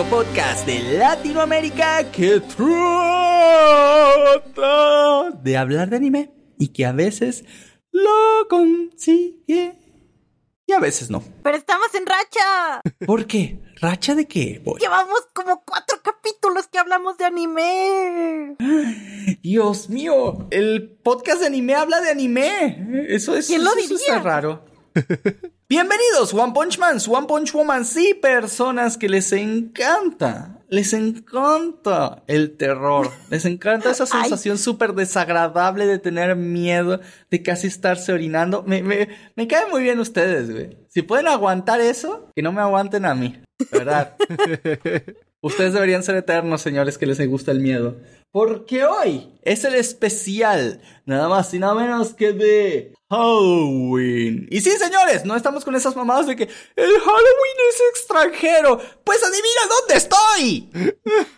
[0.00, 2.60] único podcast de Latinoamérica que trata
[5.42, 7.44] de hablar de anime y que a veces
[7.92, 9.78] lo consigue
[10.66, 11.22] y a veces no.
[11.42, 12.80] Pero estamos en racha.
[13.06, 13.60] ¿Por qué?
[13.80, 14.60] ¿Racha de qué?
[14.64, 14.80] Boy?
[14.80, 18.56] Llevamos como cuatro capítulos que hablamos de anime.
[19.42, 23.06] Dios mío, el podcast de anime habla de anime.
[23.08, 23.96] Eso es, ¿Quién lo eso diría?
[23.98, 24.64] está raro.
[25.68, 32.56] Bienvenidos, One Punch Man, One Punch Woman, sí, personas que les encanta, les encanta el
[32.56, 38.64] terror, les encanta esa sensación súper desagradable de tener miedo, de casi estarse orinando.
[38.64, 40.76] Me, me, me caen muy bien ustedes, güey.
[40.88, 44.16] Si pueden aguantar eso, que no me aguanten a mí, ¿verdad?
[45.42, 47.96] Ustedes deberían ser eternos, señores, que les gusta el miedo.
[48.32, 54.46] Porque hoy es el especial, nada más y nada menos que de Halloween.
[54.50, 56.50] Y sí, señores, no estamos con esas mamadas de que el
[57.00, 58.78] Halloween es extranjero.
[59.02, 60.70] Pues adivina dónde estoy.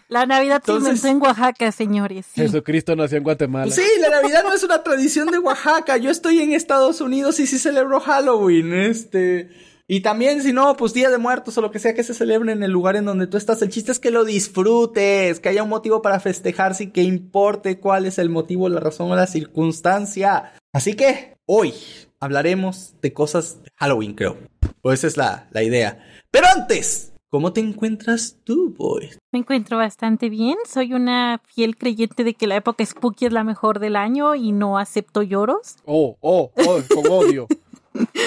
[0.08, 2.26] La Navidad se Entonces- inventó en Oaxaca, señores.
[2.34, 2.42] Sí.
[2.42, 3.72] Jesucristo nació en Guatemala.
[3.72, 5.96] Sí, la Navidad no es una tradición de Oaxaca.
[5.96, 8.74] Yo estoy en Estados Unidos y sí celebro Halloween.
[8.74, 9.48] Este.
[9.88, 12.52] Y también, si no, pues Día de Muertos o lo que sea que se celebre
[12.52, 13.60] en el lugar en donde tú estás.
[13.62, 17.80] El chiste es que lo disfrutes, que haya un motivo para festejar sin que importe
[17.80, 20.52] cuál es el motivo, la razón o la circunstancia.
[20.72, 21.74] Así que hoy
[22.20, 24.38] hablaremos de cosas de Halloween, creo.
[24.80, 25.98] Pues esa es la, la idea.
[26.30, 29.10] Pero antes, ¿cómo te encuentras tú, boy?
[29.32, 30.56] Me encuentro bastante bien.
[30.66, 34.52] Soy una fiel creyente de que la época spooky es la mejor del año y
[34.52, 35.76] no acepto lloros.
[35.84, 37.46] Oh, oh, oh, con odio.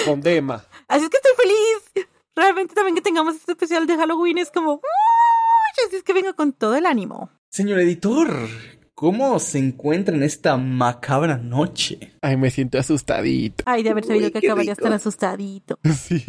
[0.04, 0.64] con dema.
[0.88, 2.06] Así es que estoy feliz.
[2.34, 4.74] Realmente también que tengamos este especial de Halloween es como...
[4.74, 4.80] "Uy",
[5.86, 7.30] Así es que vengo con todo el ánimo.
[7.50, 8.48] Señor editor,
[8.94, 12.16] ¿cómo se encuentra en esta macabra noche?
[12.22, 13.64] Ay, me siento asustadito.
[13.66, 15.78] Ay, de haber sabido Uy, que acabarías tan asustadito.
[15.94, 16.24] Sí.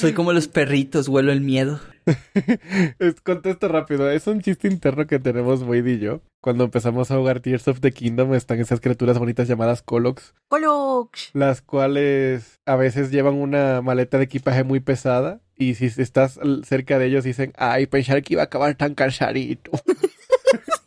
[0.00, 1.78] Soy como los perritos, huelo el miedo.
[2.98, 4.10] Es- Contesto rápido.
[4.10, 6.22] Es un chiste interno que tenemos Wade y yo.
[6.40, 11.30] Cuando empezamos a jugar Tears of the Kingdom están esas criaturas bonitas llamadas Colox, Colox.
[11.34, 16.98] las cuales a veces llevan una maleta de equipaje muy pesada y si estás cerca
[16.98, 19.70] de ellos dicen, ay, pensar que iba a acabar tan cansadito.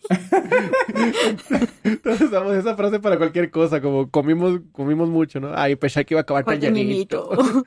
[2.04, 5.52] Entonces usamos esa frase para cualquier cosa, como comimos, comimos mucho, ¿no?
[5.56, 7.30] Ay, pensar que iba a acabar tan Cuál llenito.
[7.32, 7.64] llenito.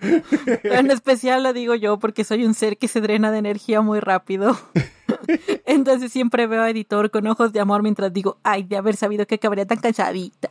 [0.62, 3.80] Pero en especial lo digo yo porque soy un ser que se drena de energía
[3.80, 4.54] muy rápido.
[5.64, 9.26] Entonces siempre veo a editor con ojos de amor mientras digo, ay, de haber sabido
[9.26, 10.50] que acabaría tan cansadita.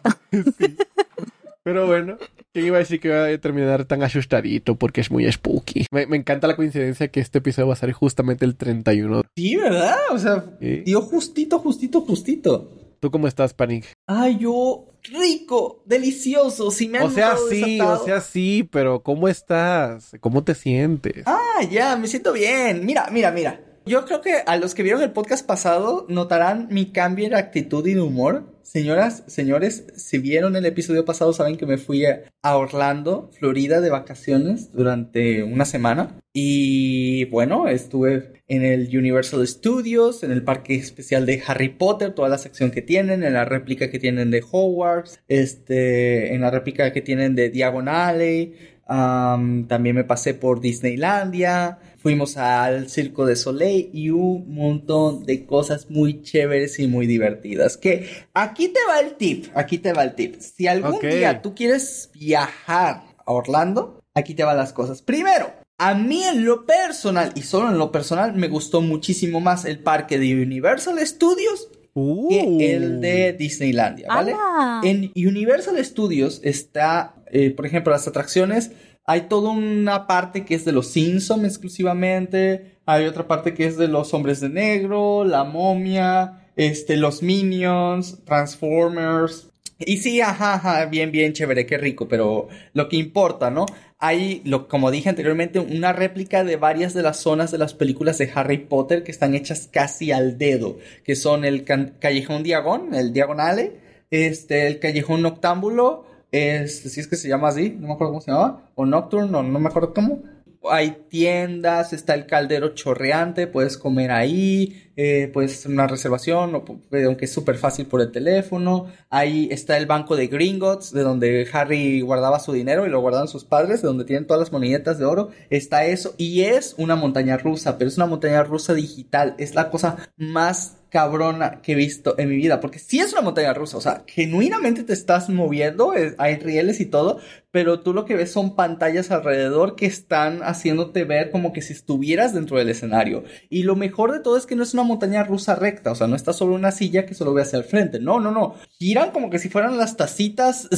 [1.64, 2.18] Pero bueno,
[2.54, 4.76] ¿quién iba a decir que iba a terminar tan asustadito?
[4.76, 5.86] Porque es muy spooky.
[5.92, 9.24] Me, me encanta la coincidencia que este episodio va a ser justamente el 31.
[9.36, 9.96] Sí, ¿verdad?
[10.12, 10.82] O sea, Sí.
[10.86, 12.70] dio justito, justito, justito.
[13.06, 13.86] ¿Tú cómo estás, Panic?
[14.08, 18.02] Ay, yo, rico, delicioso, si me han O sea, sí, desatado.
[18.02, 20.14] o sea, sí, pero ¿cómo estás?
[20.22, 21.22] ¿Cómo te sientes?
[21.28, 22.84] Ah, ya, me siento bien.
[22.84, 23.62] Mira, mira, mira.
[23.86, 27.86] Yo creo que a los que vieron el podcast pasado notarán mi cambio en actitud
[27.86, 28.56] y de humor.
[28.64, 33.92] Señoras, señores, si vieron el episodio pasado saben que me fui a Orlando, Florida, de
[33.92, 36.20] vacaciones durante una semana.
[36.34, 42.30] Y bueno, estuve en el Universal Studios, en el parque especial de Harry Potter, toda
[42.30, 46.94] la sección que tienen, en la réplica que tienen de Hogwarts, este, en la réplica
[46.94, 48.54] que tienen de Diagon Alley.
[48.88, 55.48] Am, también me pasé por Disneylandia, fuimos al Circo de Soleil y un montón de
[55.48, 57.78] cosas muy chéveres y muy divertidas.
[57.78, 60.40] Que aquí te va el tip, aquí te va el tip.
[60.40, 61.06] Si algún Ok.
[61.06, 65.02] día tú quieres viajar a Orlando, aquí te van las cosas.
[65.02, 69.66] Primero, a mí en lo personal y solo en lo personal me gustó muchísimo más
[69.66, 72.28] el parque de Universal Studios Uh.
[72.60, 74.36] que el de Disneylandia, ¿vale?
[74.84, 78.72] En Universal Studios está, eh, por ejemplo, las atracciones.
[79.06, 82.80] Hay toda una parte que es de los Simpsons exclusivamente.
[82.86, 88.26] Hay otra parte que es de los Hombres de Negro, la Momia, este, los Minions,
[88.26, 89.48] Transformers.
[89.80, 93.66] Y sí, ajá, ajá, bien, bien chévere, qué rico, pero lo que importa, ¿no?
[93.98, 98.18] Hay, lo, como dije anteriormente, una réplica de varias de las zonas de las películas
[98.18, 103.14] de Harry Potter que están hechas casi al dedo, que son el Callejón Diagon, el
[103.14, 103.80] Diagonale,
[104.12, 108.22] este, el Callejón Noctámbulo, este, si es que se llama así, no me acuerdo cómo
[108.22, 110.24] se llama, o Nocturne, o no me acuerdo cómo.
[110.70, 116.64] Hay tiendas, está el caldero chorreante, puedes comer ahí, eh, hacer una reservación, o,
[117.06, 118.88] aunque es súper fácil por el teléfono.
[119.10, 123.28] Ahí está el banco de Gringotts, de donde Harry guardaba su dinero y lo guardaban
[123.28, 125.30] sus padres, de donde tienen todas las moneditas de oro.
[125.50, 129.36] Está eso, y es una montaña rusa, pero es una montaña rusa digital.
[129.38, 133.22] Es la cosa más cabrona que he visto en mi vida, porque si es una
[133.22, 137.20] montaña rusa, o sea, genuinamente te estás moviendo, hay rieles y todo,
[137.52, 141.74] pero tú lo que ves son pantallas alrededor que están haciéndote ver como que si
[141.74, 143.26] estuvieras dentro del escenario.
[143.50, 146.08] Y lo mejor de todo es que no es una montaña rusa recta, o sea,
[146.08, 149.12] no está sobre una silla que solo ve hacia el frente, no, no, no, giran
[149.12, 150.70] como que si fueran las tacitas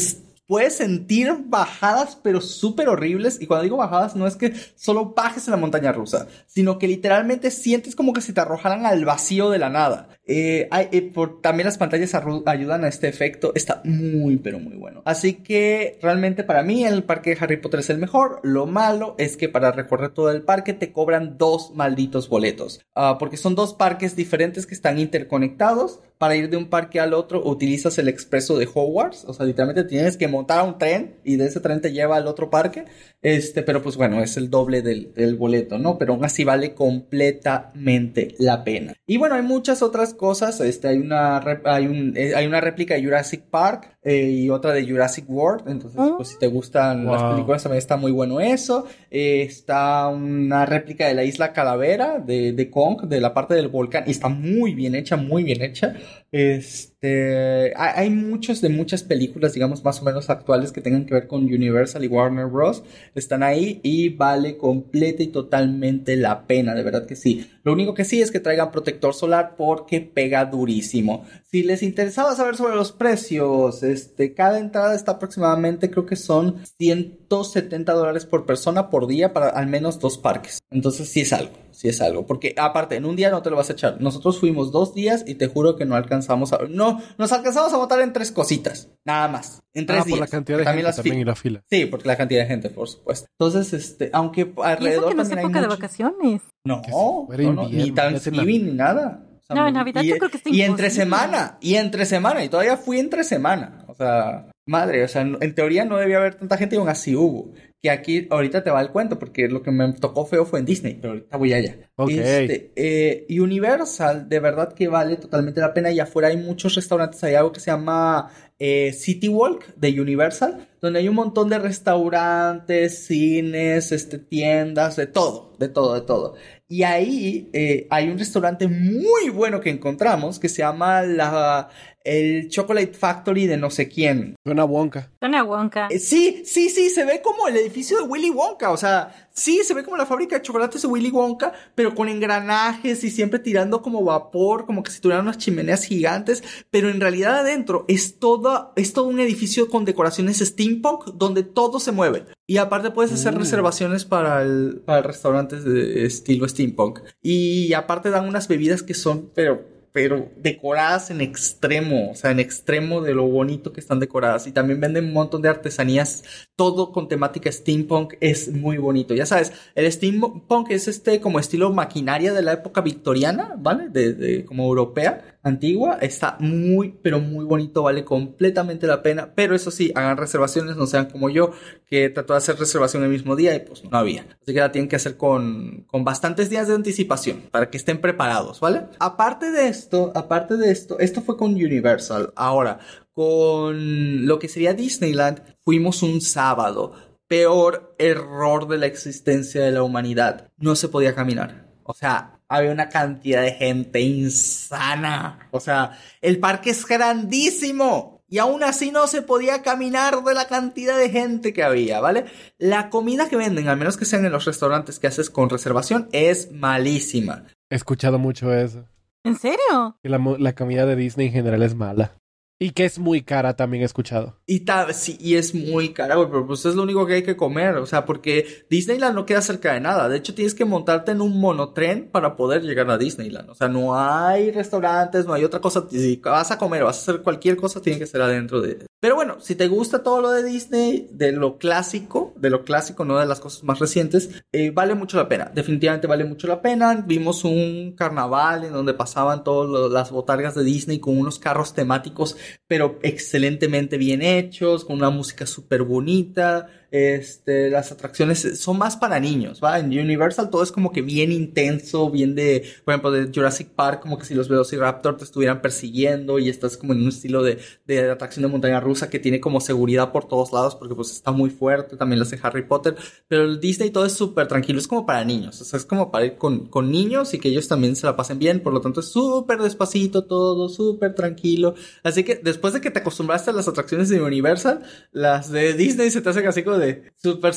[0.48, 3.40] puedes sentir bajadas, pero súper horribles.
[3.42, 6.88] Y cuando digo bajadas, no es que solo bajes en la montaña rusa, sino que
[6.88, 10.10] literalmente sientes como que si te arrojaran al vacío de la nada.
[10.28, 12.14] Eh, eh, por, también las pantallas
[12.46, 13.54] ayudan a este efecto.
[13.56, 15.02] Está muy, pero muy bueno.
[15.06, 18.40] Así que realmente para mí el parque de Harry Potter es el mejor.
[18.44, 22.82] Lo malo es que para recorrer todo el parque te cobran dos malditos boletos.
[22.94, 26.02] Ah, porque son dos parques diferentes que están interconectados.
[26.18, 29.26] Para ir de un parque al otro utilizas el expreso de Hogwarts.
[29.26, 32.28] O sea, literalmente tienes que montar un tren y de ese tren te lleva al
[32.28, 32.86] otro parque.
[33.22, 36.00] Este, pero pues bueno, es el doble del, del boleto, ¿no?
[36.00, 38.96] Pero aún así vale completamente la pena.
[39.06, 40.60] Y bueno, hay muchas otras cosas.
[40.60, 44.74] Este, hay una, hay un, eh, hay una réplica de Jurassic Park eh, y otra
[44.74, 45.70] de Jurassic World.
[45.70, 46.14] Entonces, ah.
[46.18, 48.86] pues si te gustan las películas, también está muy bueno eso.
[49.10, 53.70] Eh, está una réplica de la isla Calavera de, de Kong, de la parte del
[53.70, 54.04] volcán.
[54.08, 55.96] Y está muy bien hecha, muy bien hecha.
[56.32, 61.28] Este, hay, muchos de muchas películas, digamos, más o menos actuales que tengan que ver
[61.28, 62.84] con Universal y Warner Bros.
[63.16, 67.50] Están ahí y vale completa y totalmente la pena, de verdad que sí.
[67.64, 71.26] Lo único que sí es que traigan protector solar porque pega durísimo.
[71.50, 76.58] Si les interesaba saber sobre los precios, este, cada entrada está aproximadamente, creo que son
[76.78, 80.60] 170 dólares por persona por día para al menos dos parques.
[80.72, 82.26] Entonces sí es algo, sí es algo.
[82.26, 84.02] Porque aparte, en un día no te lo vas a echar.
[84.02, 86.60] Nosotros fuimos dos días y te juro que no alcanzamos a...
[86.68, 89.62] No, nos alcanzamos a votar en tres cositas, nada más.
[89.76, 91.64] En tres ah, por la cantidad de gente también y la fila.
[91.70, 93.28] Sí, porque la cantidad de gente, por supuesto.
[93.40, 94.82] Entonces, este, aunque alrededor...
[94.82, 96.42] ¿Y eso que no es época de vacaciones?
[96.66, 99.24] No, no, no, ni Thanksgiving ni nada.
[99.50, 102.78] no, en Navidad yo creo que está Y entre semana, y entre semana, y todavía
[102.78, 103.86] fui entre semana.
[103.88, 107.16] O sea, madre, o sea, en teoría no debía haber tanta gente y aún así
[107.16, 107.54] hubo.
[107.82, 110.66] Que aquí ahorita te va el cuento, porque lo que me tocó feo fue en
[110.66, 111.78] Disney, pero ahorita voy allá.
[112.10, 115.92] Este, eh, Universal, de verdad que vale totalmente la pena.
[115.92, 120.68] Y afuera hay muchos restaurantes, hay algo que se llama eh, City Walk de Universal,
[120.82, 126.36] donde hay un montón de restaurantes, cines, este, tiendas, de todo, de todo, de todo.
[126.68, 131.70] Y ahí eh, hay un restaurante muy bueno que encontramos que se llama la,
[132.04, 134.36] el Chocolate Factory de no sé quién.
[134.44, 135.12] Suena Wonka.
[135.20, 135.88] Suena Wonka.
[135.90, 138.72] Eh, sí, sí, sí, se ve como el edificio de Willy Wonka.
[138.72, 142.10] O sea, sí, se ve como la fábrica de chocolates de Willy Wonka, pero con
[142.10, 146.44] engranajes y siempre tirando como vapor, como que si tuvieran unas chimeneas gigantes.
[146.72, 151.80] Pero en realidad adentro es todo, es todo un edificio con decoraciones steampunk donde todo
[151.80, 152.26] se mueve.
[152.48, 153.40] Y aparte puedes hacer uh.
[153.40, 157.00] reservaciones para el, para restaurantes de estilo steampunk.
[157.22, 162.40] Y aparte dan unas bebidas que son, pero pero decoradas en extremo, o sea, en
[162.40, 164.46] extremo de lo bonito que están decoradas.
[164.46, 166.24] Y también venden un montón de artesanías,
[166.56, 169.16] todo con temática steampunk, es muy bonito.
[169.16, 173.90] Ya sabes, el steampunk es este como estilo maquinaria de la época victoriana, ¿vale?
[173.90, 175.98] De, de como europea antigua.
[176.02, 179.34] Está muy, pero muy bonito, vale completamente la pena.
[179.36, 181.52] Pero eso sí, hagan reservaciones, no sean como yo,
[181.88, 184.28] que trató de hacer reservación el mismo día y pues no había.
[184.42, 188.00] Así que la tienen que hacer con, con bastantes días de anticipación para que estén
[188.00, 188.86] preparados, ¿vale?
[189.00, 192.34] Aparte de esto, aparte de esto, esto fue con Universal.
[192.36, 192.80] Ahora,
[193.14, 196.94] con lo que sería Disneyland, fuimos un sábado.
[197.28, 200.52] Peor error de la existencia de la humanidad.
[200.58, 201.68] No se podía caminar.
[201.84, 205.48] O sea, había una cantidad de gente insana.
[205.52, 208.18] O sea, el parque es grandísimo.
[208.30, 212.26] Y aún así no se podía caminar de la cantidad de gente que había, ¿vale?
[212.58, 216.10] La comida que venden, al menos que sean en los restaurantes que haces con reservación,
[216.12, 217.46] es malísima.
[217.70, 218.86] He escuchado mucho eso.
[219.24, 219.98] ¿En serio?
[220.04, 222.18] Que la, la comida de Disney en general es mala.
[222.60, 224.40] Y que es muy cara, también he escuchado.
[224.48, 227.38] Y, sí, y es muy cara, güey, pero pues es lo único que hay que
[227.38, 230.10] comer, o sea, porque Disneyland no queda cerca de nada.
[230.10, 233.52] De hecho, tienes que montarte en un monotren para poder llegar a Disneyland.
[233.52, 235.86] O sea, no hay restaurantes, no hay otra cosa.
[235.92, 238.88] Si vas a comer, vas a hacer cualquier cosa, tiene que ser adentro de...
[239.00, 243.06] Pero bueno, si te gusta todo lo de Disney, de lo clásico, de lo clásico,
[243.06, 245.52] no de las cosas más recientes, eh, vale mucho la pena.
[245.54, 247.04] Definitivamente vale mucho la pena.
[247.06, 252.36] Vimos un carnaval en donde pasaban todas las botargas de Disney con unos carros temáticos
[252.68, 256.68] pero excelentemente bien hechos, con una música súper bonita.
[256.92, 259.80] Este, las atracciones son más para niños, ¿va?
[259.80, 264.02] En Universal todo es como que bien intenso, bien de, por ejemplo, de Jurassic Park,
[264.02, 267.60] como que si los Velociraptor te estuvieran persiguiendo y estás como en un estilo de,
[267.86, 271.32] de atracción de montaña rusa que tiene como seguridad por todos lados porque pues está
[271.32, 272.96] muy fuerte, también lo hace Harry Potter,
[273.28, 276.12] pero el Disney todo es súper tranquilo, es como para niños, o sea, es como
[276.12, 278.82] para ir con, con niños y que ellos también se la pasen bien, por lo
[278.82, 283.54] tanto es súper despacito todo, súper tranquilo, así que después de que te acostumbraste a
[283.54, 287.54] las atracciones de Universal, las de Disney se te hacen así como de súper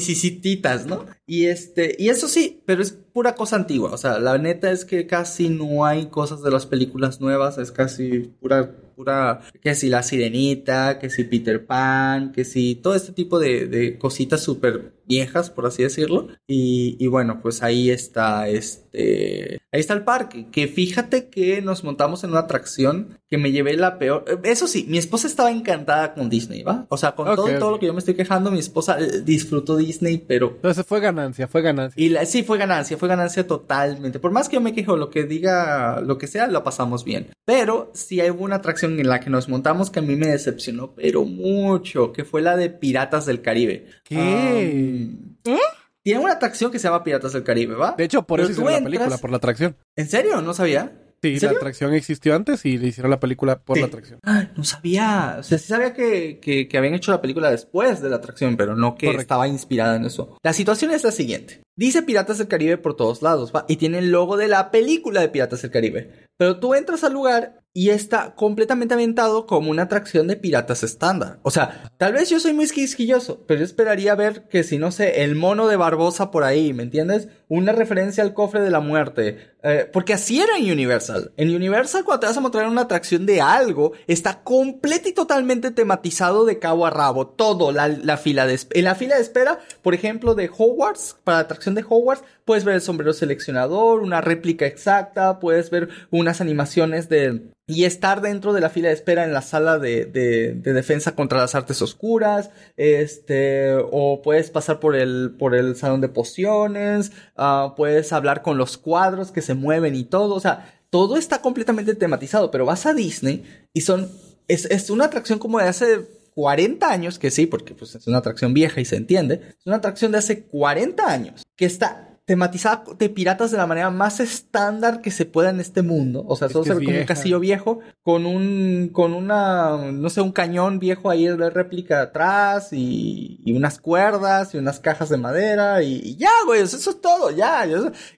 [0.00, 1.06] sisititas, ¿no?
[1.28, 4.86] Y este, y eso sí, pero es pura cosa antigua, o sea, la neta es
[4.86, 9.88] que casi no hay cosas de las películas nuevas, es casi pura pura, que si
[9.88, 14.94] la sirenita, que si Peter Pan, que si todo este tipo de, de cositas súper
[15.08, 16.28] viejas, por así decirlo.
[16.46, 21.82] Y, y, bueno, pues ahí está este, ahí está el parque, que fíjate que nos
[21.82, 24.24] montamos en una atracción que me llevé la peor.
[24.42, 26.86] Eso sí, mi esposa estaba encantada con Disney, ¿va?
[26.90, 27.58] O sea, con okay, todo, okay.
[27.58, 30.50] todo lo que yo me estoy quejando, mi esposa eh, disfrutó Disney, pero...
[30.56, 32.02] Entonces fue ganancia, fue ganancia.
[32.02, 34.18] Y la, sí, fue ganancia, fue ganancia totalmente.
[34.20, 37.28] Por más que yo me quejo, lo que diga, lo que sea, lo pasamos bien.
[37.44, 40.94] Pero sí hay una atracción en la que nos montamos que a mí me decepcionó,
[40.94, 43.86] pero mucho, que fue la de Piratas del Caribe.
[44.04, 44.16] ¿Qué?
[44.16, 45.58] Um, ¿Eh?
[46.02, 47.94] Tiene una atracción que se llama Piratas del Caribe, ¿va?
[47.98, 48.92] De hecho, por pero eso hicieron entras...
[48.92, 49.76] la película, por la atracción.
[49.96, 50.40] ¿En serio?
[50.40, 50.92] ¿No sabía?
[51.20, 53.80] Sí, la atracción existió antes y le hicieron la película por sí.
[53.80, 54.20] la atracción.
[54.24, 55.36] Ah, no sabía.
[55.40, 58.56] O sea, sí sabía que, que, que, habían hecho la película después de la atracción,
[58.56, 59.22] pero no que Correcto.
[59.22, 60.36] estaba inspirada en eso.
[60.42, 61.62] La situación es la siguiente.
[61.76, 63.64] Dice Piratas del Caribe por todos lados, ¿va?
[63.68, 66.26] Y tiene el logo de la película de Piratas del Caribe.
[66.36, 71.38] Pero tú entras al lugar y está completamente ambientado como una atracción de piratas estándar.
[71.42, 74.90] O sea, tal vez yo soy muy quisquilloso, pero yo esperaría ver que si no
[74.90, 77.28] sé, el mono de Barbosa por ahí, ¿me entiendes?
[77.46, 79.54] Una referencia al cofre de la muerte.
[79.62, 81.32] Eh, porque así era en Universal.
[81.36, 85.70] En Universal, cuando te vas a mostrar una atracción de algo, está completo y totalmente
[85.70, 87.28] tematizado de cabo a rabo.
[87.28, 91.38] Todo, la, la fila de En la fila de espera, por ejemplo, de Hogwarts, para
[91.38, 96.40] la atracción de Hogwarts, puedes ver el sombrero seleccionador, una réplica exacta, puedes ver unas
[96.40, 100.54] animaciones de y estar dentro de la fila de espera en la sala de, de,
[100.54, 106.00] de, defensa contra las artes oscuras, este, o puedes pasar por el, por el salón
[106.00, 110.80] de pociones, uh, puedes hablar con los cuadros que se mueven y todo, o sea,
[110.88, 113.44] todo está completamente tematizado, pero vas a Disney
[113.74, 114.10] y son,
[114.48, 118.18] es, es una atracción como de hace 40 años, que sí, porque pues es una
[118.18, 122.84] atracción vieja y se entiende, es una atracción de hace 40 años, que está tematizada
[122.98, 126.26] de piratas de la manera más estándar que se pueda en este mundo.
[126.28, 130.20] O sea, solo se ve como un castillo viejo con un, con una, no sé,
[130.20, 135.16] un cañón viejo ahí de réplica atrás y, y unas cuerdas y unas cajas de
[135.16, 137.66] madera y, y ya, güey, eso es todo, ya.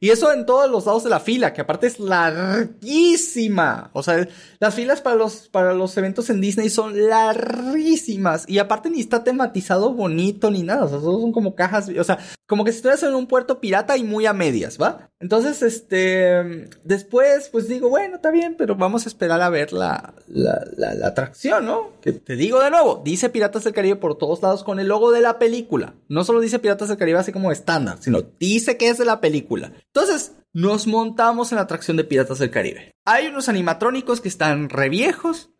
[0.00, 3.90] Y eso en todos los lados de la fila, que aparte es larguísima.
[3.92, 4.26] O sea,
[4.58, 9.22] las filas para los, para los eventos en Disney son larguísimas y aparte ni está
[9.22, 10.86] tematizado bonito ni nada.
[10.86, 13.99] O sea, son como cajas, o sea, como que si estuvieras en un puerto pirata
[14.00, 15.10] y muy a medias, ¿va?
[15.20, 20.14] Entonces, este, después, pues digo, bueno, está bien, pero vamos a esperar a ver la,
[20.28, 21.92] la, la, la, atracción, ¿no?
[22.00, 25.12] Que te digo de nuevo, dice Piratas del Caribe por todos lados con el logo
[25.12, 25.94] de la película.
[26.08, 29.20] No solo dice Piratas del Caribe así como estándar, sino dice que es de la
[29.20, 29.72] película.
[29.86, 32.90] Entonces, nos montamos en la atracción de Piratas del Caribe.
[33.06, 35.50] Hay unos animatrónicos que están re viejos,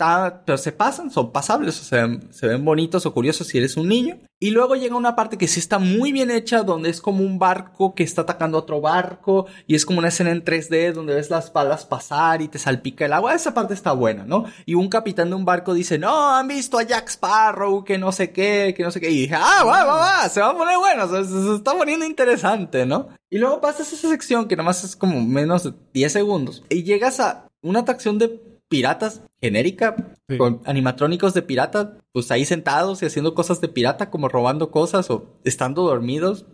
[0.45, 4.19] pero se pasan, son pasables, se ven bonitos o curiosos si eres un niño.
[4.39, 7.39] Y luego llega una parte que sí está muy bien hecha, donde es como un
[7.39, 11.15] barco que está atacando a otro barco, y es como una escena en 3D donde
[11.15, 13.35] ves las palas pasar y te salpica el agua.
[13.35, 14.45] Esa parte está buena, ¿no?
[14.65, 18.13] Y un capitán de un barco dice, no, han visto a Jack Sparrow, que no
[18.13, 19.11] sé qué, que no sé qué.
[19.11, 22.87] Y dije, ah, va, va, va, se va a poner bueno, se está poniendo interesante,
[22.87, 23.09] ¿no?
[23.31, 26.65] Y luego pasas esa sección que nomás es como menos de 10 segundos.
[26.69, 29.97] Y llegas a una atracción de piratas genérica,
[30.29, 30.37] sí.
[30.37, 35.11] con animatrónicos de pirata, pues ahí sentados y haciendo cosas de pirata, como robando cosas
[35.11, 36.45] o estando dormidos.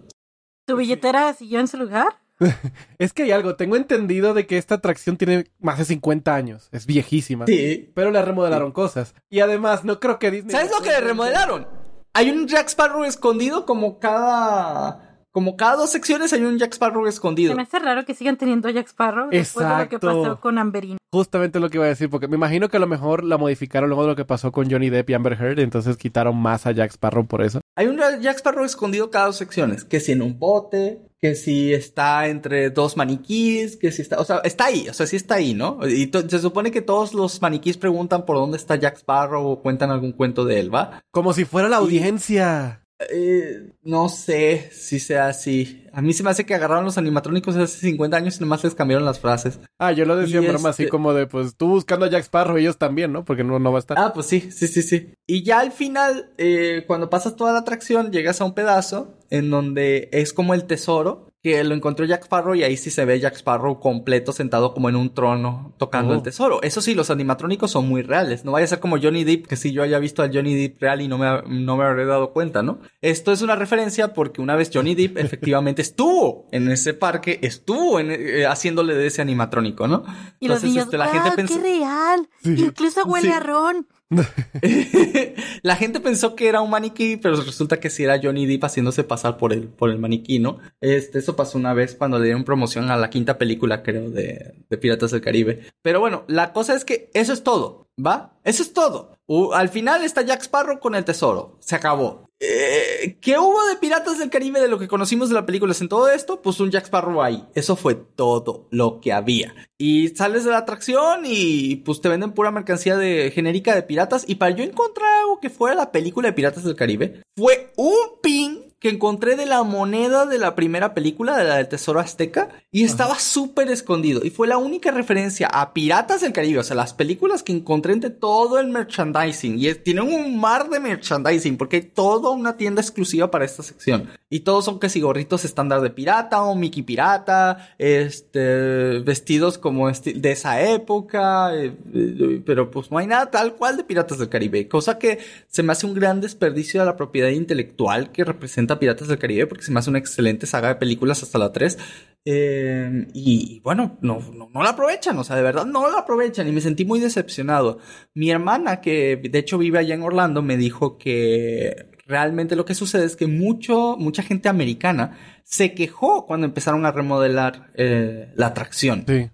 [0.67, 2.19] ¿Tu billetera siguió en su lugar?
[2.99, 6.69] es que hay algo, tengo entendido de que esta atracción tiene más de 50 años,
[6.73, 7.47] es viejísima.
[7.47, 7.91] Sí.
[7.95, 8.75] Pero le remodelaron sí.
[8.75, 9.15] cosas.
[9.31, 10.53] Y además, no creo que Disney...
[10.53, 11.67] ¿Sabes lo que le remodelaron?
[12.13, 15.06] Hay un Jack Sparrow escondido como cada
[15.37, 17.51] como cada dos secciones hay un Jack Sparrow escondido.
[17.53, 19.77] Se me hace raro que sigan teniendo Jack Sparrow después Exacto.
[19.77, 20.97] de lo que pasó con Amberino.
[21.13, 23.91] Justamente lo que iba a decir, porque me imagino que a lo mejor la modificaron
[23.91, 26.73] luego de lo que pasó con Johnny Depp y Amber Heard, entonces quitaron más a
[26.73, 27.61] Jack Sparrow por eso.
[27.77, 31.75] Hay un Jack Sparrow escondido cada dos secciones, que si en un bote, que si
[31.75, 35.35] está entre dos maniquís, que si está, o sea, está ahí, o sea, sí está
[35.35, 35.87] ahí, ¿no?
[35.87, 39.91] Y se supone que todos los maniquís preguntan por dónde está Jack Sparrow o cuentan
[39.91, 41.03] algún cuento de él, ¿va?
[41.11, 42.86] Como si fuera la audiencia.
[43.11, 45.85] Eh, no sé si sea así.
[45.93, 48.75] A mí se me hace que agarraron los animatrónicos hace 50 años y nomás les
[48.75, 49.61] cambiaron las frases.
[49.79, 52.11] Ah, yo lo decía Y en broma así este- como de, pues tú buscando a
[52.11, 53.25] Jack Sparrow, ellos también, ¿no?
[53.25, 53.99] Porque no, no va a estar.
[53.99, 55.13] Ah, pues sí, sí, sí, sí.
[55.27, 59.51] Y ya al final, eh, cuando pasas toda la atracción, llegas a un pedazo en
[59.51, 63.21] donde es como el tesoro, que lo encontró Jack Sparrow y ahí sí se ve
[63.21, 66.17] Jack Sparrow completo sentado como en un trono tocando Oh.
[66.17, 66.61] el tesoro.
[66.63, 68.45] Eso sí, los animatrónicos son muy reales.
[68.45, 70.81] No vaya a ser como Johnny Depp, que si yo haya visto al Johnny Depp
[70.83, 72.79] real y no me, no me habré dado cuenta, ¿no?
[73.01, 78.01] Esto es una referencia porque una vez Johnny Depp efectivamente estuvo en ese parque, estuvo
[78.01, 80.03] en, eh, haciéndole de ese animatrónico, ¿no?
[80.41, 81.61] Y los Entonces, niños, este, la ¡guau, gente qué pensó...
[81.61, 82.29] real!
[82.45, 83.33] Incluso huele Sí.
[83.33, 83.87] a ron.
[85.63, 89.05] la gente pensó que era un maniquí, pero resulta que sí era Johnny Depp haciéndose
[89.05, 90.59] pasar por el, por el maniquí, ¿no?
[90.81, 94.55] Este, eso pasó una vez cuando le dieron promoción a la quinta película, creo, de,
[94.69, 95.63] de Piratas del Caribe.
[95.83, 98.39] Pero bueno, la cosa es que eso es todo, ¿va?
[98.45, 99.17] Eso es todo.
[99.53, 101.57] Al final está Jack Sparrow con el tesoro.
[101.61, 102.27] Se acabó.
[102.39, 105.75] Eh, ¿Qué hubo de Piratas del Caribe de lo que conocimos de la película?
[105.81, 107.45] En todo esto, pues un Jack Sparrow ahí.
[107.55, 109.55] Eso fue todo lo que había.
[109.79, 114.25] Y sales de la atracción y pues te venden pura mercancía de genérica de piratas.
[114.29, 118.21] Y para yo encontrar algo que fuera la película de Piratas del Caribe, fue un
[118.23, 122.49] pin que encontré de la moneda de la primera película, de la del Tesoro Azteca,
[122.71, 124.21] y estaba súper escondido.
[124.25, 127.95] Y fue la única referencia a Piratas del Caribe, o sea, las películas que encontré
[127.95, 129.59] entre todo el merchandising.
[129.59, 133.63] Y es- tienen un mar de merchandising, porque hay toda una tienda exclusiva para esta
[133.63, 134.11] sección.
[134.29, 139.89] Y todos son que si gorritos estándar de pirata o Mickey Pirata, este, vestidos como
[139.91, 144.29] de esa época, eh, eh, pero pues no hay nada tal cual de Piratas del
[144.29, 145.19] Caribe, cosa que
[145.49, 149.47] se me hace un gran desperdicio de la propiedad intelectual que representa Piratas del Caribe,
[149.47, 151.79] porque se me hace una excelente saga de películas hasta la 3.
[152.25, 156.49] Eh, y bueno, no, no, no la aprovechan, o sea, de verdad no la aprovechan
[156.49, 157.79] y me sentí muy decepcionado.
[158.15, 162.75] Mi hermana, que de hecho vive allá en Orlando, me dijo que realmente lo que
[162.75, 168.49] sucede es que mucho, mucha gente americana se quejó cuando empezaron a remodelar eh, la
[168.49, 169.05] atracción.
[169.07, 169.31] Sí.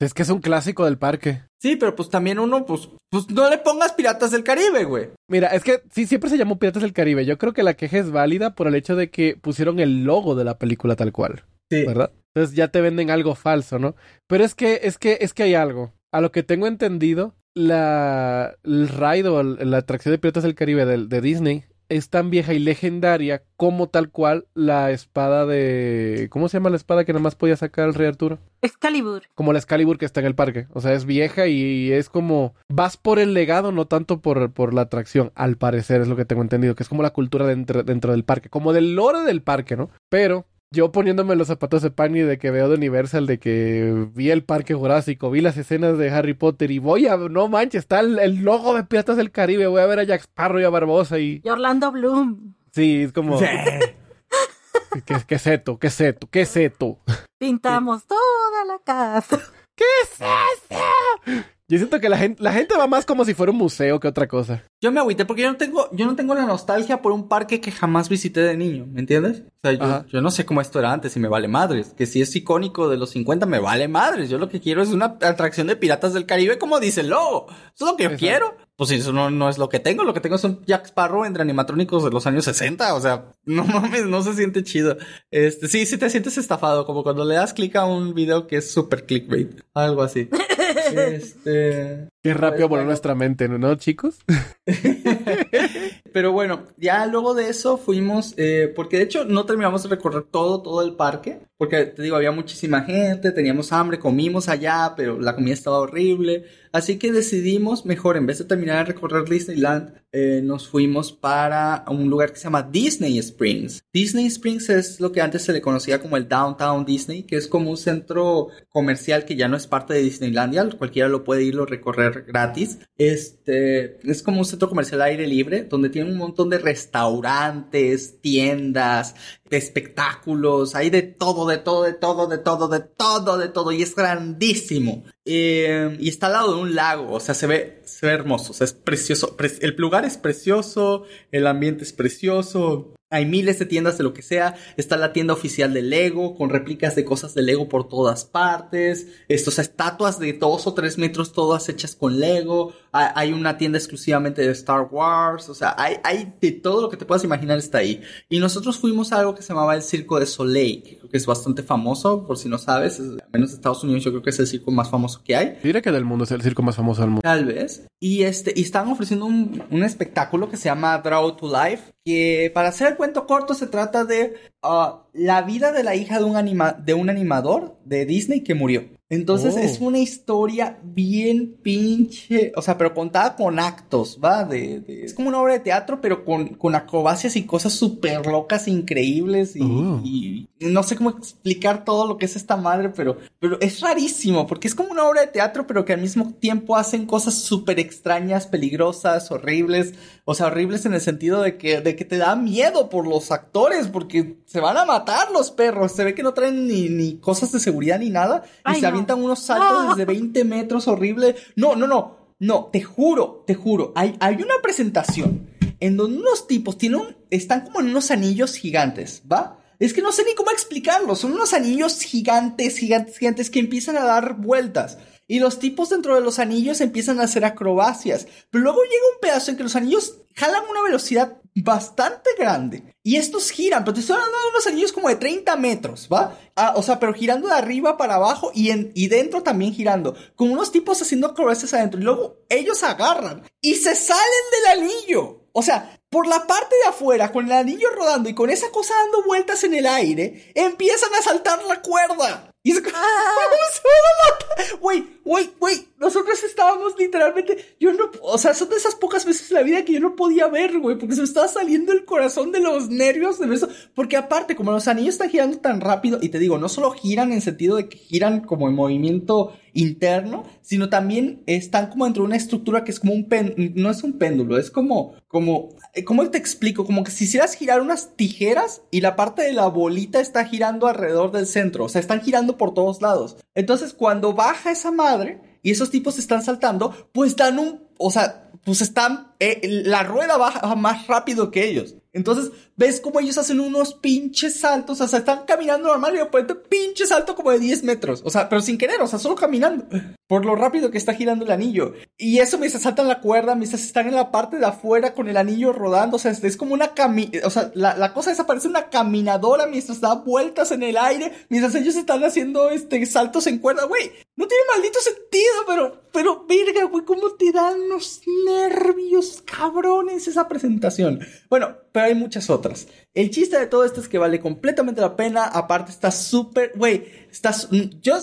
[0.00, 1.42] Es que es un clásico del parque.
[1.60, 5.08] Sí, pero pues también uno, pues, pues no le pongas Piratas del Caribe, güey.
[5.28, 7.24] Mira, es que sí, siempre se llamó Piratas del Caribe.
[7.24, 10.34] Yo creo que la queja es válida por el hecho de que pusieron el logo
[10.34, 11.84] de la película tal cual, Sí.
[11.84, 12.12] ¿verdad?
[12.34, 13.96] Entonces ya te venden algo falso, ¿no?
[14.26, 15.94] Pero es que, es que, es que hay algo.
[16.12, 20.84] A lo que tengo entendido, la, el ride o la atracción de Piratas del Caribe
[20.84, 26.28] de, Disney es tan vieja y legendaria como tal cual la espada de...
[26.30, 28.38] ¿Cómo se llama la espada que nada más podía sacar el rey Arturo?
[28.62, 29.22] Excalibur.
[29.34, 30.66] como la Excalibur que está en el parque.
[30.72, 34.74] O sea, es vieja y es como vas por el legado, no tanto por, por
[34.74, 37.82] la atracción, al parecer es lo que tengo entendido, que es como la cultura dentro,
[37.82, 39.90] dentro del parque, como del lore del parque, ¿no?
[40.08, 44.30] Pero yo poniéndome los zapatos de Pani de que veo de Universal, de que vi
[44.30, 48.00] el parque jurásico, vi las escenas de Harry Potter y voy a, no manches, está
[48.00, 50.70] el, el logo de Piratas del Caribe, voy a ver a Jack Sparrow y a
[50.70, 52.54] Barbosa y Y Orlando Bloom.
[52.72, 53.38] sí, es como,
[55.06, 55.78] ¿qué, qué es esto?
[55.78, 56.28] ¿Qué es esto?
[56.30, 56.98] ¿Qué es esto?
[57.38, 59.38] Pintamos toda la casa.
[59.74, 61.44] ¿Qué es eso?
[61.68, 64.06] Yo siento que la gente, la gente va más como si fuera un museo que
[64.06, 64.62] otra cosa.
[64.80, 67.60] Yo me agüité porque yo no tengo, yo no tengo la nostalgia por un parque
[67.60, 69.42] que jamás visité de niño, ¿me entiendes?
[69.64, 71.92] O sea, yo, no sé cómo esto era antes y me vale madres.
[71.96, 74.30] Que si es icónico de los 50 me vale madres.
[74.30, 77.46] Yo lo que quiero es una atracción de Piratas del Caribe como dice el logo.
[77.74, 78.20] Eso es lo que yo Exacto.
[78.26, 78.66] quiero.
[78.76, 80.04] Pues eso no, no es lo que tengo.
[80.04, 82.94] Lo que tengo son Jack Sparrow entre animatrónicos de los años 60.
[82.94, 84.98] O sea, no mames, no se siente chido.
[85.32, 86.86] Este, sí, sí te sientes estafado.
[86.86, 89.62] Como cuando le das clic a un video que es super clickbait.
[89.74, 90.28] Algo así.
[90.98, 92.08] este...
[92.22, 94.18] Qué rápido voló nuestra mente, ¿no, chicos?
[96.12, 100.24] Pero bueno, ya luego de eso fuimos, eh, porque de hecho no terminamos de recorrer
[100.24, 105.20] todo, todo el parque, porque te digo, había muchísima gente, teníamos hambre, comimos allá, pero
[105.20, 106.46] la comida estaba horrible,
[106.76, 111.84] así que decidimos mejor, en vez de terminar de recorrer Disneyland, eh, nos fuimos para
[111.88, 113.82] un lugar que se llama Disney Springs.
[113.92, 117.48] Disney Springs es lo que antes se le conocía como el Downtown Disney, que es
[117.48, 121.64] como un centro comercial que ya no es parte de Disneylandia, cualquiera lo puede irlo
[121.64, 122.78] a recorrer gratis.
[122.96, 128.20] Este es como un centro comercial al aire libre donde tiene un montón de restaurantes,
[128.20, 129.14] tiendas,
[129.50, 133.72] de espectáculos, hay de todo, de todo, de todo, de todo, de todo, de todo
[133.72, 135.04] y es grandísimo.
[135.24, 138.52] Eh, y está al lado de un lago, o sea, se ve, se ve hermoso,
[138.52, 139.36] o sea, es precioso.
[139.36, 142.92] Pre- el lugar es precioso, el ambiente es precioso.
[143.08, 144.56] Hay miles de tiendas de lo que sea.
[144.76, 149.06] Está la tienda oficial de Lego con réplicas de cosas de Lego por todas partes.
[149.28, 152.72] Estos estatuas de dos o tres metros todas hechas con Lego.
[152.96, 155.48] Hay, una tienda exclusivamente de Star Wars.
[155.48, 158.00] O sea, hay, hay de todo lo que te puedas imaginar está ahí.
[158.28, 161.16] Y nosotros fuimos a algo que se llamaba el Circo de Soleil, que creo que
[161.16, 162.94] es bastante famoso, por si no sabes.
[162.98, 165.36] Es- al menos en Estados Unidos yo creo que es el circo más famoso que
[165.36, 165.58] hay.
[165.62, 167.22] Diré que del mundo es el circo más famoso del mundo.
[167.22, 167.86] Tal vez.
[168.00, 172.50] Y este, y estaban ofreciendo un, un espectáculo que se llama Draw to Life, que
[172.54, 174.34] para hacer el cuento corto se trata de
[174.66, 178.54] ah, la vida de la hija de un, anima de un animador de Disney que
[178.54, 178.84] murió.
[179.08, 179.60] Entonces Oh.
[179.60, 184.44] es una historia bien pinche, o sea, pero contada con actos, ¿va?
[184.44, 188.26] De, de- es como una obra de teatro, pero con, con acrobacias y cosas súper
[188.26, 190.00] locas, increíbles y, Oh.
[190.02, 194.46] y no sé cómo explicar todo lo que es esta madre, pero, pero es rarísimo,
[194.48, 197.78] porque es como una obra de teatro, pero que al mismo tiempo hacen cosas súper
[197.78, 202.34] extrañas, peligrosas, horribles, o sea, horribles en el sentido de que, de que te da
[202.34, 206.32] miedo por los actores, porque se van a matar los perros, se ve que no
[206.32, 208.88] traen ni, ni cosas de seguridad ni nada, y Ay, se no.
[208.88, 211.36] avientan unos saltos desde 20 metros horrible.
[211.56, 216.46] No, no, no, no, te juro, te juro, hay, hay una presentación en donde unos
[216.46, 219.58] tipos tienen un- están como en unos anillos gigantes, ¿va?
[219.78, 223.98] Es que no sé ni cómo explicarlo, son unos anillos gigantes, gigantes, gigantes que empiezan
[223.98, 224.96] a dar vueltas.
[225.28, 228.26] Y los tipos dentro de los anillos empiezan a hacer acrobacias.
[228.50, 232.94] Pero luego llega un pedazo en que los anillos jalan una velocidad bastante grande.
[233.02, 236.38] Y estos giran, pero te estoy hablando de unos anillos como de 30 metros, ¿va?
[236.54, 240.14] Ah, o sea, pero girando de arriba para abajo y, en, y dentro también girando.
[240.34, 242.00] Con unos tipos haciendo acrobacias adentro.
[242.00, 245.46] Y luego ellos agarran y se salen del anillo.
[245.52, 248.94] O sea, por la parte de afuera, con el anillo rodando y con esa cosa
[249.04, 252.54] dando vueltas en el aire, empiezan a saltar la cuerda.
[252.66, 254.80] Y es como, "Huevón, se van a matar".
[254.80, 259.48] Güey, güey, güey, nosotros estábamos literalmente, yo no, o sea, son de esas pocas veces
[259.50, 262.04] en la vida que yo no podía ver, güey, porque se me estaba saliendo el
[262.04, 266.18] corazón de los nervios de eso, porque aparte, como los anillos están girando tan rápido,
[266.20, 270.44] y te digo, no solo giran en sentido de que giran como en movimiento interno,
[270.60, 274.02] sino también están como dentro de una estructura que es como un pen, no es
[274.02, 276.84] un péndulo, es como, como, ¿cómo te explico?
[276.84, 280.86] Como que si hicieras girar unas tijeras y la parte de la bolita está girando
[280.86, 283.36] alrededor del centro, o sea, están girando por todos lados.
[283.54, 288.50] Entonces, cuando baja esa madre y esos tipos están saltando, pues dan un, o sea,
[288.64, 291.94] pues están, eh, la rueda baja más rápido que ellos.
[292.12, 296.24] Entonces, ves como ellos hacen unos pinches saltos, o sea, están caminando normal y de
[296.24, 299.34] repente pinche salto como de 10 metros, o sea, pero sin querer, o sea, solo
[299.34, 299.86] caminando,
[300.26, 301.94] por lo rápido que está girando el anillo.
[302.18, 305.36] Y eso mientras saltan la cuerda, mientras están en la parte de afuera con el
[305.36, 308.68] anillo rodando, o sea, es, como una cami, o sea, la, la cosa esa parece
[308.68, 313.58] una caminadora mientras da vueltas en el aire, mientras ellos están haciendo, este, saltos en
[313.58, 319.42] cuerda, güey, no tiene maldito sentido, pero, pero, verga, güey, cómo te dan unos nervios
[319.44, 321.20] cabrones esa presentación.
[321.48, 322.65] Bueno, pero hay muchas otras.
[323.14, 325.44] El chiste de todo esto es que vale completamente la pena.
[325.44, 327.54] Aparte, está súper, güey, está,
[328.00, 328.16] yo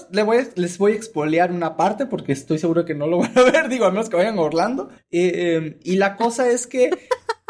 [0.56, 3.70] les voy a expoliar una parte porque estoy seguro que no lo van a ver,
[3.70, 4.90] digo, a menos que vayan Orlando.
[5.12, 6.92] Eh, eh, y la cosa es que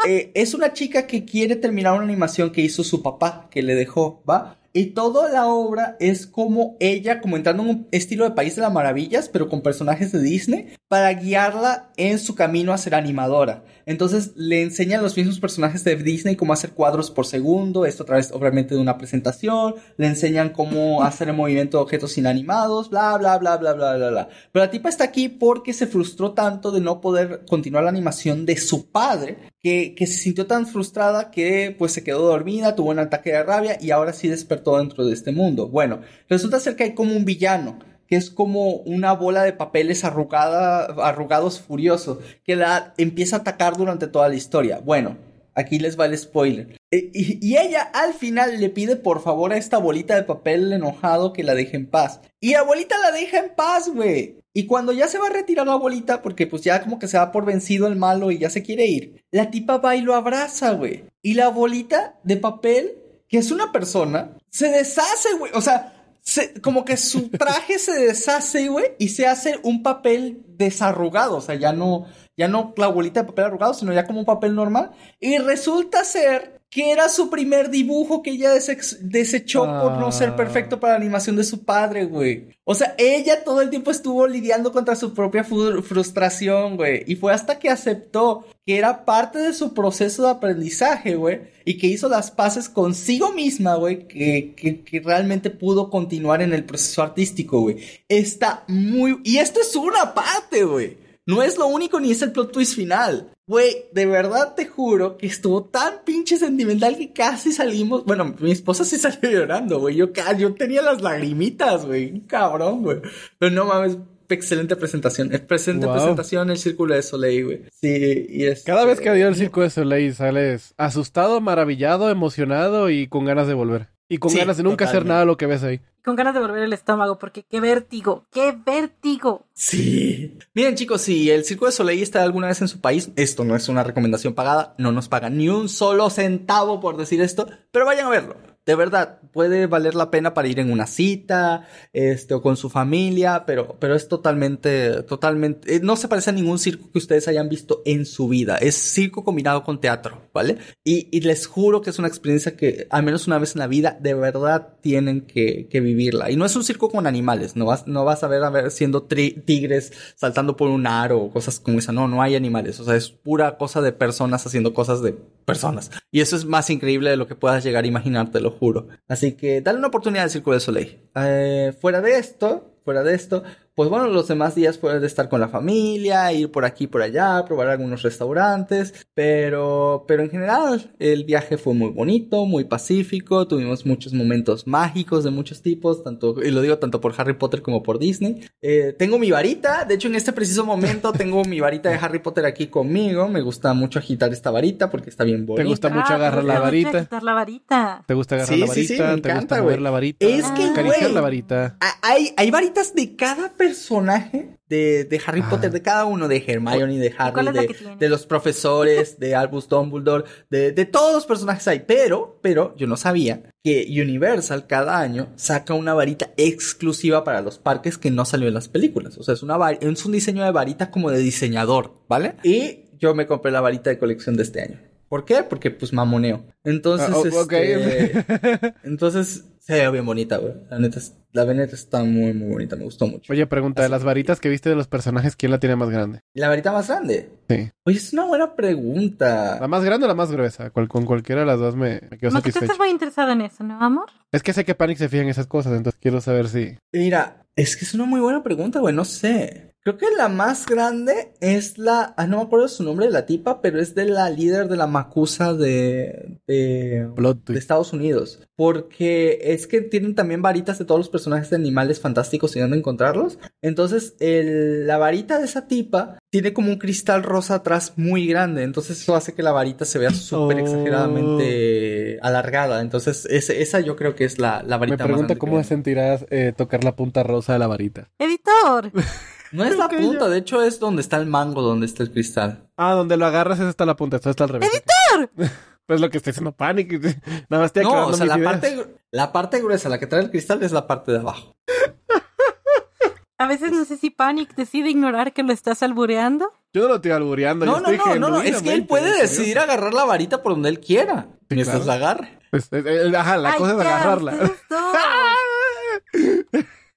[0.06, 3.74] eh, es una chica que quiere terminar una animación que hizo su papá, que le
[3.74, 4.58] dejó, ¿va?
[4.76, 8.62] Y toda la obra es como ella, como entrando en un estilo de País de
[8.62, 13.62] las Maravillas, pero con personajes de Disney, para guiarla en su camino a ser animadora.
[13.86, 18.06] Entonces le enseñan los mismos personajes de Disney cómo hacer cuadros por segundo, esto a
[18.06, 23.16] través obviamente de una presentación, le enseñan cómo hacer el movimiento de objetos inanimados, bla,
[23.16, 24.28] bla, bla, bla, bla, bla, bla.
[24.50, 28.44] Pero la tipa está aquí porque se frustró tanto de no poder continuar la animación
[28.44, 32.90] de su padre, que, que se sintió tan frustrada que pues se quedó dormida, tuvo
[32.90, 35.68] un ataque de rabia y ahora sí despertó dentro de este mundo.
[35.68, 40.04] Bueno, resulta ser que hay como un villano que es como una bola de papeles
[40.04, 44.80] arrugada, arrugados furioso, que la empieza a atacar durante toda la historia.
[44.84, 45.16] Bueno,
[45.54, 46.76] aquí les va el spoiler.
[46.90, 50.70] E- Y, y ella al final le pide por favor a esta bolita de papel
[50.74, 52.20] enojado que la deje en paz.
[52.40, 54.36] Y la bolita la deja en paz, güey.
[54.52, 57.16] Y cuando ya se va a retirar la bolita, porque pues ya como que se
[57.16, 60.14] va por vencido el malo y ya se quiere ir, la tipa va y lo
[60.14, 61.04] abraza, güey.
[61.22, 62.92] Y la bolita de papel,
[63.34, 65.50] que es una persona, se deshace, güey.
[65.56, 65.92] O sea,
[66.22, 71.40] se- como que su traje se deshace, güey, y se hace un papel desarrugado, o
[71.40, 74.54] sea, ya no, ya no la bolita de papel arrugado, sino ya como un papel
[74.54, 74.92] normal.
[75.18, 80.36] Y resulta ser que era su primer dibujo que ella desechó por no ser Ah.
[80.36, 82.48] perfecto para la animación de su padre, güey.
[82.64, 87.04] O sea, ella todo el tiempo estuvo lidiando contra su propia frustración, güey.
[87.06, 91.42] Y fue hasta que aceptó que era parte de su proceso de aprendizaje, güey.
[91.64, 94.08] Y que hizo las paces consigo misma, güey.
[94.08, 97.76] Que, que, que realmente pudo continuar en el proceso artístico, güey.
[98.08, 99.20] Está muy...
[99.22, 101.03] Y esto es una parte, güey.
[101.26, 103.30] No es lo único ni es el plot twist final.
[103.46, 108.04] Güey, de verdad te juro que estuvo tan pinche sentimental que casi salimos.
[108.04, 109.96] Bueno, mi esposa sí salió llorando, güey.
[109.96, 110.08] Yo,
[110.38, 112.12] yo tenía las lagrimitas, güey.
[112.12, 112.98] Un Cabrón, güey.
[113.38, 113.96] Pero no mames,
[114.28, 115.34] excelente presentación.
[115.34, 115.94] Excelente Wow.
[115.94, 117.62] presentación, el círculo de Soleil, güey.
[117.80, 118.62] Sí, y es.
[118.62, 123.46] Cada vez que dio el circo de Soleil sales asustado, maravillado, emocionado y con ganas
[123.48, 123.88] de volver.
[124.08, 125.80] Y con Sí, ganas de nunca hacer nada de lo que ves ahí.
[126.04, 129.46] Con ganas de volver el estómago, porque qué vértigo, qué vértigo.
[129.54, 130.38] Sí.
[130.52, 133.56] Miren chicos, si el Circo de Soleil está alguna vez en su país, esto no
[133.56, 137.86] es una recomendación pagada, no nos pagan ni un solo centavo por decir esto, pero
[137.86, 142.32] vayan a verlo de verdad, puede valer la pena para ir en una cita, este,
[142.34, 146.58] o con su familia, pero, pero es totalmente, totalmente, eh, no se parece a ningún
[146.58, 148.56] circo que ustedes hayan visto en su vida.
[148.56, 150.58] Es circo combinado con teatro, ¿vale?
[150.82, 153.66] Y, y les juro que es una experiencia que, al menos una vez en la
[153.66, 156.30] vida, de verdad tienen que, que vivirla.
[156.30, 158.70] Y no es un circo con animales, no vas, no vas a ver, a ver
[158.70, 161.92] siendo tigres saltando por un aro o cosas como esa.
[161.92, 162.80] No, no hay animales.
[162.80, 165.12] O sea, es pura cosa de personas haciendo cosas de
[165.44, 165.90] personas.
[166.10, 168.88] Y eso es más increíble de lo que puedas llegar a imaginártelo juro.
[169.08, 171.00] Así que dale una oportunidad al Círculo de Soleil.
[171.16, 173.42] Eh, fuera de esto, fuera de esto,
[173.74, 177.44] pues bueno, los demás días puedes estar con la familia, ir por aquí, por allá,
[177.44, 183.84] probar algunos restaurantes, pero, pero en general el viaje fue muy bonito, muy pacífico, tuvimos
[183.84, 187.82] muchos momentos mágicos de muchos tipos, tanto, y lo digo tanto por Harry Potter como
[187.82, 188.48] por Disney.
[188.62, 192.20] Eh, tengo mi varita, de hecho en este preciso momento tengo mi varita de Harry
[192.20, 195.64] Potter aquí conmigo, me gusta mucho agitar esta varita porque está bien bonita.
[195.64, 196.98] Te gusta mucho ah, agarrar la varita.
[196.98, 198.04] Agitar la varita.
[198.06, 200.64] Te gusta agarrar la varita, sí, sí, me te gusta mover la varita, es que,
[200.64, 201.76] acariciar la varita.
[202.02, 206.98] Hay, hay varitas de cada personaje de, de Harry Potter, de cada uno, de Hermione,
[206.98, 211.80] de Harry, de, de, los profesores, de Albus Dumbledore, de, de todos los personajes hay.
[211.80, 217.58] Pero, pero yo no sabía que Universal cada año saca una varita exclusiva para los
[217.58, 219.18] parques que no salió en las películas.
[219.18, 222.34] O sea, es, una es un diseño de varita como de diseñador, ¿vale?
[222.42, 224.93] Y yo me compré la varita de colección de este año.
[225.08, 225.42] ¿Por qué?
[225.42, 226.44] Porque pues mamoneo.
[226.64, 230.54] Entonces, ah, este, entonces se ve bien bonita, güey.
[230.70, 231.00] La neta,
[231.32, 232.76] la veneta está muy, muy bonita.
[232.76, 233.32] Me gustó mucho.
[233.32, 236.20] Oye, pregunta, de las varitas que viste de los personajes, ¿quién la tiene más grande?
[236.34, 237.30] ¿La varita más grande?
[237.48, 237.70] Sí.
[237.84, 239.58] Oye, es una buena pregunta.
[239.60, 240.70] ¿La más grande o la más gruesa?
[240.70, 242.60] con cualquiera de las dos me, me quedo satisfecho.
[242.60, 244.06] tú estás muy interesado en eso, ¿no, amor?
[244.32, 246.76] Es que sé que Panic se fija en esas cosas, entonces quiero saber si...
[246.92, 248.94] Mira, es que es una muy buena pregunta, güey.
[248.94, 249.73] No sé.
[249.84, 252.14] Creo que la más grande es la.
[252.16, 254.76] Ah, no me acuerdo su nombre de la tipa, pero es de la líder de
[254.76, 256.38] la Macusa de.
[256.46, 257.06] de,
[257.44, 258.40] de Estados Unidos.
[258.56, 262.78] Porque es que tienen también varitas de todos los personajes de animales fantásticos y dónde
[262.78, 263.38] encontrarlos.
[263.60, 268.62] Entonces, el, la varita de esa tipa tiene como un cristal rosa atrás muy grande.
[268.62, 272.24] Entonces, eso hace que la varita se vea súper exageradamente oh.
[272.24, 272.80] alargada.
[272.80, 276.84] Entonces, esa yo creo que es la, la varita Me pregunta cómo sentirás eh, tocar
[276.84, 278.08] la punta rosa de la varita.
[278.18, 278.90] ¡Editor!
[279.54, 282.68] No es la punta, de hecho es donde está el mango, donde está el cristal.
[282.76, 284.70] Ah, donde lo agarras es está la punta, esto está al revés.
[284.72, 285.30] ¡Editor!
[285.86, 286.90] Pues lo que está haciendo Panic.
[287.50, 290.30] Nada más estoy No, o sea, la parte, la parte gruesa, la que trae el
[290.30, 291.54] cristal, es la parte de abajo.
[293.36, 296.50] A veces no sé si Panic decide ignorar que lo estás albureando.
[296.72, 297.66] Yo no lo estoy albureando.
[297.66, 300.70] No, no, no, no, no, es que él puede decidir agarrar la varita por donde
[300.70, 301.28] él quiera.
[301.50, 302.38] mientras la agarre.
[302.50, 304.52] Pues, eh, eh, ajá, la cosa es agarrarla.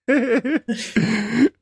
[0.07, 0.13] Y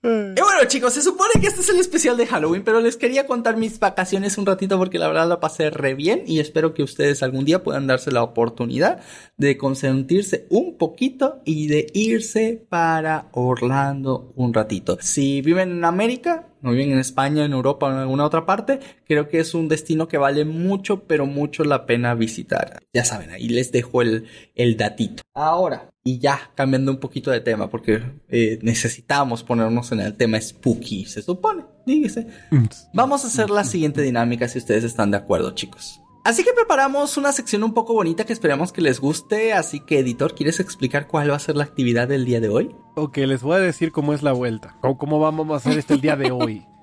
[0.03, 3.57] bueno, chicos, se supone que este es el especial de Halloween, pero les quería contar
[3.57, 7.23] mis vacaciones un ratito porque la verdad la pasé re bien y espero que ustedes
[7.23, 9.01] algún día puedan darse la oportunidad
[9.37, 14.97] de consentirse un poquito y de irse para Orlando un ratito.
[15.01, 18.79] Si viven en América, no viven en España, en Europa o en alguna otra parte,
[19.07, 22.79] creo que es un destino que vale mucho, pero mucho la pena visitar.
[22.93, 24.25] Ya saben, ahí les dejo el,
[24.55, 25.23] el datito.
[25.33, 30.41] Ahora, y ya cambiando un poquito de tema, porque eh, necesitamos ponernos en el tema
[30.41, 32.27] spooky, se supone, dígase.
[32.51, 32.65] Mm.
[32.93, 36.01] Vamos a hacer la siguiente dinámica si ustedes están de acuerdo, chicos.
[36.25, 39.99] Así que preparamos una sección un poco bonita que esperamos que les guste, así que
[39.99, 42.75] editor, ¿quieres explicar cuál va a ser la actividad del día de hoy?
[42.95, 45.93] Ok, les voy a decir cómo es la vuelta, cómo, cómo vamos a hacer este
[45.93, 46.65] el día de hoy.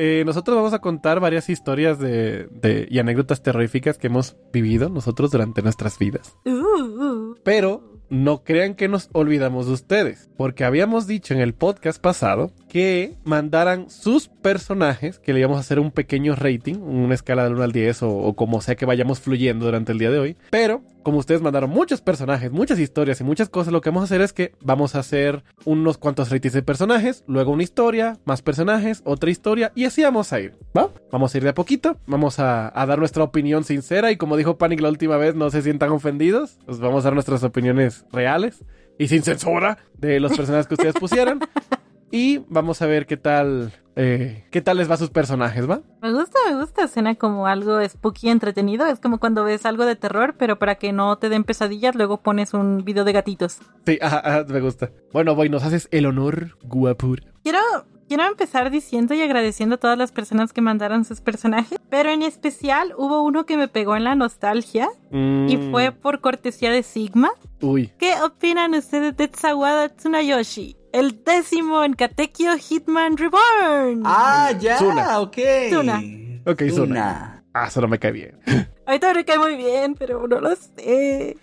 [0.00, 5.32] Eh, nosotros vamos a contar varias historias de, y anécdotas terroríficas que hemos vivido nosotros
[5.32, 6.36] durante nuestras vidas.
[6.44, 7.34] Uh, uh.
[7.42, 12.50] Pero no crean que nos olvidamos de ustedes, porque habíamos dicho en el podcast pasado
[12.68, 17.54] que mandaran sus personajes, que le íbamos a hacer un pequeño rating, una escala del
[17.54, 20.36] 1 al 10 o, como sea que vayamos fluyendo durante el día de hoy.
[20.50, 24.04] Pero como ustedes mandaron muchos personajes, muchas historias y muchas cosas, lo que vamos a
[24.04, 28.42] hacer es que vamos a hacer unos cuantos ratings de personajes, luego una historia, más
[28.42, 30.54] personajes, otra historia y así vamos a ir.
[30.76, 30.90] ¿Va?
[31.10, 34.58] Vamos a ir de a poquito, vamos a, dar nuestra opinión sincera y como dijo
[34.58, 38.64] Panic la última vez, no se sientan ofendidos, pues vamos a dar nuestras opiniones reales
[38.98, 41.40] y sin censura de los personajes que ustedes pusieran.
[42.10, 45.80] Y vamos a ver qué tal, eh, qué tal les va a sus personajes, ¿va?
[46.00, 46.88] Me gusta, me gusta.
[46.88, 48.86] Suena como algo spooky entretenido.
[48.86, 52.22] Es como cuando ves algo de terror, pero para que no te den pesadillas, luego
[52.22, 53.58] pones un video de gatitos.
[53.84, 54.90] Sí, ajá, me gusta.
[55.12, 57.22] Bueno, voy, nos haces el honor, guapur.
[57.42, 57.58] Quiero
[58.08, 62.22] quiero empezar diciendo y agradeciendo a todas las personas que mandaron sus personajes, pero en
[62.22, 65.14] especial hubo uno que me pegó en la nostalgia y
[65.58, 67.28] Mm, fue por cortesía de Sigma.
[67.60, 67.92] Uy.
[67.98, 70.77] ¿Qué opinan ustedes de Tsawada Tsunayoshi?
[70.92, 74.02] El décimo en Katekyo Hitman Reborn.
[74.06, 75.20] Ah, ya, Tsuna.
[75.20, 75.36] ok.
[75.70, 76.00] Tsuna.
[76.46, 76.72] Ok, Tsuna.
[76.72, 77.37] Tsuna.
[77.62, 78.38] Ah, eso no me cae bien.
[78.86, 81.36] Ahorita me cae muy bien, pero no lo sé.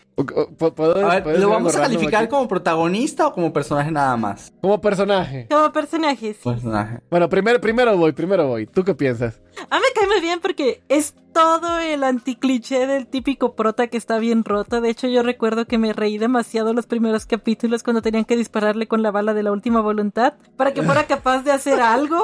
[0.75, 2.30] ¿puedo- A ver, ¿lo vamos a calificar aquí?
[2.32, 4.51] como protagonista o como personaje nada más?
[4.62, 5.47] como personaje.
[5.49, 6.38] Como personajes.
[6.38, 7.01] Personaje.
[7.12, 8.65] Bueno, primero, primero voy, primero voy.
[8.65, 9.41] ¿Tú qué piensas?
[9.69, 13.97] A mí me cae muy bien porque es todo el anticliché del típico prota que
[13.97, 14.82] está bien roto.
[14.82, 18.88] De hecho, yo recuerdo que me reí demasiado los primeros capítulos cuando tenían que dispararle
[18.88, 22.23] con la bala de la última voluntad para que fuera capaz de hacer algo.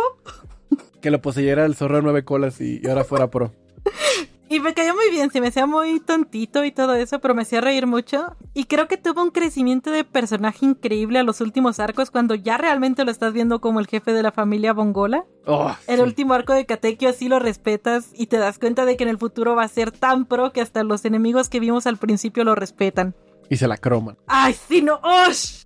[1.01, 3.51] Que lo poseyera el zorro de nueve colas y, y ahora fuera pro.
[4.51, 7.43] Y me cayó muy bien, se me hacía muy tontito y todo eso, pero me
[7.43, 8.35] hacía reír mucho.
[8.53, 12.57] Y creo que tuvo un crecimiento de personaje increíble a los últimos arcos cuando ya
[12.57, 15.23] realmente lo estás viendo como el jefe de la familia Bongola.
[15.45, 16.03] Oh, El sí.
[16.03, 19.17] último arco de Katekyo así lo respetas y te das cuenta de que en el
[19.17, 22.53] futuro va a ser tan pro que hasta los enemigos que vimos al principio lo
[22.53, 23.15] respetan.
[23.49, 24.17] Y se la croman.
[24.27, 24.99] ¡Ay, sí, no!
[25.29, 25.63] ¡Ush!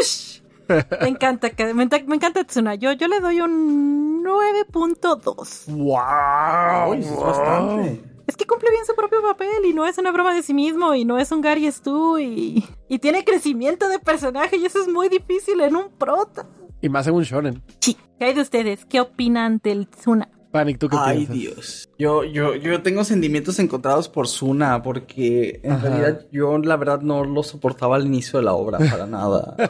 [0.00, 0.40] ¡Ush!
[0.68, 2.74] Me encanta, que- me, encanta Tsuna.
[2.74, 5.66] Yo, yo le doy un 9.2.
[5.68, 6.90] ¡Wow!
[6.92, 8.02] Uy, es bastante.
[8.26, 10.94] Es que cumple bien su propio papel y no es una broma de sí mismo
[10.94, 14.88] y no es un Gary Stu y, y tiene crecimiento de personaje y eso es
[14.88, 16.46] muy difícil en un prota.
[16.80, 17.62] Y más en un shonen.
[17.80, 17.96] Sí.
[18.18, 18.84] ¿Qué hay de ustedes?
[18.84, 20.28] ¿Qué opinan del Tsuna?
[20.50, 21.36] Panic, ¿tú qué Ay, piensas?
[21.36, 21.88] Dios.
[21.98, 25.88] Yo, yo, yo tengo sentimientos encontrados por Suna, porque en Ajá.
[25.88, 29.54] realidad yo la verdad no lo soportaba al inicio de la obra para nada.
[29.58, 29.68] Eh,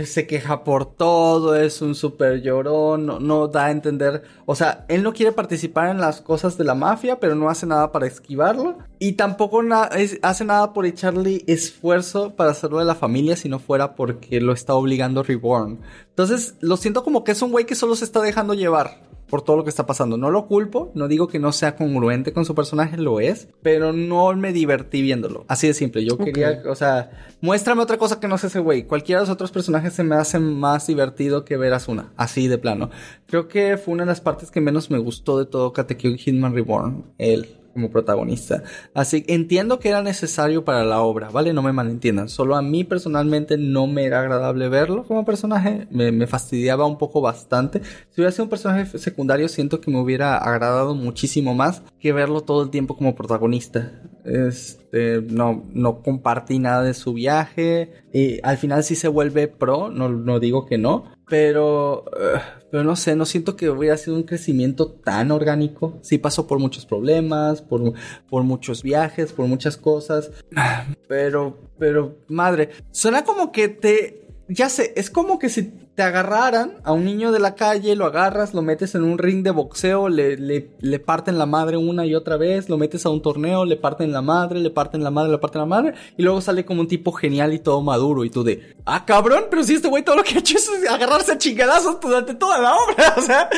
[0.00, 4.22] eh, se queja por todo, es un súper llorón, no, no da a entender.
[4.46, 7.66] O sea, él no quiere participar en las cosas de la mafia, pero no hace
[7.66, 8.78] nada para esquivarlo.
[8.98, 13.48] Y tampoco na- es- hace nada por echarle esfuerzo para hacerlo de la familia si
[13.48, 15.80] no fuera porque lo está obligando Reborn.
[16.08, 19.42] Entonces, lo siento como que es un güey que solo se está dejando llevar por
[19.42, 20.16] todo lo que está pasando.
[20.16, 23.92] No lo culpo, no digo que no sea congruente con su personaje, lo es, pero
[23.92, 25.44] no me divertí viéndolo.
[25.48, 27.10] Así de simple, yo quería, o sea,
[27.40, 28.84] muéstrame otra cosa que no sea ese güey.
[28.84, 32.48] Cualquiera de los otros personajes se me hace más divertido que ver a Asuna, así
[32.48, 32.90] de plano.
[33.26, 36.54] Creo que fue una de las partes que menos me gustó de todo Katekyo Hitman
[36.54, 38.62] Reborn, él como protagonista.
[38.94, 41.52] Así que entiendo que era necesario para la obra, ¿vale?
[41.52, 42.30] No me malentiendan.
[42.30, 45.86] Solo a mí personalmente no me era agradable verlo como personaje.
[45.90, 47.82] Me, me fastidiaba un poco bastante.
[48.10, 52.40] Si hubiera sido un personaje secundario, siento que me hubiera agradado muchísimo más que verlo
[52.40, 53.92] todo el tiempo como protagonista.
[54.24, 57.92] Este, no, no compartí nada de su viaje.
[58.12, 61.15] Y al final sí se vuelve pro, no, no digo que no.
[61.28, 65.98] Pero, eh, pero no sé, no siento que hubiera sido un crecimiento tan orgánico.
[66.02, 67.94] Sí pasó por muchos problemas, por,
[68.28, 70.30] por muchos viajes, por muchas cosas.
[71.08, 76.74] Pero, pero, madre, suena como que te, ya sé, es como que si te agarraran
[76.84, 80.10] a un niño de la calle, lo agarras, lo metes en un ring de boxeo,
[80.10, 83.64] le, le, le parten la madre una y otra vez, lo metes a un torneo,
[83.64, 86.66] le parten la madre, le parten la madre, le parten la madre, y luego sale
[86.66, 89.88] como un tipo genial y todo maduro, y tú de, ah, cabrón, pero si este
[89.88, 93.22] güey todo lo que ha hecho es agarrarse a chingadazos durante toda la obra, o
[93.22, 93.48] sea,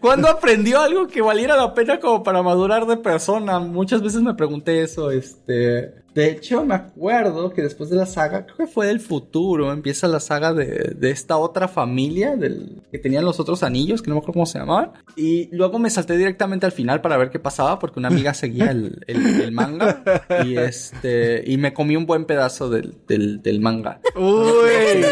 [0.00, 3.58] cuando aprendió algo que valiera la pena como para madurar de persona?
[3.58, 6.05] Muchas veces me pregunté eso, este...
[6.16, 10.08] De hecho, me acuerdo que después de la saga, creo que fue del futuro, empieza
[10.08, 14.14] la saga de, de esta otra familia del, que tenían los otros anillos, que no
[14.14, 14.92] me acuerdo cómo se llamaban.
[15.14, 18.70] Y luego me salté directamente al final para ver qué pasaba, porque una amiga seguía
[18.70, 20.02] el, el- el manga.
[20.44, 24.00] Y este y me comí un buen pedazo del, del, del manga.
[24.16, 25.02] Uy.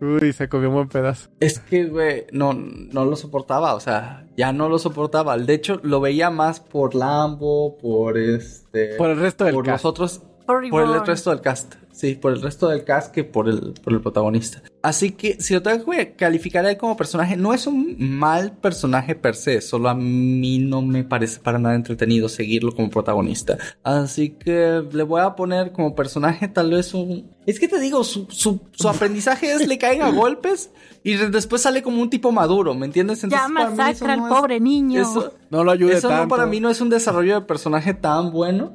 [0.00, 1.28] Uy, se comió un buen pedazo.
[1.40, 5.36] Es que, güey, no, no lo soportaba, o sea, ya no lo soportaba.
[5.36, 8.96] De hecho, lo veía más por Lambo, por este...
[8.96, 9.84] Por el resto del por cast.
[9.84, 11.74] los otros Por por el resto del cast.
[11.98, 14.62] Sí, por el resto del cast que por el, por el protagonista.
[14.82, 18.52] Así que si lo tengo que calificar a él como personaje, no es un mal
[18.52, 23.58] personaje per se, solo a mí no me parece para nada entretenido seguirlo como protagonista.
[23.82, 27.36] Así que le voy a poner como personaje tal vez un...
[27.48, 30.70] Es que te digo, su, su, su aprendizaje es le caen a golpes
[31.02, 33.22] y de- después sale como un tipo maduro, ¿me entiendes?
[33.22, 35.00] Ya para mí eso masacra al no es- pobre niño.
[35.00, 36.24] eso- No lo ayude eso tanto.
[36.24, 38.74] no para mí no es un desarrollo de personaje tan bueno.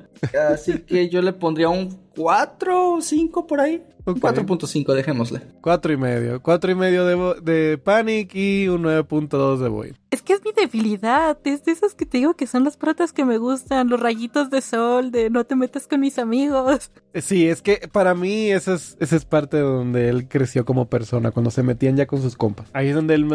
[0.53, 3.83] Así que yo le pondría un 4 o 5 por ahí.
[4.06, 4.20] Un Ok.
[4.20, 5.42] 4.5, dejémosle.
[5.62, 6.42] Cuatro y medio.
[6.42, 9.94] Cuatro y medio de, de Panic y un 9.2 de Void.
[10.12, 13.13] Es que es mi debilidad, es de esas que te digo que son las protas
[13.13, 16.92] que me gustan, los rayitos de sol, de no te metas con mis amigos.
[17.16, 21.32] Sí, es que para mí esa es, esa es parte donde él creció como persona,
[21.32, 22.70] cuando se metían ya con sus compas.
[22.74, 23.28] Ahí es donde él...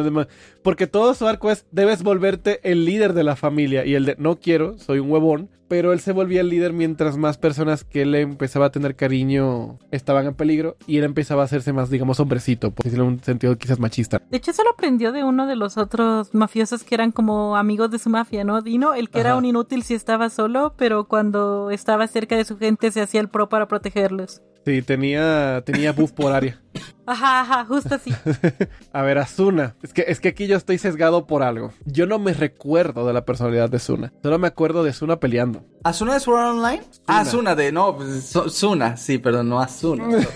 [0.63, 4.17] Porque todo su arco es, debes volverte el líder de la familia y el de,
[4.19, 8.03] no quiero, soy un huevón, pero él se volvía el líder mientras más personas que
[8.03, 12.19] él empezaba a tener cariño estaban en peligro y él empezaba a hacerse más, digamos,
[12.21, 14.21] hombrecito, por decirlo en un sentido quizás machista.
[14.31, 17.91] De hecho, eso lo aprendió de uno de los otros mafiosos que eran como amigos
[17.91, 18.63] de su mafia, ¿no?
[18.63, 22.59] Dino, el que era un inútil si estaba solo, pero cuando estaba cerca de su
[22.59, 24.43] gente se hacía el pro para protegerlos.
[24.64, 26.61] Sí, tenía, tenía buff por área.
[27.07, 28.14] Ajá, ajá, justo así.
[28.93, 29.76] a ver, Asuna.
[29.83, 31.72] Es que, es que aquí yo estoy sesgado por algo.
[31.85, 34.12] Yo no me recuerdo de la personalidad de Suna.
[34.22, 35.64] Solo me acuerdo de Suna peleando.
[35.85, 36.83] ¿Asuna de Sword Online?
[37.07, 37.72] Ah, Suna de.
[37.72, 40.09] No, pues, Suna, sí, perdón, no Asuna.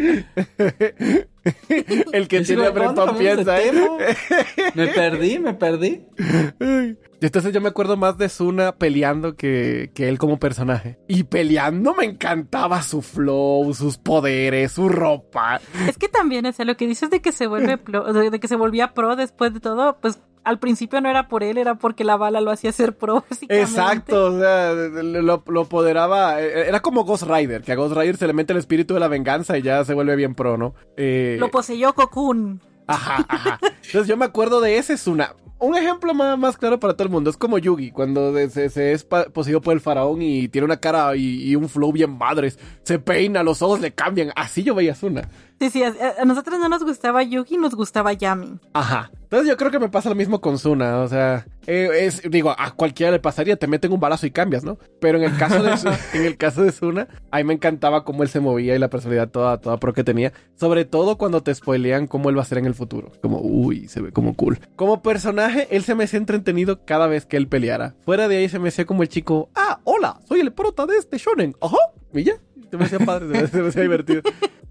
[2.12, 3.72] El que tiene apretón piensa, ¿eh?
[4.74, 6.04] Me perdí, me perdí.
[7.20, 10.98] Entonces yo me acuerdo más de Suna peleando que, que, él como personaje.
[11.06, 15.60] Y peleando me encantaba su flow, sus poderes, su ropa.
[15.86, 17.78] Es que también, es lo que dices de que se vuelve
[18.30, 21.58] de que se volvía pro después de todo, pues al principio no era por él,
[21.58, 23.24] era porque la bala lo hacía ser pro.
[23.48, 26.40] Exacto, o sea, lo, lo apoderaba.
[26.40, 29.00] Eh, era como Ghost Rider, que a Ghost Rider se le mete el espíritu de
[29.00, 30.74] la venganza y ya se vuelve bien pro, ¿no?
[30.96, 31.36] Eh...
[31.38, 32.60] Lo poseyó Cocoon.
[32.86, 33.58] Ajá, ajá.
[33.62, 37.12] Entonces yo me acuerdo de ese Suna un ejemplo más, más, claro para todo el
[37.12, 41.14] mundo es como Yugi, cuando se, es poseído por el faraón y tiene una cara
[41.14, 44.32] y, un flow bien madres, se peina, los ojos le cambian.
[44.34, 45.28] Así yo veía a Suna.
[45.60, 48.58] Sí, sí, a, nosotros no nos gustaba Yugi, nos gustaba Yami.
[48.72, 49.10] Ajá.
[49.24, 52.54] Entonces yo creo que me pasa lo mismo con Suna, o sea, eh, es, digo,
[52.58, 54.78] a cualquiera le pasaría, te meten un balazo y cambias, ¿no?
[55.00, 55.70] Pero en el caso de,
[56.14, 58.88] en el caso de Suna, a mí me encantaba cómo él se movía y la
[58.88, 62.46] personalidad toda, toda pro que tenía, sobre todo cuando te spoilean cómo él va a
[62.46, 63.12] ser en el futuro.
[63.20, 64.58] Como, uy, se ve como cool.
[64.76, 67.94] Como personaje, él se me hacía entretenido cada vez que él peleara.
[68.06, 70.96] Fuera de ahí se me hacía como el chico, ah, hola, soy el prota de
[70.96, 71.76] este shonen, ajá,
[72.12, 72.34] y ya,
[72.70, 74.22] se me hacía padre, se me hacía divertido.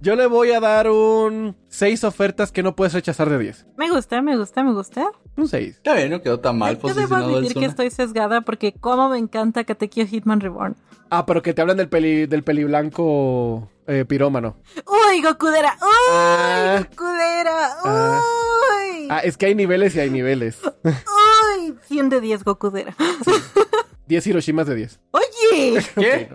[0.02, 3.68] Yo le voy a dar un 6 ofertas que no puedes rechazar de 10.
[3.78, 5.12] Me gusta, me gusta, me gusta.
[5.36, 5.76] Un 6.
[5.76, 6.80] Está bien, no quedó tan mal.
[6.82, 10.78] Yo debo admitir que estoy sesgada porque como me encanta Katekyo Hitman Reborn.
[11.10, 14.56] Ah, pero que te hablan del peli, del peli blanco eh, pirómano.
[14.86, 15.76] ¡Uy, Gokudera!
[15.82, 17.78] ¡Uy, ah, Gokudera!
[17.84, 18.22] Ah.
[18.22, 19.08] ¡Uy!
[19.10, 20.60] Ah, es que hay niveles y hay niveles.
[20.84, 21.76] ¡Uy!
[21.88, 22.96] 100 de 10, Gokudera.
[24.08, 25.00] 10 Hiroshimas de 10.
[25.12, 25.84] ¡Oye!
[25.96, 26.30] ¿Qué?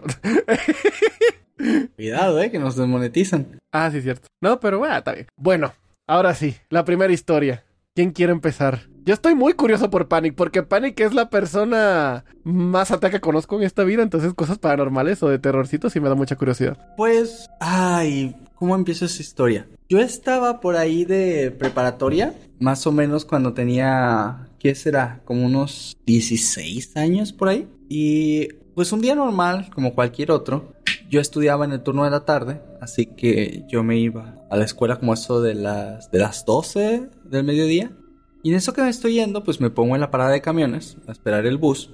[1.96, 3.58] Cuidado, eh, que nos desmonetizan.
[3.72, 4.28] Ah, sí, cierto.
[4.40, 5.26] No, pero bueno, está bien.
[5.36, 5.72] Bueno,
[6.06, 7.64] ahora sí, la primera historia.
[7.94, 8.88] ¿Quién quiere empezar?
[9.04, 13.56] Yo estoy muy curioso por Panic, porque Panic es la persona más atea que conozco
[13.56, 16.76] en esta vida, entonces cosas paranormales o de terrorcitos sí me da mucha curiosidad.
[16.96, 19.68] Pues, ay, ¿cómo empieza esa historia?
[19.88, 25.20] Yo estaba por ahí de preparatoria, más o menos cuando tenía, ¿qué será?
[25.24, 27.68] Como unos 16 años por ahí.
[27.88, 30.72] Y pues un día normal, como cualquier otro,
[31.10, 34.64] yo estudiaba en el turno de la tarde, así que yo me iba a la
[34.64, 37.92] escuela como eso de las, de las 12 del mediodía.
[38.42, 40.98] Y en eso que me estoy yendo, pues me pongo en la parada de camiones
[41.06, 41.90] a esperar el bus.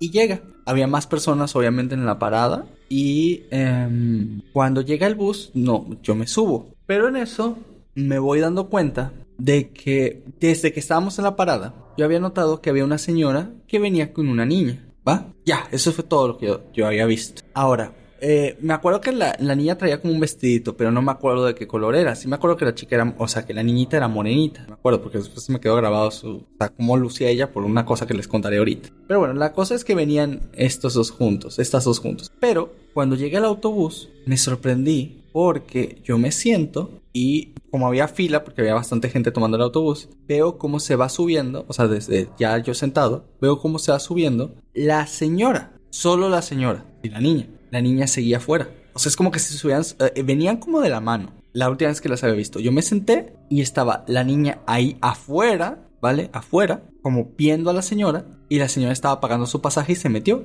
[0.00, 0.42] Y llega.
[0.66, 2.66] Había más personas obviamente en la parada.
[2.88, 6.74] Y em, cuando llega el bus, no, yo me subo.
[6.86, 7.56] Pero en eso
[7.94, 12.60] me voy dando cuenta de que desde que estábamos en la parada, yo había notado
[12.60, 14.88] que había una señora que venía con una niña.
[15.06, 15.32] ¿Va?
[15.44, 17.42] Ya, eso fue todo lo que yo había visto.
[17.54, 17.92] Ahora,
[18.24, 21.56] eh, me acuerdo que la, niña traía como un vestidito, pero no me acuerdo de
[21.56, 22.14] qué color era.
[22.14, 24.64] Sí me acuerdo que la chica era, o sea, que la niñita era morenita.
[24.68, 27.84] Me acuerdo porque después me quedó grabado su, o sea, cómo lucía ella por una
[27.84, 28.90] cosa que les contaré ahorita.
[29.08, 32.30] Pero bueno, la cosa es que venían estos dos juntos, estas dos juntos.
[32.38, 38.44] Pero cuando llegué al autobús, me sorprendí porque yo me siento y como había fila,
[38.44, 42.28] porque había bastante gente tomando el autobús, veo cómo se va subiendo, o sea, desde
[42.38, 47.20] ya yo sentado, veo cómo se va subiendo la señora, solo la señora y la
[47.20, 48.68] niña la niña seguía afuera.
[48.92, 49.82] O sea, es como que se subían,
[50.14, 51.32] eh, venían como de la mano.
[51.54, 54.98] La última vez que las había visto, yo me senté y estaba la niña ahí
[55.00, 56.28] afuera, ¿vale?
[56.34, 60.10] Afuera, como viendo a la señora y la señora estaba pagando su pasaje y se
[60.10, 60.44] metió.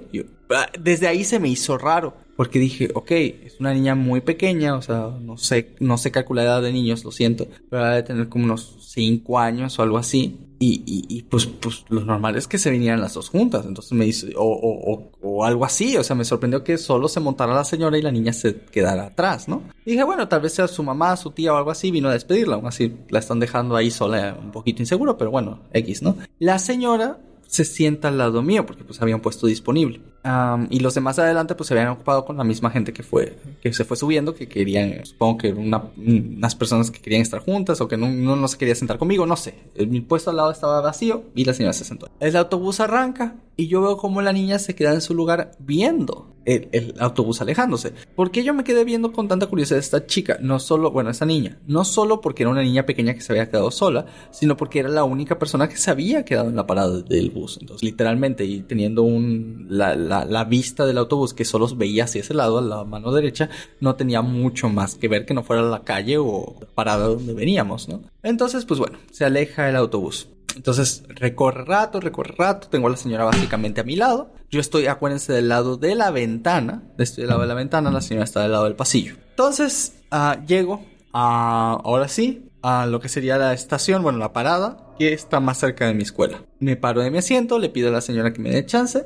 [0.49, 4.75] Ah, desde ahí se me hizo raro porque dije, ok, es una niña muy pequeña,
[4.75, 8.03] o sea, no sé, no sé calcular la edad de niños, lo siento, pero debe
[8.03, 10.46] tener como unos 5 años o algo así.
[10.59, 13.65] Y, y, pues, pues lo normal es que se vinieran las dos juntas.
[13.65, 15.97] Entonces me dice, o, o, o, algo así.
[15.97, 19.07] O sea, me sorprendió que solo se montara la señora y la niña se quedara
[19.07, 19.61] atrás, ¿no?
[19.85, 22.55] dije, bueno, tal vez sea su mamá, su tía o algo así, vino a despedirla.
[22.55, 26.17] Aún así la están dejando ahí sola, un poquito inseguro, pero bueno, X, ¿no?
[26.39, 30.01] La señora se sienta al lado mío porque pues habían puesto disponible.
[30.27, 33.37] Am, y los demás adelante pues se habían ocupado con la misma gente que fue
[33.61, 37.79] que se fue subiendo que querían supongo que una- unas personas que querían estar juntas
[37.79, 39.55] o que no, no, se quería sentar conmigo no sé.
[39.87, 42.09] Mi puesto al lado estaba vacío y la señora se sentó.
[42.19, 46.33] El autobús arranca y yo veo como la niña se queda en su lugar viendo
[46.45, 47.91] el, el autobús alejándose.
[48.15, 50.37] ¿por qué yo me quedé viendo con tanta curiosidad esta chica?
[50.41, 51.57] no solo bueno esta niña.
[51.67, 54.89] No solo porque era una niña pequeña que se había quedado sola sino porque era
[54.89, 57.57] la única persona que se había quedado en la parada del bus.
[57.61, 62.21] Entonces literalmente y teniendo un la, la, la vista del autobús que solo veía hacia
[62.21, 63.49] ese lado a la mano derecha
[63.79, 67.87] no tenía mucho más que ver que no fuera la calle o parada donde veníamos
[67.87, 72.67] no entonces pues bueno se aleja el autobús entonces recorre rato, recorre rato.
[72.67, 74.33] Tengo a la señora básicamente a mi lado.
[74.49, 76.83] Yo estoy, acuérdense, del lado de la ventana.
[76.97, 79.15] Estoy del lado de la ventana, la señora está del lado del pasillo.
[79.29, 84.77] Entonces ah, llego a, ahora sí, a lo que sería la estación, bueno, la parada,
[84.97, 86.43] que está más cerca de mi escuela.
[86.59, 89.05] Me paro de mi asiento, le pido a la señora que me dé chance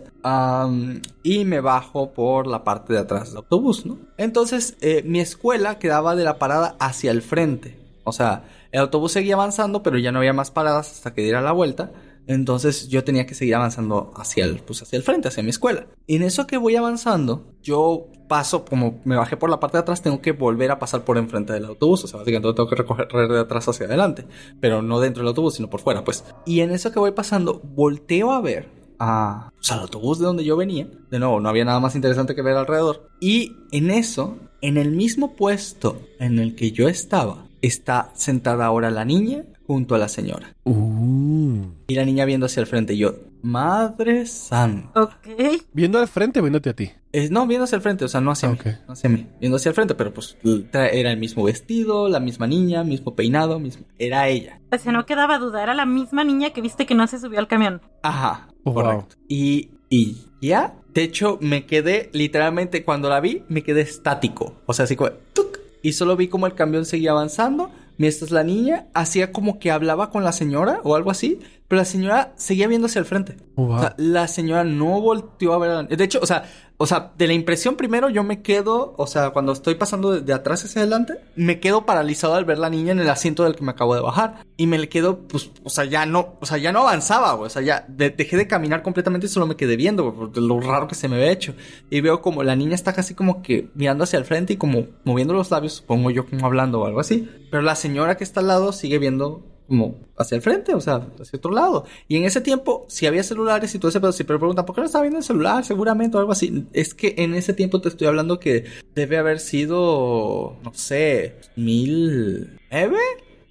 [1.24, 3.99] y me bajo por la parte de atrás del autobús, ¿no?
[4.18, 7.78] Entonces, eh, mi escuela quedaba de la parada hacia el frente.
[8.04, 11.41] O sea, el autobús seguía avanzando, pero ya no había más paradas hasta que diera
[11.41, 11.91] la vuelta.
[12.28, 15.88] Entonces yo tenía que seguir avanzando hacia el, pues hacia el frente, hacia mi escuela.
[16.07, 19.82] Y en eso que voy avanzando, yo paso, como me bajé por la parte de
[19.82, 22.03] atrás, tengo que volver a pasar por enfrente del autobús.
[22.03, 24.26] O sea, básicamente tengo que recorrer de atrás hacia adelante.
[24.59, 26.24] Pero no dentro del autobús, sino por fuera, pues.
[26.45, 28.69] Y en eso que voy pasando, volteo a ver
[28.99, 30.88] a, pues, al autobús de donde yo venía.
[31.09, 33.09] De nuevo, no había nada más interesante que ver alrededor.
[33.19, 38.91] Y en eso, en el mismo puesto en el que yo estaba, está sentada ahora
[38.91, 40.53] la niña junto a la señora.
[40.63, 41.63] Uh.
[41.88, 42.93] Y la niña viendo hacia el frente.
[42.93, 45.01] Y yo, Madre Santa.
[45.01, 45.28] Ok.
[45.74, 46.91] ¿Viendo al frente o viéndote a ti?
[47.13, 48.65] Eh, no, viendo hacia el frente, o sea, no hacia Ok.
[48.65, 48.72] mí.
[48.88, 49.28] No hacia mí.
[49.39, 53.59] Viendo hacia el frente, pero pues era el mismo vestido, la misma niña, mismo peinado,
[53.59, 53.86] mismo...
[53.99, 54.61] Era ella.
[54.72, 57.39] O sea, no quedaba duda, era la misma niña que viste que no se subió
[57.39, 57.82] al camión.
[58.03, 58.74] Ajá, Wow.
[58.76, 59.15] correcto.
[59.28, 64.55] Y, y ya, de hecho, me quedé literalmente, cuando la vi, me quedé estático.
[64.65, 65.59] O sea, así como, ¡tuc!
[65.84, 67.72] y solo vi como el camión seguía avanzando.
[67.98, 71.39] Mientras la niña hacía como que hablaba con la señora o algo así,
[71.72, 73.38] pero la señora seguía viendo hacia el frente.
[73.55, 73.76] Wow.
[73.76, 75.84] O sea, la señora no volteó a ver a.
[75.84, 76.43] De hecho, o sea,
[76.76, 80.19] o sea, de la impresión primero yo me quedo, o sea, cuando estoy pasando de,
[80.19, 83.55] de atrás hacia adelante, me quedo paralizado al ver la niña en el asiento del
[83.55, 84.43] que me acabo de bajar.
[84.57, 87.47] Y me le quedo, pues, o sea, ya no, o sea, ya no avanzaba, güey.
[87.47, 90.38] O sea, ya de- dejé de caminar completamente y solo me quedé viendo, güey, por
[90.38, 91.53] lo raro que se me había hecho.
[91.89, 94.88] Y veo como la niña está casi como que mirando hacia el frente y como
[95.05, 97.30] moviendo los labios, supongo yo como hablando o algo así.
[97.49, 101.01] Pero la señora que está al lado sigue viendo como hacia el frente, o sea,
[101.19, 101.86] hacia otro lado.
[102.07, 104.76] Y en ese tiempo, si había celulares y todo ese pedo, si pero preguntan, ¿por
[104.76, 105.63] qué no estaba viendo el celular?
[105.65, 106.65] Seguramente o algo así.
[106.74, 112.59] Es que en ese tiempo te estoy hablando que debe haber sido, no sé, mil...
[112.69, 112.97] ¿Eve?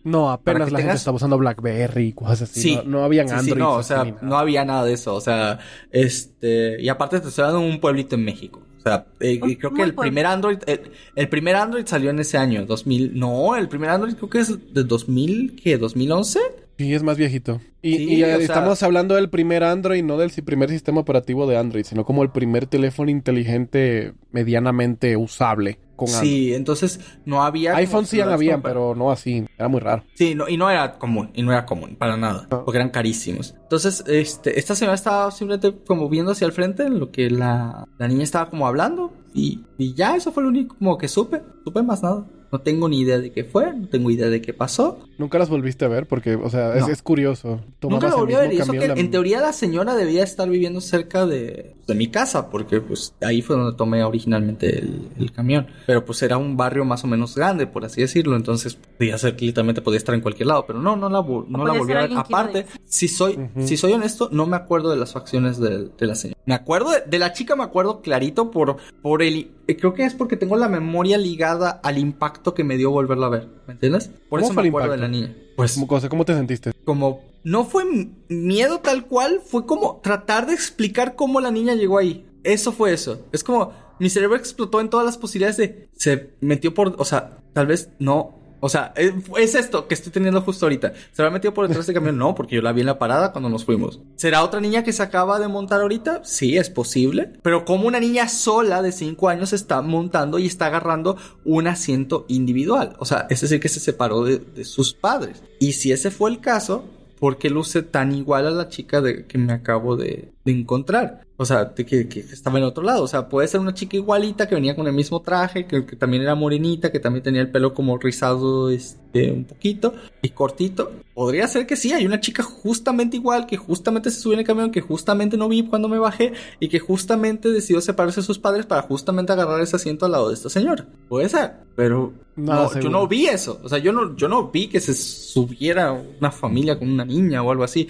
[0.04, 2.60] No, apenas la gente tengas- estaba usando BlackBerry y cosas así.
[2.62, 2.76] Sí.
[2.76, 3.58] No, no habían Sí, sí, Android.
[3.58, 5.14] no, o sea, no había nada de eso.
[5.14, 5.58] O sea,
[5.90, 6.80] este.
[6.80, 8.62] Y aparte te estoy dando un pueblito en México.
[8.80, 10.58] O sea, eh, Un- creo que el primer Android.
[10.66, 13.18] El, el primer Android salió en ese año, 2000.
[13.18, 15.78] No, el primer Android creo que es de 2000, ¿qué?
[15.78, 16.38] ¿2011?
[16.80, 17.60] Sí, es más viejito.
[17.82, 21.46] Y, Sí, y, o sea- estamos hablando del primer Android, no del primer sistema operativo
[21.46, 26.08] de Android, sino como el primer teléfono inteligente medianamente usable con.
[26.08, 27.76] Sí, entonces no había.
[27.76, 29.44] iPhone sí habían, pero no así.
[29.58, 30.04] Era muy raro.
[30.14, 33.54] Sí, no, y no era común, y no era común, para nada, porque eran carísimos.
[33.64, 37.86] Entonces, este, esta señora estaba simplemente como viendo hacia el frente, en lo que la,
[37.98, 41.42] la niña estaba como hablando, y, y ya, eso fue lo único como que supe,
[41.62, 42.24] supe más nada.
[42.52, 44.98] No tengo ni idea de qué fue, no tengo idea de qué pasó.
[45.18, 46.92] Nunca las volviste a ver porque, o sea, es, No.
[46.92, 47.60] es curioso.
[47.78, 50.24] Tomabas Nunca el volví a ver, y eso que la- en teoría la señora debía
[50.24, 55.08] estar viviendo cerca de, de mi casa, porque pues ahí fue donde tomé originalmente el,
[55.18, 55.68] el camión.
[55.86, 59.36] Pero pues era un barrio más o menos grande, por así decirlo, entonces podía ser
[59.36, 62.00] que literalmente podía estar en cualquier lado, pero no, no la, no la volví a
[62.02, 62.10] ver.
[62.16, 66.14] Aparte, si soy, si soy honesto, no me acuerdo de las facciones de, de la
[66.14, 66.40] señora.
[66.46, 70.14] Me acuerdo de, de la chica, me acuerdo clarito por, por el, creo que es
[70.14, 74.08] porque tengo la memoria ligada al impacto que me dio volverla a ver, ¿me entiendes?
[74.28, 75.34] Por ¿Cómo eso fue me el acuerdo de la niña.
[75.56, 76.72] Pues ¿Cómo, cosa- ¿Cómo te sentiste?
[76.84, 77.84] como no fue
[78.28, 82.26] miedo tal cual, fue como tratar de explicar cómo la niña llegó ahí.
[82.44, 83.26] Eso fue eso.
[83.32, 87.38] Es como mi cerebro explotó en todas las posibilidades de se metió por, o sea,
[87.52, 88.39] tal vez no.
[88.60, 90.92] O sea, es, es esto que estoy teniendo justo ahorita.
[91.12, 92.18] ¿Se habrá metido por detrás del camión?
[92.18, 94.00] No, porque yo la vi en la parada cuando nos fuimos.
[94.16, 96.22] ¿Será otra niña que se acaba de montar ahorita?
[96.24, 97.32] Sí, es posible.
[97.42, 102.26] Pero como una niña sola de 5 años está montando y está agarrando un asiento
[102.28, 102.94] individual.
[102.98, 105.42] O sea, es decir, que se separó de, de sus padres.
[105.58, 106.84] Y si ese fue el caso,
[107.20, 111.26] ¿por qué luce tan igual a la chica de, que me acabo de, de encontrar.
[111.36, 113.02] O sea, de que, que estaba en otro lado.
[113.02, 115.96] O sea, puede ser una chica igualita que venía con el mismo traje, que, que
[115.96, 120.92] también era morenita, que también tenía el pelo como rizado este, un poquito y cortito.
[121.14, 124.46] Podría ser que sí, hay una chica justamente igual, que justamente se subió en el
[124.46, 128.38] camión, que justamente no vi cuando me bajé y que justamente decidió separarse de sus
[128.38, 130.86] padres para justamente agarrar ese asiento al lado de esta señora.
[131.08, 133.60] Puede ser, pero no, yo no vi eso.
[133.62, 137.42] O sea, yo no, yo no vi que se subiera una familia con una niña
[137.42, 137.88] o algo así.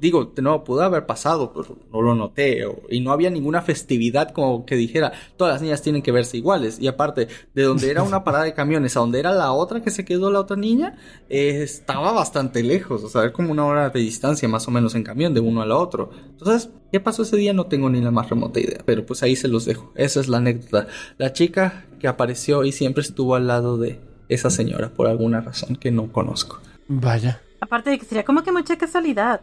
[0.00, 2.64] Digo, nuevo, pudo haber pasado, pero no lo noté.
[2.66, 6.36] o- y no había ninguna festividad como que dijera, todas las niñas tienen que verse
[6.36, 6.78] iguales.
[6.80, 9.90] Y aparte, de donde era una parada de camiones a donde era la otra que
[9.90, 10.96] se quedó la otra niña,
[11.28, 13.02] eh, estaba bastante lejos.
[13.04, 15.62] O sea, era como una hora de distancia más o menos en camión de uno
[15.62, 16.10] al otro.
[16.30, 17.52] Entonces, ¿qué pasó ese día?
[17.52, 18.80] No tengo ni la más remota idea.
[18.84, 19.92] Pero pues ahí se los dejo.
[19.96, 20.86] Esa es la anécdota.
[21.18, 25.76] La chica que apareció y siempre estuvo al lado de esa señora por alguna razón
[25.76, 26.60] que no conozco.
[26.88, 27.40] Vaya.
[27.60, 29.42] Aparte de que sería como que mucha casualidad.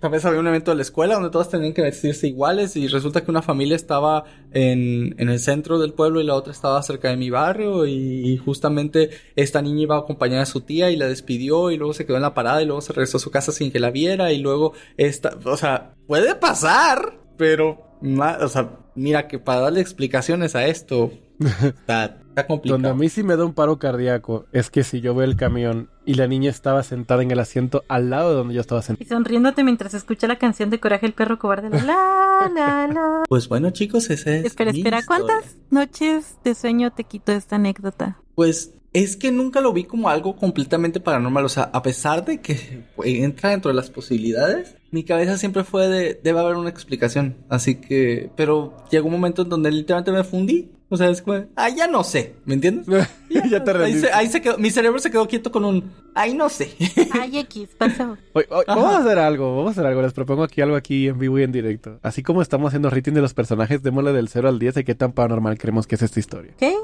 [0.00, 2.88] Tal vez había un evento de la escuela donde todas tenían que vestirse iguales y
[2.88, 6.82] resulta que una familia estaba en, en el centro del pueblo y la otra estaba
[6.82, 10.96] cerca de mi barrio y, justamente esta niña iba a acompañar a su tía y
[10.96, 13.30] la despidió y luego se quedó en la parada y luego se regresó a su
[13.30, 18.70] casa sin que la viera y luego esta, o sea, puede pasar, pero, o sea,
[18.94, 21.12] mira que para darle explicaciones a esto
[21.62, 22.74] está, está complicado.
[22.76, 25.36] Donde a mí sí me da un paro cardíaco es que si yo veo el
[25.36, 28.82] camión y la niña estaba sentada en el asiento al lado de donde yo estaba
[28.82, 29.04] sentado.
[29.04, 31.68] Y sonriéndote mientras escucha la canción de Coraje el perro cobarde.
[31.70, 33.22] La, la, la, la.
[33.28, 34.98] Pues bueno, chicos, ese es Espera, mi espera.
[35.00, 35.26] historia.
[35.26, 38.18] ¿Cuántas noches de sueño te quitó esta anécdota?
[38.34, 41.44] Pues es que nunca lo vi como algo completamente paranormal.
[41.44, 45.88] O sea, a pesar de que entra dentro de las posibilidades, mi cabeza siempre fue
[45.88, 47.36] de, debe haber una explicación.
[47.48, 50.70] Así que, pero llegó un momento en donde literalmente me fundí.
[50.92, 52.86] O sea, es como, ah, ya no sé, ¿me entiendes?
[53.50, 56.34] ya te ahí, se, ahí se quedó, mi cerebro se quedó quieto con un, ay,
[56.34, 56.70] no sé.
[57.18, 58.18] Ay, X, pasó.
[58.34, 58.78] Oye, oye, Ajá.
[58.78, 60.02] vamos a hacer algo, vamos a hacer algo.
[60.02, 61.98] Les propongo aquí algo aquí en vivo y en directo.
[62.02, 64.94] Así como estamos haciendo rating de los personajes, démosle del 0 al 10 de qué
[64.94, 66.52] tan paranormal creemos que es esta historia.
[66.58, 66.74] ¿Qué?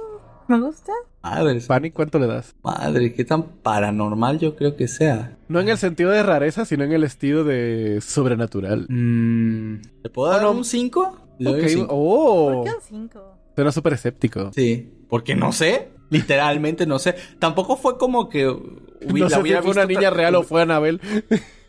[0.46, 0.92] ¿Me gusta?
[1.22, 2.54] Madre, Fanny, ¿cuánto le das?
[2.62, 5.36] madre, qué tan paranormal yo creo que sea.
[5.48, 8.86] No en el sentido de rareza, sino en el estilo de sobrenatural.
[8.88, 10.52] Mm, ¿Le puedo dar Ah, no.
[10.52, 11.18] un 5?
[11.40, 11.86] Le doy Ok, cinco.
[11.90, 13.34] Oh, ¿Por qué un 5?
[13.58, 14.52] Suena súper escéptico.
[14.54, 17.16] Sí, porque no sé, literalmente no sé.
[17.40, 21.00] Tampoco fue como que hubi- No sé si fue una niña real o fue Anabel.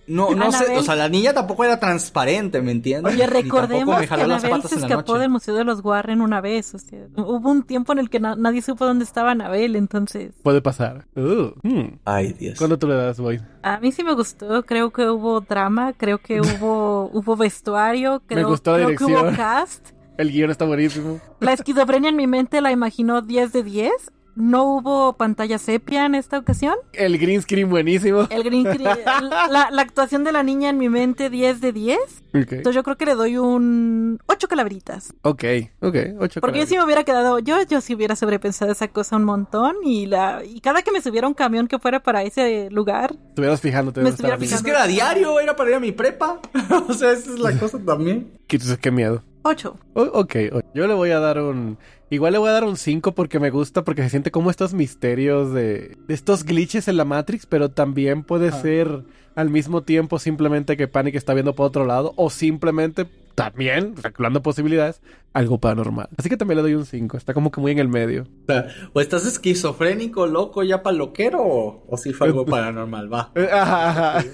[0.06, 3.14] No, no sé, o sea, la niña tampoco era transparente, ¿me entiendes?
[3.14, 6.76] Oye, recordemos me que Anabel se la escapó del Museo de los Warren una vez.
[6.76, 10.32] O sea, hubo un tiempo en el que na- nadie supo dónde estaba Anabel, entonces...
[10.44, 11.06] Puede pasar.
[11.16, 12.00] Uh, hmm.
[12.06, 12.58] Ay, Dios.
[12.60, 13.40] ¿Cuándo tú le das, Boy?
[13.64, 18.48] A mí sí me gustó, creo que hubo drama, creo que hubo, hubo vestuario, creo,
[18.48, 19.90] gustó la creo que hubo cast.
[20.20, 21.20] El guion está buenísimo.
[21.40, 23.92] La esquizofrenia en mi mente la imaginó 10 de 10.
[24.36, 26.76] No hubo pantalla sepia en esta ocasión.
[26.94, 28.28] El green screen buenísimo.
[28.30, 28.98] El green screen-
[29.50, 31.98] la, la actuación de la niña en mi mente 10 de 10.
[31.98, 35.14] Ok, Entonces yo creo que le doy un 8 calaveritas.
[35.24, 35.44] ok,
[35.82, 35.96] ok.
[36.20, 39.24] Ocho Porque yo sí me hubiera quedado, yo, yo sí hubiera sobrepensado esa cosa un
[39.26, 43.16] montón y la y cada que me subiera un camión que fuera para ese lugar,
[43.30, 44.02] Estuvieras fijándote.
[44.02, 44.58] Me estuviera Pues niña.
[44.58, 46.40] es que era diario, era para ir a mi prepa.
[46.90, 48.32] o sea, esa es la cosa también.
[48.48, 49.24] Qué, qué miedo.
[49.44, 49.78] 8.
[49.94, 51.78] O- ok, o- yo le voy a dar un...
[52.10, 54.74] Igual le voy a dar un 5 porque me gusta, porque se siente como estos
[54.74, 58.52] misterios de, de estos glitches en la Matrix, pero también puede Ah.
[58.52, 59.04] ser
[59.36, 64.42] al mismo tiempo simplemente que Panic está viendo por otro lado, o simplemente también, calculando
[64.42, 66.10] posibilidades, algo paranormal.
[66.18, 68.24] Así que también le doy un 5, está como que muy en el medio.
[68.24, 73.32] O sea, o estás esquizofrénico, loco, ya paloquero, o, o si fue algo paranormal, va.
[73.52, 74.26] Ajá, ajá.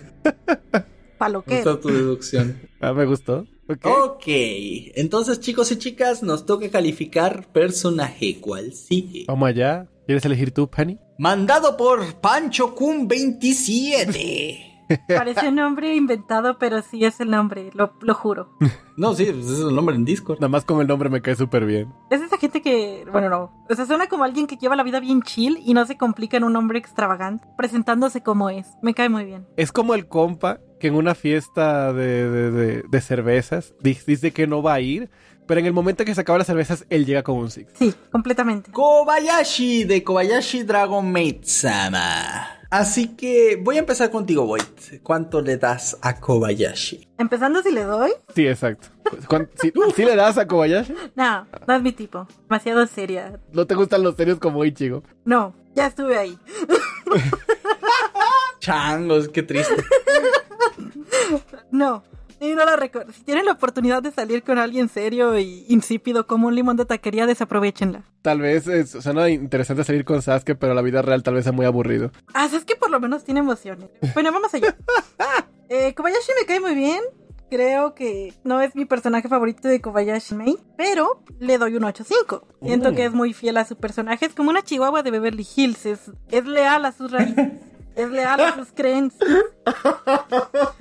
[0.73, 0.83] Me
[1.19, 1.71] Paloquero.
[1.75, 2.57] gusta tu deducción.
[2.79, 3.45] Ah, me gustó.
[3.67, 3.85] Ok.
[3.85, 4.23] Ok,
[4.95, 8.37] entonces chicos y chicas, nos toca calificar personaje.
[8.39, 9.25] ¿Cuál sigue?
[9.27, 9.87] Vamos allá.
[10.05, 10.99] ¿Quieres elegir tú, Penny?
[11.17, 14.73] Mandado por Pancho Kun 27.
[15.07, 18.49] Parece un nombre inventado, pero sí es el nombre, lo, lo juro.
[18.97, 20.37] No, sí, pues es el nombre en Discord.
[20.39, 21.93] Nada más con el nombre me cae súper bien.
[22.09, 23.51] Es esa gente que, bueno, no.
[23.69, 26.37] O sea, suena como alguien que lleva la vida bien chill y no se complica
[26.37, 28.67] en un nombre extravagante, presentándose como es.
[28.81, 29.45] Me cae muy bien.
[29.57, 34.31] Es como el compa que en una fiesta de, de- de- de cervezas di- dice
[34.31, 35.09] que no va a ir,
[35.47, 37.71] pero en el momento que se acaban las cervezas, él llega con un six.
[37.73, 38.71] Sí, completamente.
[38.71, 42.51] Kobayashi de Kobayashi Dragon Maid Sama.
[42.69, 44.61] Así que voy a empezar contigo, Void.
[45.01, 47.07] ¿Cuánto le das a Kobayashi?
[47.17, 48.11] Empezando si le doy.
[48.35, 48.89] Sí, exacto.
[49.27, 52.27] ¿Cuán- Si, si le das a Kobayashi, No, no es mi tipo.
[52.49, 53.39] Demasiado seria.
[53.53, 55.01] no te gustan los serios como Ichigo.
[55.25, 56.37] No, ya estuve ahí.
[58.59, 59.75] Changos, qué triste.
[61.71, 62.03] No.
[62.41, 63.13] Y no la recuerdo.
[63.13, 66.85] Si tienen la oportunidad de salir con alguien serio y insípido como un limón de
[66.85, 68.03] taquería, desaprovechenla.
[68.21, 71.53] Tal vez es, suena interesante salir con Sasuke, pero la vida real tal vez sea
[71.53, 72.11] muy aburrido.
[72.33, 73.89] Ah, es que por lo menos tiene emociones.
[74.13, 74.75] Bueno, vamos allá.
[75.67, 77.01] Eh, Kobayashi me cae muy bien.
[77.49, 82.43] creo que no es mi personaje favorito de Kobayashi Mei, pero le doy un 8.5.
[82.61, 82.95] Siento Uh.
[82.95, 84.27] que es muy fiel a su personaje.
[84.27, 85.87] Es como una chihuahua de Beverly Hills.
[85.87, 87.53] Es, es leal a sus raíces.
[87.95, 89.29] Es leal a sus creencias.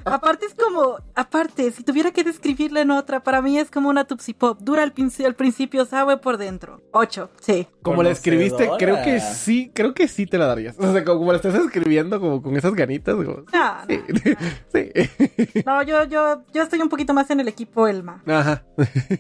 [0.05, 4.05] Aparte es como, aparte, si tuviera que describirla en otra, para mí es como una
[4.05, 4.59] Tupsi Pop.
[4.61, 4.93] Dura al,
[5.25, 6.83] al principio, sabe por dentro.
[6.93, 7.69] 8, sí.
[7.83, 10.77] Como la escribiste, creo que sí, creo que sí te la darías.
[10.79, 13.45] O sea, como, como la estás escribiendo, como con esas ganitas, como...
[13.53, 14.01] No, Sí,
[14.73, 15.63] sí.
[15.65, 18.23] no, yo, yo, yo estoy un poquito más en el equipo Elma.
[18.27, 18.65] Ajá.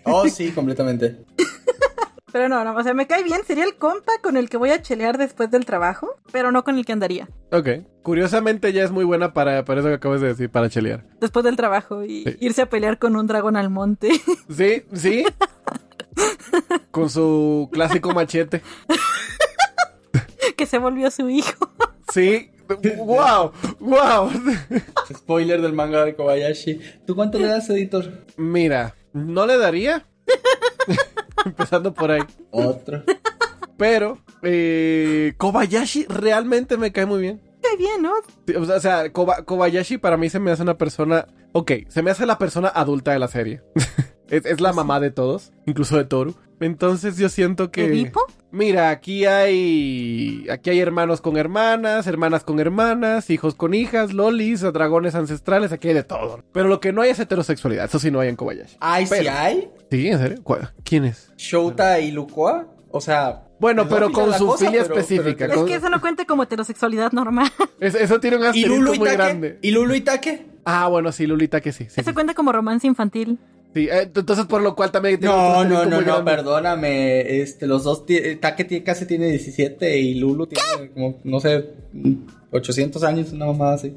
[0.04, 1.24] Oh, sí, completamente.
[2.34, 3.42] Pero no, no, o sea, me cae bien.
[3.46, 6.76] Sería el compa con el que voy a chelear después del trabajo, pero no con
[6.76, 7.68] el que andaría Ok.
[8.02, 11.04] Curiosamente ya es muy buena para, para eso que acabas de decir, para chelear.
[11.20, 12.36] después del trabajo y Sí.
[12.40, 14.08] irse a pelear con un dragón al monte.
[14.50, 15.24] Sí, sí.
[16.90, 18.62] Con su clásico machete.
[20.56, 21.70] que se volvió su hijo.
[22.12, 22.50] Sí.
[22.96, 23.52] ¡Wow!
[23.78, 24.30] ¡Wow!
[25.16, 26.80] Spoiler del manga de Kobayashi.
[27.06, 28.24] ¿Tú cuánto le das, editor?
[28.36, 30.04] Mira, no le daría.
[31.44, 32.22] Empezando por ahí.
[32.50, 33.02] Otro.
[33.76, 37.40] Pero, eh, Kobayashi realmente me cae muy bien.
[37.60, 38.12] Qué bien, ¿no?
[38.46, 41.26] Sí, O sea, o sea, Koba- Kobayashi para mí se me hace una persona.
[41.52, 43.62] Ok, se me hace la persona adulta de la serie.
[44.28, 46.34] es, es la mamá de todos, incluso de Toru.
[46.60, 47.86] Entonces yo siento que.
[47.86, 48.20] ¿Edipo?
[48.52, 50.46] Mira, aquí hay.
[50.50, 55.88] Aquí hay hermanos con hermanas, hermanas con hermanas, hijos con hijas, lolis, dragones ancestrales, aquí
[55.88, 56.44] hay de todo.
[56.52, 58.76] Pero lo que no hay es heterosexualidad, eso sí no hay en Kobayashi.
[58.78, 59.68] ¿Ay, sí hay?
[59.96, 60.08] ¿Sí?
[60.08, 60.38] ¿En serio?
[60.42, 61.32] ¿Cuál- ¿Quién es?
[61.36, 62.66] ¿Shouta y Lukua?
[62.90, 63.40] O sea...
[63.60, 65.46] Bueno, pero con su cosa, filia pero- específica.
[65.48, 67.50] pero- Es que eso no cuenta como heterosexualidad normal.
[67.80, 69.58] es- eso tiene un ¿Y asterisco Lulu muy grande.
[69.62, 70.46] ¿Y Lulu Itake?
[70.64, 71.84] Ah, bueno, sí, Lulita que sí.
[71.84, 72.14] sí, Eso sí.
[72.14, 73.38] cuenta como romance infantil.
[73.74, 76.30] Sí, eh, entonces por lo cual también tiene No, no, no, no, grande.
[76.30, 77.40] perdóname.
[77.42, 81.70] Este, los dos, eh, Take casi tiene 17 y Lulu tiene como, no sé,
[82.52, 83.96] 800 años, una mamada así.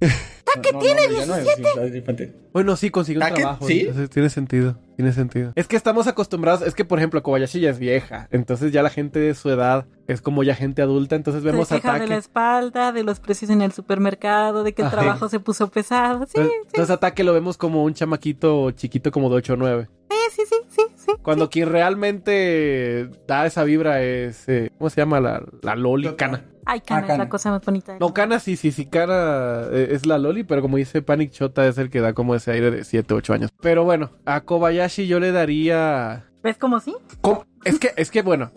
[0.00, 0.08] ¿Qué?
[0.54, 2.34] ¿Take tiene 17?
[2.52, 3.40] Bueno, sí, consiguió un ¿Taque?
[3.42, 3.66] trabajo.
[3.66, 3.80] ¿Sí?
[3.80, 5.52] Entonces tiene sentido, tiene sentido.
[5.54, 8.90] Es que estamos acostumbrados, es que por ejemplo Kobayashi ya es vieja, entonces ya la
[8.90, 12.04] gente de su edad es como ya gente adulta, entonces vemos se queja de la
[12.04, 12.18] ataque.
[12.18, 14.96] espalda, de los precios en el supermercado, de que el Ajá.
[14.98, 16.24] trabajo se puso pesado.
[16.26, 19.56] Sí, Entonces, sí, entonces ataque lo vemos como un chamaquito chiquito como de 8 o
[19.56, 19.88] 9.
[20.08, 21.12] sí, sí, sí, sí, sí.
[21.22, 25.20] Cuando quien realmente da esa vibra es, eh, ¿cómo se llama?
[25.20, 26.44] La, la Loli Kana.
[26.70, 27.96] Ay, Cana Ah, es la cosa más bonita.
[27.98, 28.12] No.
[28.12, 31.78] Kana sí, sí, sí, Kana eh, es la Loli, pero como dice Panic Chota es
[31.78, 33.50] el que da como ese aire de 7, 8 años.
[33.60, 36.24] Pero bueno, a Kobayashi yo le daría...
[36.42, 36.94] ¿Ves cómo sí?
[37.20, 37.44] ¿Cómo?
[37.64, 38.50] Es que, es que bueno.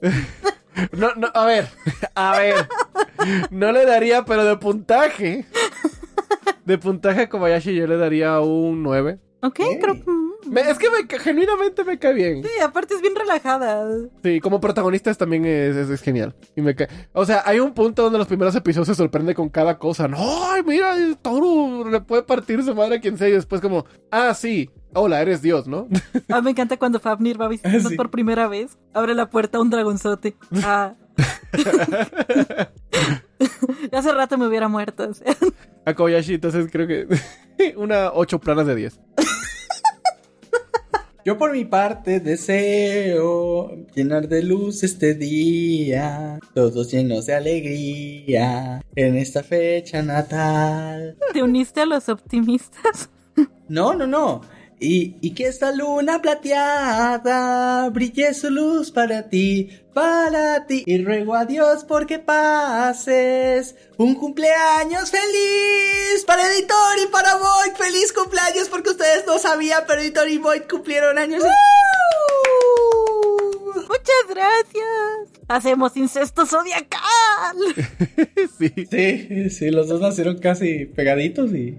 [0.92, 1.66] No, no, a ver,
[2.14, 2.54] a ver.
[3.50, 5.44] No le daría, pero de puntaje.
[6.64, 9.18] De puntaje a Kobayashi yo le daría un 9.
[9.42, 9.78] Ok, Ey.
[9.80, 9.94] pero...
[10.50, 12.42] Me- es que me genuinamente me cae bien.
[12.42, 13.86] Sí, aparte es bien relajada.
[14.22, 16.34] Sí, como protagonistas también es, es- es genial.
[16.56, 19.48] Y me cae- O sea, hay un punto donde los primeros episodios se sorprende con
[19.48, 20.08] cada cosa.
[20.08, 23.28] No, ay, mira, el Toru le puede partir su madre a quien sea.
[23.28, 25.86] Y después como, ah, sí, hola, eres Dios, ¿no?
[26.30, 27.96] Ah, me encanta cuando Fafnir va a visitarnos Sí.
[27.96, 28.78] por primera vez.
[28.94, 30.36] Abre la puerta a un dragonzote.
[30.62, 30.94] Ah.
[33.92, 35.08] Hace rato me hubiera muerto.
[35.08, 35.34] o sea.
[35.84, 37.06] A Kobayashi, entonces creo que
[37.76, 39.00] una 8 planas de 10.
[41.24, 49.16] Yo por mi parte deseo llenar de luz este día, todos llenos de alegría en
[49.16, 51.16] esta fecha natal.
[51.32, 53.10] ¿Te uniste a los optimistas?
[53.68, 54.40] No, no, no.
[54.80, 60.84] Y, y que esta luna plateada brille su luz para ti, para ti.
[60.86, 67.74] Y ruego a Dios porque pases un cumpleaños feliz para Editor y para Void.
[67.76, 68.12] Feliz
[69.48, 71.42] sabían, pero Editor y Void cumplieron años.
[71.42, 71.48] ¡Uh!
[73.74, 75.42] Muchas gracias.
[75.48, 77.56] Hacemos incesto zodiacal.
[78.58, 78.72] sí.
[78.90, 81.78] Sí, sí, los dos nacieron casi pegaditos y...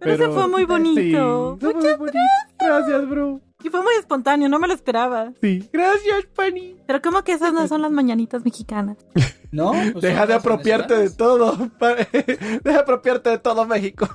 [0.00, 1.58] Pero, eso fue muy bonito.
[1.60, 2.18] Sí, fue muy bonito.
[2.58, 3.40] Gracias, bro.
[3.64, 5.32] Y fue muy espontáneo, no me lo esperaba.
[5.40, 5.68] Sí.
[5.72, 6.76] Gracias, Pani.
[6.86, 8.98] Pero como que esas no son las mañanitas mexicanas.
[9.50, 9.72] ¿No?
[9.92, 11.56] Pues Deja de apropiarte de todo.
[11.80, 14.08] Deja de apropiarte de todo México.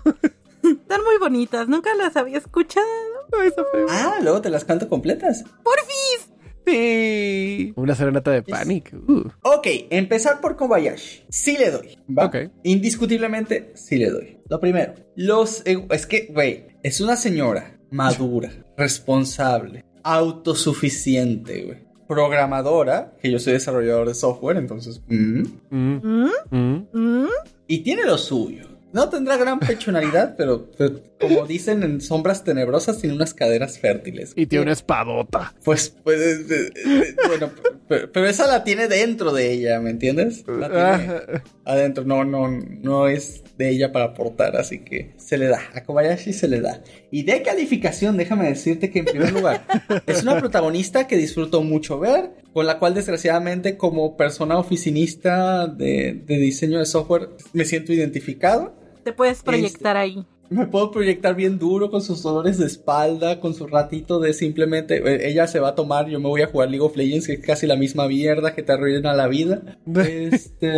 [0.82, 2.86] Están muy bonitas, nunca las había escuchado.
[3.32, 5.43] No, eso fue- Ah, luego te las canto completas.
[5.64, 6.28] ¡Porfis!
[6.66, 7.74] Sí.
[7.76, 8.93] Una serenata de Panic.
[8.93, 9.24] Uh.
[9.41, 11.24] Ok, empezar por Kobayashi.
[11.30, 11.97] Sí le doy.
[12.07, 12.26] ¿va?
[12.28, 12.36] Ok.
[12.64, 14.38] Indiscutiblemente, sí le doy.
[14.47, 15.66] Lo primero, los...
[15.66, 21.78] ego- Es que, güey, es una señora madura, responsable, autosuficiente, güey.
[22.07, 25.01] Programadora, que yo soy desarrollador de software, entonces...
[25.07, 25.43] ¿Mm?
[25.70, 26.30] mm.
[26.51, 27.28] ¿Mm?
[27.68, 28.66] Y tiene lo suyo.
[28.94, 34.34] No tendrá gran pechonalidad, pero, pero como dicen en Sombras Tenebrosas, tiene unas caderas fértiles.
[34.36, 35.54] Y tiene una espadota.
[35.64, 37.52] Pues, pues, eh, eh, eh, bueno,
[37.88, 40.44] Pero, pero esa la tiene dentro de ella, ¿me entiendes?
[40.48, 45.38] La tiene Ah, adentro, no, no, no es de ella para aportar, así que se
[45.38, 45.60] le da.
[45.76, 46.82] A Kobayashi se le da.
[47.12, 49.66] Y de calificación, déjame decirte que en primer lugar,
[50.08, 56.22] es una protagonista que disfruto mucho ver, con la cual desgraciadamente como persona oficinista de,
[56.26, 58.81] de diseño de software me siento identificado.
[59.04, 60.26] Te puedes proyectar ahí.
[60.49, 64.97] Me puedo proyectar bien duro con sus dolores de espalda, con su ratito de simplemente
[64.97, 67.34] eh, ella se va a tomar, yo me voy a jugar League of Legends, que
[67.34, 69.80] es casi la misma mierda que te arruina la vida.
[69.95, 70.70] Este,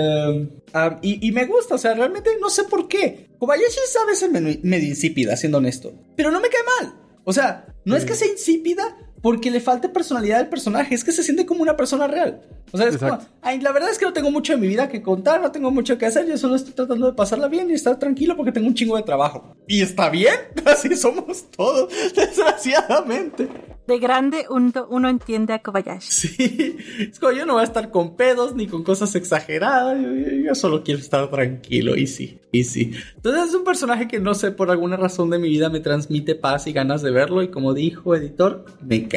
[0.74, 3.30] ah, y, y me gusta, o sea, realmente no sé por qué.
[3.40, 6.94] Kobayashi es a veces medio, medio insípida, siendo honesto, pero no me cae mal.
[7.24, 11.12] O sea, no es que sea insípida porque le falte personalidad al personaje, es que
[11.12, 12.42] se siente como una persona real.
[12.72, 13.34] O sea, es como, Exacto.
[13.42, 15.72] ay, la verdad es que no tengo mucho de mi vida que contar, no tengo
[15.72, 18.68] mucho que hacer, yo solo estoy tratando de pasarla bien y estar tranquilo porque tengo
[18.68, 19.56] un chingo de trabajo.
[19.68, 23.48] Y está bien, así somos todos, desgraciadamente.
[23.86, 26.10] De grande uno, uno entiende a Kobayashi.
[26.10, 30.08] Sí, es como yo no voy a estar con pedos ni con cosas exageradas, yo,
[30.14, 32.92] yo- yo solo quiero estar tranquilo y sí, y sí.
[33.18, 36.34] Entonces es un personaje que no sé, por alguna razón de mi vida me transmite
[36.36, 39.10] paz y ganas de verlo y como dijo editor, me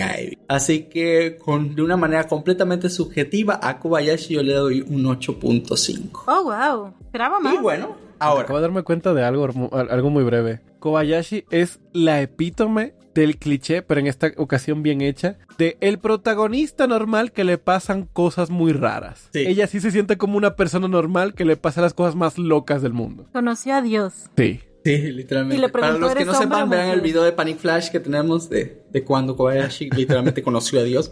[0.48, 6.22] Así que con, de una manera completamente subjetiva a Kobayashi yo le doy un 8.5.
[6.26, 6.94] Oh, wow.
[7.00, 7.54] Esperaba más.
[7.54, 8.44] Y bueno, ahora...
[8.44, 10.60] Acabo de darme cuenta de algo, algo muy breve.
[10.78, 16.86] Kobayashi es la epítome del cliché, pero en esta ocasión bien hecha, de el protagonista
[16.86, 19.30] normal que le pasan cosas muy raras.
[19.32, 19.44] Sí.
[19.46, 22.82] Ella sí se siente como una persona normal que le pasa las cosas más locas
[22.82, 23.26] del mundo.
[23.32, 24.30] Conoció a Dios.
[24.36, 24.60] Sí.
[24.86, 25.56] Sí, literalmente.
[25.56, 27.98] Y le Para los que ¿eres no sepan, vean el video de Panic Flash que
[27.98, 31.10] tenemos de, de cuando Kobayashi literalmente conoció a Dios.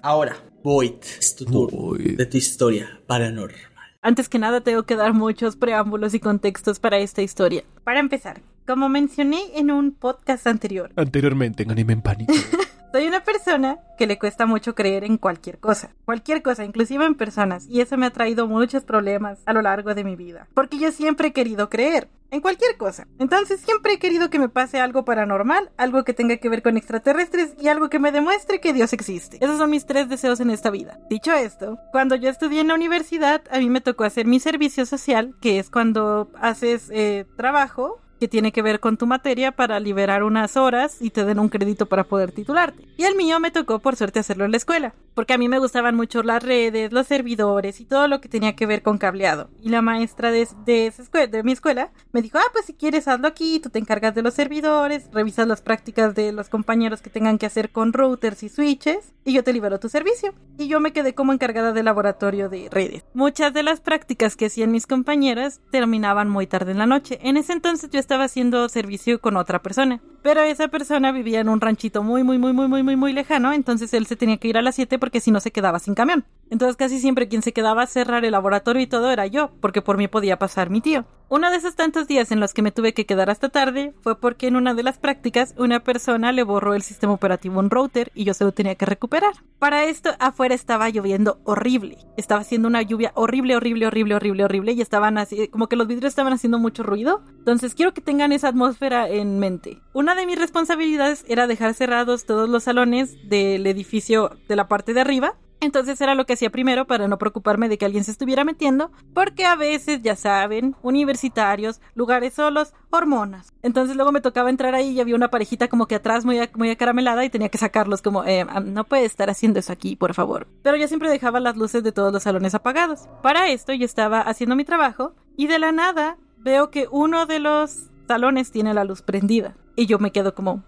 [0.00, 3.60] Ahora, Void, es tu de tu historia paranormal.
[4.00, 7.64] Antes que nada tengo que dar muchos preámbulos y contextos para esta historia.
[7.84, 12.32] Para empezar, como mencioné en un podcast anterior, Anteriormente en Anime en Pánico.
[12.94, 15.92] soy una persona que le cuesta mucho creer en cualquier cosa.
[16.04, 17.66] Cualquier cosa, inclusive en personas.
[17.68, 20.46] Y eso me ha traído muchos problemas a lo largo de mi vida.
[20.54, 22.08] Porque yo siempre he querido creer.
[22.30, 23.06] En cualquier cosa.
[23.18, 26.76] Entonces siempre he querido que me pase algo paranormal, algo que tenga que ver con
[26.76, 29.38] extraterrestres y algo que me demuestre que Dios existe.
[29.40, 30.98] Esos son mis tres deseos en esta vida.
[31.10, 34.84] Dicho esto, cuando yo estudié en la universidad, a mí me tocó hacer mi servicio
[34.86, 40.22] social, que es cuando haces eh, trabajo tiene que ver con tu materia para liberar
[40.22, 42.86] unas horas y te den un crédito para poder titularte.
[42.96, 45.58] Y el mío me tocó por suerte hacerlo en la escuela, porque a mí me
[45.58, 49.50] gustaban mucho las redes, los servidores y todo lo que tenía que ver con cableado.
[49.62, 53.60] Y la maestra de, de mi escuela me dijo, ah, pues si quieres hazlo aquí,
[53.60, 57.46] tú te encargas de los servidores, revisas las prácticas de los compañeros que tengan que
[57.46, 60.34] hacer con routers y switches, y yo te libero tu servicio.
[60.58, 63.04] Y yo me quedé como encargada del laboratorio de redes.
[63.14, 67.18] Muchas de las prácticas que hacían mis compañeras terminaban muy tarde en la noche.
[67.22, 71.50] En ese entonces yo estaba haciendo servicio con otra persona, pero esa persona vivía en
[71.50, 74.48] un ranchito muy, muy, muy, muy, muy, muy, muy lejano, entonces él se tenía que
[74.48, 76.24] ir a las 7 porque si no se quedaba sin camión.
[76.48, 79.82] Entonces casi siempre quien se quedaba a cerrar el laboratorio y todo era yo, porque
[79.82, 81.04] por mí podía pasar mi tío.
[81.30, 84.20] Uno de esos tantos días en los que me tuve que quedar hasta tarde fue
[84.20, 87.70] porque en una de las prácticas una persona le borró el sistema operativo a un
[87.70, 89.32] router y yo se lo tenía que recuperar.
[89.58, 91.96] Para esto afuera estaba lloviendo horrible.
[92.18, 95.88] Estaba haciendo una lluvia horrible, horrible, horrible, horrible, horrible y estaban así, como que los
[95.88, 97.22] vidrios estaban haciendo mucho ruido.
[97.38, 99.80] Entonces quiero que tengan esa atmósfera en mente.
[99.94, 104.94] Una de mis responsabilidades era dejar cerrados todos los salones del edificio de la parte
[104.94, 108.10] de arriba entonces era lo que hacía primero para no preocuparme de que alguien se
[108.10, 113.52] estuviera metiendo, porque a veces, ya saben, universitarios, lugares solos, hormonas.
[113.62, 116.70] Entonces luego me tocaba entrar ahí y había una parejita como que atrás muy, muy
[116.70, 120.46] acaramelada y tenía que sacarlos como, eh, no puede estar haciendo eso aquí, por favor.
[120.62, 123.08] Pero yo siempre dejaba las luces de todos los salones apagados.
[123.22, 127.40] Para esto yo estaba haciendo mi trabajo y de la nada veo que uno de
[127.40, 129.56] los salones tiene la luz prendida.
[129.76, 130.62] Y yo me quedo como,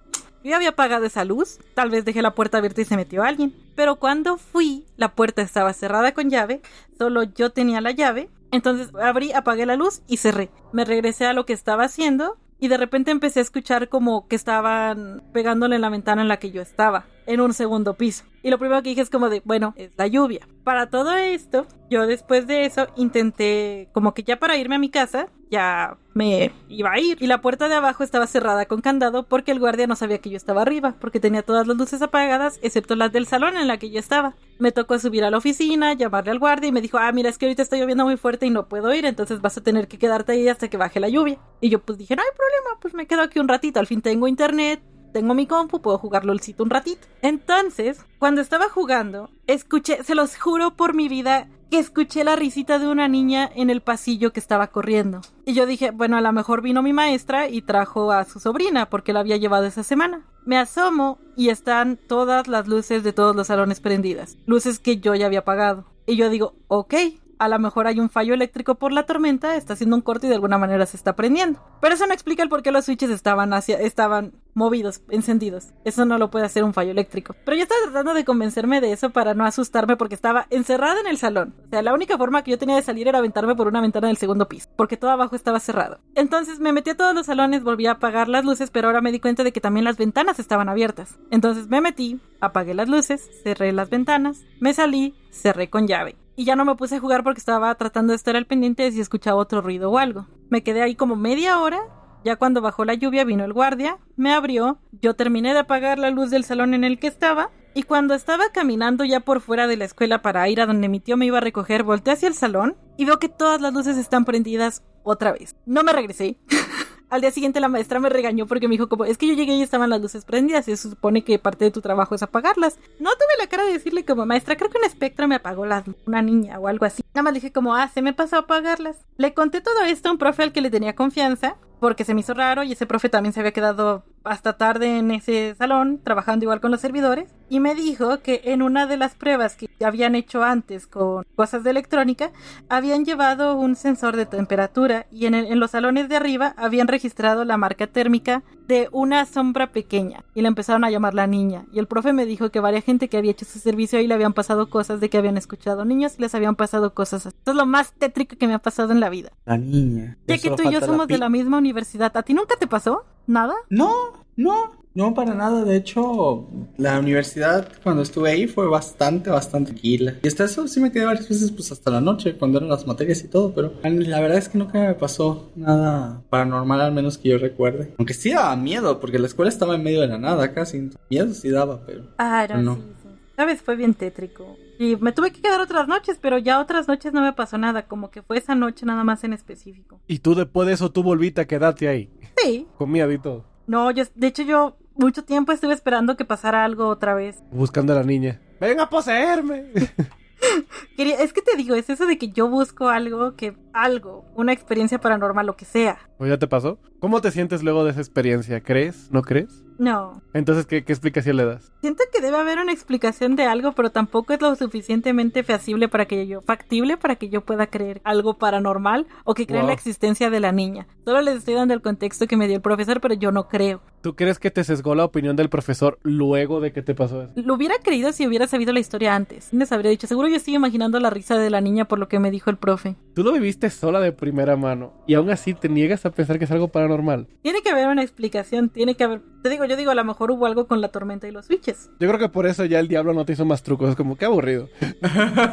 [0.46, 3.52] yo había apagado esa luz, tal vez dejé la puerta abierta y se metió alguien.
[3.74, 6.60] Pero cuando fui, la puerta estaba cerrada con llave,
[6.98, 8.28] solo yo tenía la llave.
[8.52, 10.50] Entonces abrí, apagué la luz y cerré.
[10.72, 14.36] Me regresé a lo que estaba haciendo y de repente empecé a escuchar como que
[14.36, 18.24] estaban pegándole en la ventana en la que yo estaba, en un segundo piso.
[18.42, 20.46] Y lo primero que dije es como de, bueno, es la lluvia.
[20.64, 24.90] Para todo esto, yo después de eso intenté, como que ya para irme a mi
[24.90, 27.18] casa, ya me iba a ir.
[27.20, 30.30] Y la puerta de abajo estaba cerrada con candado porque el guardia no sabía que
[30.30, 33.78] yo estaba arriba, porque tenía todas las luces apagadas, excepto las del salón en la
[33.78, 34.34] que yo estaba.
[34.58, 37.38] Me tocó subir a la oficina, llamarle al guardia y me dijo, ah, mira, es
[37.38, 39.98] que ahorita está lloviendo muy fuerte y no puedo ir, entonces vas a tener que
[39.98, 41.38] quedarte ahí hasta que baje la lluvia.
[41.60, 44.00] Y yo pues dije, no hay problema, pues me quedo aquí un ratito, al fin
[44.00, 44.80] tengo internet,
[45.16, 47.08] tengo mi compu, puedo jugar LOLcito un ratito.
[47.22, 52.78] Entonces, cuando estaba jugando, escuché, se los juro por mi vida, que escuché la risita
[52.78, 55.22] de una niña en el pasillo que estaba corriendo.
[55.46, 58.90] Y yo dije, bueno, a lo mejor vino mi maestra y trajo a su sobrina
[58.90, 60.20] porque la había llevado esa semana.
[60.44, 64.36] me asomo y están todas las luces de todos los salones prendidas.
[64.44, 65.86] Luces que yo ya había apagado.
[66.04, 66.94] Y yo digo, ok,
[67.38, 70.28] a lo mejor hay un fallo eléctrico por la tormenta, está haciendo un corte y
[70.28, 71.60] de alguna manera se está prendiendo.
[71.80, 75.68] Pero eso no explica el por qué los switches estaban hacia, estaban movidos, encendidos.
[75.84, 77.36] Eso no lo puede hacer un fallo eléctrico.
[77.44, 81.06] Pero yo estaba tratando de convencerme de eso para no asustarme porque estaba encerrada en
[81.06, 81.54] el salón.
[81.66, 84.08] O sea, la única forma que yo tenía de salir era aventarme por una ventana
[84.08, 86.00] del segundo piso, porque todo abajo estaba cerrado.
[86.14, 89.12] Entonces me metí a todos los salones, volví a apagar las luces, pero ahora me
[89.12, 91.18] di cuenta de que también las ventanas estaban abiertas.
[91.30, 96.44] Entonces me metí, apagué las luces, cerré las ventanas, me salí, cerré con llave y
[96.44, 99.00] ya no me puse a jugar porque estaba tratando de estar al pendiente de si
[99.00, 100.26] escuchaba otro ruido o algo.
[100.50, 101.80] Me quedé ahí como media hora.
[102.24, 106.10] Ya cuando bajó la lluvia vino el guardia, me abrió, yo terminé de apagar la
[106.10, 109.76] luz del salón en el que estaba, y cuando estaba caminando ya por fuera de
[109.76, 112.34] la escuela para ir a donde mi tío me iba a recoger, volteé hacia el
[112.34, 115.56] salón y veo que todas las luces están prendidas otra vez.
[115.66, 116.38] No me regresé.
[117.08, 119.54] Al día siguiente la maestra me regañó porque me dijo como, es que yo llegué
[119.54, 122.78] y estaban las luces prendidas y se supone que parte de tu trabajo es apagarlas.
[122.98, 125.84] No tuve la cara de decirle como, maestra, creo que un espectro me apagó las
[126.04, 127.02] una niña o algo así.
[127.14, 128.96] Nada más dije como, ah, se me pasó a apagarlas.
[129.18, 132.20] Le conté todo esto a un profe al que le tenía confianza porque se me
[132.20, 136.44] hizo raro y ese profe también se había quedado hasta tarde en ese salón trabajando
[136.44, 140.14] igual con los servidores y me dijo que en una de las pruebas que habían
[140.14, 142.32] hecho antes con cosas de electrónica
[142.68, 147.44] habían llevado un sensor de temperatura y en, en los salones de arriba habían registrado
[147.44, 151.78] la marca térmica de una sombra pequeña y le empezaron a llamar la niña y
[151.78, 154.32] el profe me dijo que varias gente que había hecho ese servicio ahí le habían
[154.32, 157.36] pasado cosas de que habían escuchado niños y les habían pasado cosas así.
[157.36, 159.32] Esto es lo más tétrico que me ha pasado en la vida.
[159.44, 160.16] La niña.
[160.26, 163.04] Ya que tú y yo somos de la misma universidad, ¿a ti nunca te pasó?
[163.26, 163.54] ¿Nada?
[163.70, 163.92] No,
[164.36, 165.64] no, no para nada.
[165.64, 166.48] De hecho,
[166.78, 170.14] la universidad cuando estuve ahí fue bastante, bastante tranquila.
[170.22, 172.86] Y hasta eso sí me quedé varias veces pues hasta la noche cuando eran las
[172.86, 177.18] materias y todo, pero la verdad es que nunca me pasó nada paranormal al menos
[177.18, 177.94] que yo recuerde.
[177.98, 180.90] Aunque sí daba miedo porque la escuela estaba en medio de la nada casi.
[181.10, 182.04] Miedo sí daba, pero...
[182.18, 182.74] Ah, no, no.
[182.76, 183.08] sí, sí.
[183.36, 184.56] Sabes, fue bien tétrico.
[184.78, 187.86] Y me tuve que quedar otras noches, pero ya otras noches no me pasó nada,
[187.86, 190.00] como que fue esa noche nada más en específico.
[190.06, 192.10] Y tú después de eso tú volviste a quedarte ahí.
[192.36, 192.66] Sí.
[192.76, 193.44] Con miedo y todo.
[193.66, 197.42] No, yo, de hecho yo mucho tiempo estuve esperando que pasara algo otra vez.
[197.50, 198.40] Buscando a la niña.
[198.60, 199.66] ¡Ven a poseerme!
[200.96, 204.52] Quería, es que te digo, es eso de que yo busco algo que, algo, una
[204.52, 205.98] experiencia paranormal, lo que sea.
[206.18, 206.78] ¿O ya te pasó?
[206.98, 208.60] ¿Cómo te sientes luego de esa experiencia?
[208.62, 209.10] ¿Crees?
[209.10, 209.62] ¿No crees?
[209.78, 210.22] No.
[210.32, 211.70] Entonces, ¿qué, qué explicación le das?
[211.82, 216.06] Siento que debe haber una explicación de algo, pero tampoco es lo suficientemente feasible para
[216.06, 220.30] que yo, factible para que yo pueda creer algo paranormal o que crea la existencia
[220.30, 220.86] de la niña.
[221.04, 223.82] Solo les estoy dando el contexto que me dio el profesor, pero yo no creo.
[224.00, 227.32] ¿Tú crees que te sesgó la opinión del profesor luego de que te pasó eso?
[227.36, 229.52] Lo hubiera creído si hubiera sabido la historia antes.
[229.52, 232.18] Les habría dicho, seguro yo estoy imaginando la risa de la niña por lo que
[232.18, 232.96] me dijo el profe.
[233.14, 236.44] Tú lo viviste sola de primera mano y aún así te niegas a pensar que
[236.44, 237.26] es algo paranormal.
[237.42, 239.22] Tiene que haber una explicación, tiene que haber...
[239.42, 241.90] Te digo, yo digo, a lo mejor hubo algo con la tormenta y los switches.
[242.00, 243.90] Yo creo que por eso ya el diablo no te hizo más trucos.
[243.90, 244.68] Es como, qué aburrido.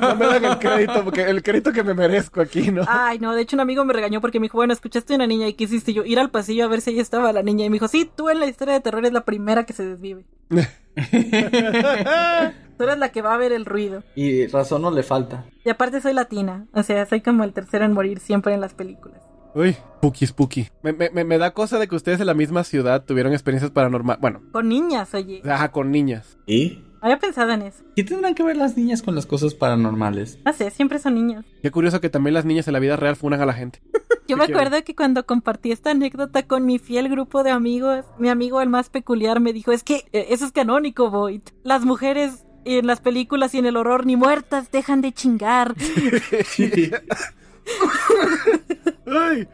[0.01, 2.84] No me dan el crédito, porque el crédito que me merezco aquí, ¿no?
[2.88, 5.47] Ay, no, de hecho un amigo me regañó porque me dijo, bueno, escuchaste una niña
[5.47, 7.66] y qué hiciste yo, ir al pasillo a ver si ahí estaba la niña.
[7.66, 9.86] Y me dijo, sí, tú en la historia de terror es la primera que se
[9.86, 10.26] desvive.
[12.78, 14.04] Tú eres la que va a ver el ruido.
[14.16, 15.46] y razón no le falta.
[15.66, 18.74] Y aparte soy latina, o sea, soy como el tercero en morir siempre en las
[18.74, 19.22] películas.
[19.56, 20.68] Uy, spooky, spooky.
[20.82, 23.72] Me, me, me- me da cosa de que ustedes en la misma ciudad tuvieron experiencias
[23.72, 24.20] paranormales.
[24.20, 25.42] Bueno, Con niñas, oye.
[25.48, 26.38] ajá, con niñas.
[26.48, 26.84] ¿Y?
[27.02, 27.84] Había pensado en eso.
[27.96, 30.40] ¿Qué tendrán que ver las niñas con las cosas paranormales?
[30.46, 31.46] No sé, siempre son niñas.
[31.62, 33.80] Qué curioso que también las niñas en la vida real funan a la gente.
[34.28, 38.06] Yo me ¿Qué acuerdo que cuando compartí esta anécdota con mi fiel grupo de amigos,
[38.18, 41.42] mi amigo el más peculiar me dijo, es que eh, eso es canónico, Void.
[41.64, 45.76] Las mujeres en las películas y en el horror ni muertas dejan de chingar.
[49.05, 49.47] Ay,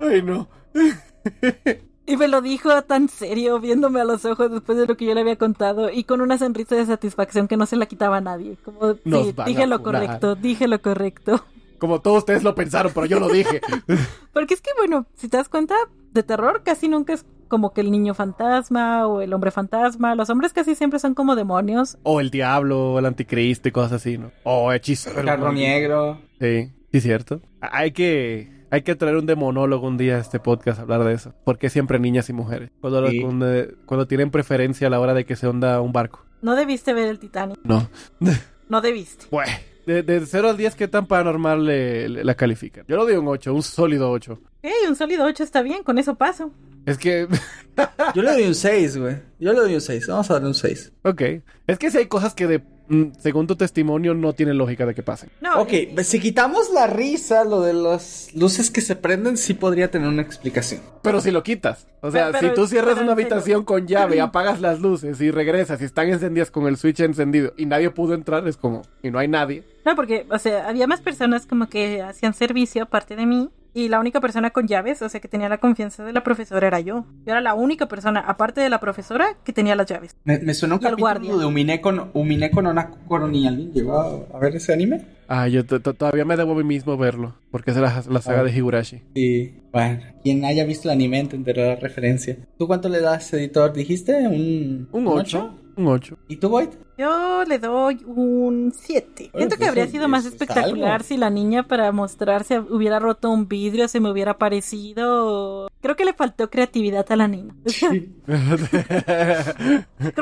[0.00, 0.48] ay, no.
[2.06, 5.14] Y me lo dijo tan serio, viéndome a los ojos después de lo que yo
[5.14, 8.20] le había contado y con una sonrisa de satisfacción que no se la quitaba a
[8.20, 8.56] nadie.
[8.64, 11.44] Como, sí, dije lo correcto, dije lo correcto.
[11.78, 13.60] Como todos ustedes lo pensaron, pero yo lo dije.
[14.32, 15.76] Porque es que, bueno, si te das cuenta,
[16.12, 20.14] de terror casi nunca es como que el niño fantasma o el hombre fantasma.
[20.14, 21.98] Los hombres casi siempre son como demonios.
[22.02, 24.30] O el diablo, o el anticristo y cosas así, ¿no?
[24.44, 25.12] O hechizos.
[25.14, 26.20] Carro negro.
[26.40, 27.40] Sí, sí, cierto.
[27.60, 31.14] Hay que, hay que traer un demonólogo un día a este podcast a hablar de
[31.14, 31.34] eso.
[31.44, 32.70] Porque siempre niñas y mujeres.
[32.80, 33.20] Cuando, lo- Sí.
[33.20, 33.46] cuando,
[33.86, 36.24] cuando tienen preferencia a la hora de que se onda un barco.
[36.42, 37.58] No debiste ver el Titanic.
[37.64, 37.88] No.
[38.68, 39.24] No debiste.
[39.30, 39.48] Pues,
[39.86, 42.84] de, de 0 al 10, ¿qué tan paranormal le, le- la califican?
[42.86, 44.38] Yo lo doy un 8, un sólido 8.
[44.62, 46.50] Ey, un sólido 8 está bien, con eso paso.
[46.86, 47.28] Es que,
[48.14, 49.16] Yo le doy un 6, güey.
[49.38, 50.06] Yo le doy un 6.
[50.08, 50.92] Vamos a darle un 6.
[51.02, 51.22] ok.
[51.66, 54.94] Es que si hay cosas que de mm, según tu testimonio, no tiene lógica de
[54.94, 55.28] que pasen.
[55.42, 55.70] No, Ok,
[56.02, 60.22] si quitamos la risa, lo de las luces que se prenden, sí podría tener una
[60.22, 60.80] explicación.
[61.02, 61.86] Pero si lo quitas.
[62.00, 65.30] O sea, Pero- si tú cierras pero una habitación con llave, apagas las luces y
[65.30, 69.10] regresas y están encendidas con el switch encendido y nadie pudo entrar, es como, y
[69.10, 69.62] no hay nadie.
[69.84, 73.50] No, porque, o sea, había más personas como que hacían servicio aparte de mí.
[73.74, 76.66] Y la única persona con llaves, o sea, que tenía la confianza de la profesora
[76.66, 77.04] era yo.
[77.26, 80.16] Yo era la única persona, aparte de la profesora, que tenía las llaves.
[80.24, 81.36] Me, me suena un capítulo guardia.
[81.36, 82.72] de Umineko no, Umineko no
[83.48, 85.02] alguien llegó a, a ver ese anime.
[85.28, 88.44] Ah, yo todavía me debo a mí mismo verlo, porque es la, la saga Ah.
[88.44, 89.02] de Higurashi.
[89.14, 92.36] Sí, bueno, quien haya visto el anime entenderá la referencia.
[92.58, 93.72] ¿Tú cuánto le das, editor?
[93.74, 94.26] ¿Dijiste?
[94.26, 95.54] ¿Un, Un 8.
[95.78, 96.18] Un 8.
[96.26, 96.70] ¿Y tú, Void?
[96.98, 99.30] Yo le doy un 7.
[99.32, 103.30] Siento que pues habría eso- sido más espectacular si la niña para mostrarse hubiera roto
[103.30, 105.70] un vidrio, se me hubiera parecido.
[105.80, 107.54] Creo que le faltó creatividad a la niña.
[107.66, 107.90] Sea,
[108.26, 108.56] creo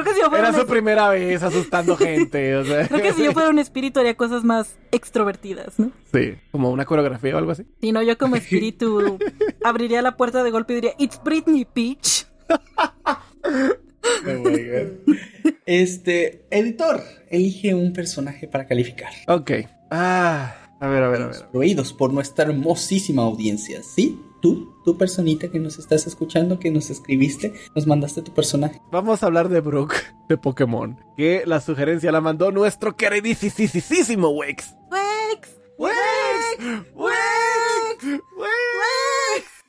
[0.04, 2.86] que si yo fuera Era un su primera vez asustando gente, o sea.
[2.86, 5.90] Creo que si yo fuera un espíritu haría cosas más extrovertidas, ¿no?
[6.12, 7.64] Sí, como una coreografía o algo así.
[7.80, 8.36] Si no, yo como
[8.76, 9.16] espíritu
[9.64, 12.26] abriría la puerta de golpe y diría, It's Britney Peach.
[15.66, 19.12] Este, editor, elige un personaje para calificar.
[19.26, 19.50] Ok.
[19.90, 21.36] Ah, a ver, a ver, a ver.
[21.50, 23.82] Proveídos por nuestra hermosísima audiencia.
[23.82, 24.20] ¿Sí?
[24.42, 28.80] Tú, tu personita que nos estás escuchando, que nos escribiste, nos mandaste tu personaje.
[28.92, 29.96] Vamos a hablar de Brooke
[30.28, 31.00] de Pokémon.
[31.16, 34.74] Que la sugerencia la mandó nuestro queridísimo Wex.
[34.90, 36.84] Wex, ¡Wex!
[36.94, 37.16] ¡Wex!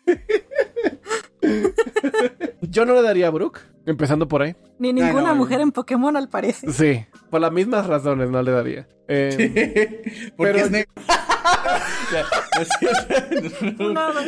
[2.62, 4.56] Yo no le daría a Brooke, empezando por ahí.
[4.78, 5.64] Ni ninguna no, mujer no.
[5.64, 6.72] en Pokémon al parecer.
[6.72, 8.88] Sí, por las mismas razones no le daría.
[9.08, 10.92] Eh, Porque Pero- es negro.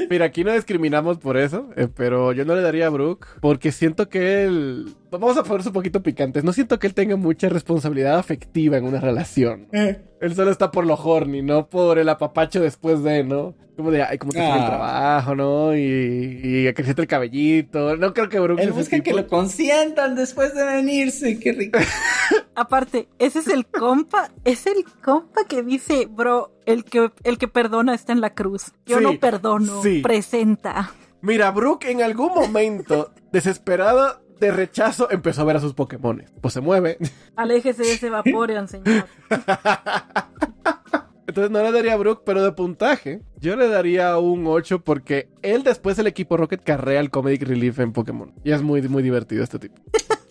[0.10, 3.72] Mira, aquí no discriminamos por eso, eh, pero yo no le daría a Brooke porque
[3.72, 4.96] siento que él...
[5.12, 6.44] Vamos a ponerse un poquito picantes.
[6.44, 9.68] No siento que él tenga mucha responsabilidad afectiva en una relación.
[9.72, 13.56] Él solo está por lo horny, no por el apapacho después de, ¿no?
[13.76, 14.66] Como de, ay, como te fue el Ah.
[14.68, 15.74] trabajo, ¿no?
[15.76, 17.96] Y, y acreciente el cabellito.
[17.96, 21.40] No creo que Brooke Él busca que lo consientan después de venirse.
[21.40, 21.80] Qué rico.
[22.56, 27.48] Aparte, ese es el compa, es el compa que dice, bro, el que, el que
[27.48, 28.74] perdona está en la cruz.
[28.86, 30.02] Yo Sí, no perdono, sí.
[30.02, 30.92] presenta.
[31.22, 36.24] Mira, Brooke en algún momento, desesperada de rechazo, empezó a ver a sus Pokémon.
[36.42, 36.98] Pues se mueve.
[37.36, 39.06] Aléjese de ese Vaporeon, señor.
[41.28, 45.30] Entonces no le daría a Brooke, pero de puntaje, yo le daría un 8 porque
[45.44, 48.34] él después del equipo Rocket carrea el Comedic Relief en Pokémon.
[48.44, 49.76] Y es muy, muy divertido este tipo.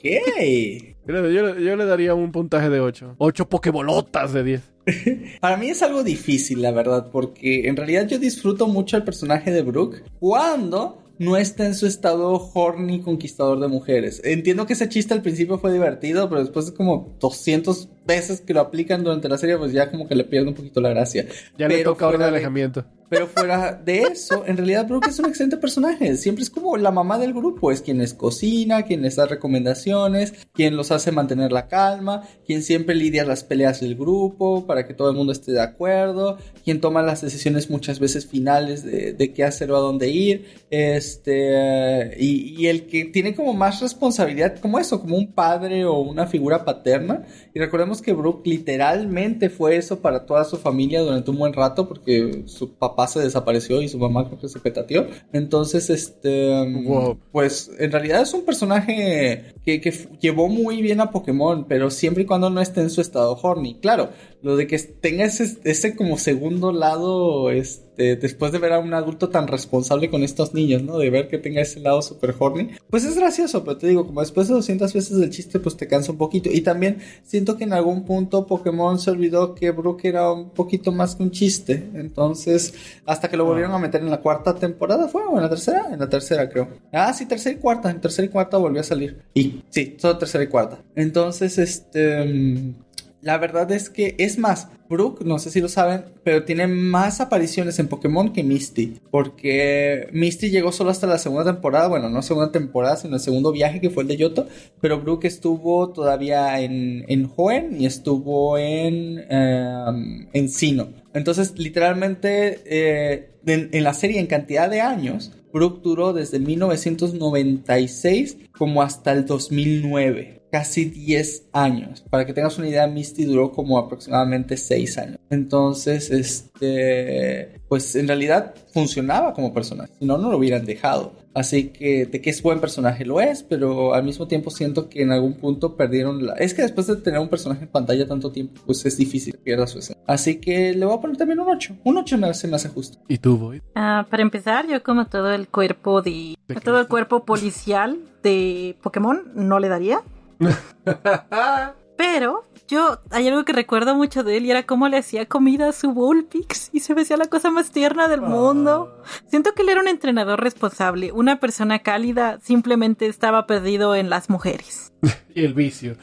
[0.01, 0.97] ¿Qué?
[1.07, 3.15] Yo, le- yo le- yo le daría un puntaje de 8.
[3.19, 4.63] 8 Pokébolotas de 10.
[5.41, 9.53] Para mí es algo difícil, la verdad, porque en realidad yo disfruto mucho el personaje
[9.53, 14.21] de Brooke cuando no está en su estado horny conquistador de mujeres.
[14.25, 18.55] Entiendo que ese chiste al principio fue divertido, pero después de como 200 veces que
[18.55, 21.27] lo aplican durante la serie, pues ya como que le pierde un poquito la gracia.
[21.57, 22.85] Ya le toca orden de alejamiento.
[23.09, 26.15] Pero fuera de eso, en realidad Brooke es un excelente personaje.
[26.17, 27.73] Siempre es como la mamá del grupo.
[27.73, 32.63] Es quien les cocina, quien les da recomendaciones, quien los hace mantener la calma, quien
[32.63, 36.81] siempre lidia las peleas del grupo para que todo el mundo esté de acuerdo, quien
[36.81, 40.45] toma las decisiones muchas veces finales de, de qué hacer o a dónde ir.
[40.69, 45.99] Este, y, y el que tiene como más responsabilidad, como eso, como un padre o
[46.01, 47.23] una figura paterna.
[47.55, 51.89] Y recordemos que Brooke literalmente fue eso para toda su familia durante un buen rato
[51.89, 55.07] porque su papá se desapareció y su mamá creo que se petateó.
[55.33, 56.49] Entonces, este,
[56.85, 57.19] Wow.
[57.33, 62.27] pues en realidad es un personaje que, llevó muy bien a Pokémon, pero siempre y
[62.27, 63.79] cuando no esté en su estado horny.
[63.81, 64.11] Claro,
[64.43, 68.95] lo de que tenga ese, ese como segundo lado, este, después de ver a un
[68.95, 70.99] adulto tan responsable con estos niños, ¿no?
[70.99, 74.21] De ver que tenga ese lado super horny, pues es gracioso, pero te digo, como
[74.21, 76.49] después de 200 veces el chiste, pues te cansa un poquito.
[76.51, 80.93] Y también siento que en algún punto Pokémon se olvidó que Brook era un poquito
[80.93, 81.89] más que un chiste.
[81.95, 82.75] Entonces,
[83.05, 85.23] hasta que lo volvieron a meter en la cuarta temporada, ¿fue?
[85.25, 85.89] ¿O en la tercera?
[85.91, 86.69] En la tercera, creo.
[86.93, 87.91] Ah, sí, tercera y cuarta.
[87.91, 89.23] En tercera y cuarta volvió a salir.
[89.35, 90.83] Y sí, solo tercera y cuarta.
[90.95, 92.75] Entonces, este...
[93.21, 97.21] La verdad es que es más, Brooke, no sé si lo saben, pero tiene más
[97.21, 99.01] apariciones en Pokémon que Misty.
[99.11, 103.51] Porque Misty llegó solo hasta la segunda temporada, bueno, no segunda temporada, sino el segundo
[103.51, 104.47] viaje que fue el de Yoto.
[104.81, 110.89] Pero Brooke estuvo todavía en, en Hoenn y estuvo en, em, en Sinnoh.
[111.13, 118.37] Entonces, literalmente, eh, en, en la serie, en cantidad de años, Brooke duró desde 1996
[118.53, 120.38] como hasta el 2009.
[120.51, 122.05] Casi 10 años.
[122.09, 125.19] Para que tengas una idea, Misty duró como aproximadamente 6 16 años.
[125.31, 131.13] Entonces, este, pues en realidad funcionaba como personaje, si no, no lo hubieran dejado.
[131.35, 135.03] Así que de que es buen personaje lo es, pero al mismo tiempo siento que
[135.03, 136.33] en algún punto perdieron la...
[136.35, 139.39] Es que después de tener un personaje en pantalla tanto tiempo, pues es difícil que
[139.39, 140.03] pierda su esencia.
[140.07, 141.77] Así que le voy a poner también un 8.
[141.85, 142.99] Un 8 me, se me hace justo.
[143.07, 143.61] ¿Y tú, Void?
[143.75, 146.37] Ah, para empezar, yo como todo el cuerpo de...
[146.49, 150.01] ¿De todo el cuerpo policial de Pokémon no le daría.
[151.97, 155.71] Pero yo, hay algo que recuerdo mucho de él y era cómo le hacía comida
[155.71, 159.03] a su Vulpix y se me hacía la cosa más tierna del mundo.
[159.27, 164.31] Siento que él era un entrenador responsable, una persona cálida, simplemente estaba perdido en las
[164.31, 164.93] mujeres.
[165.35, 165.97] y el vicio.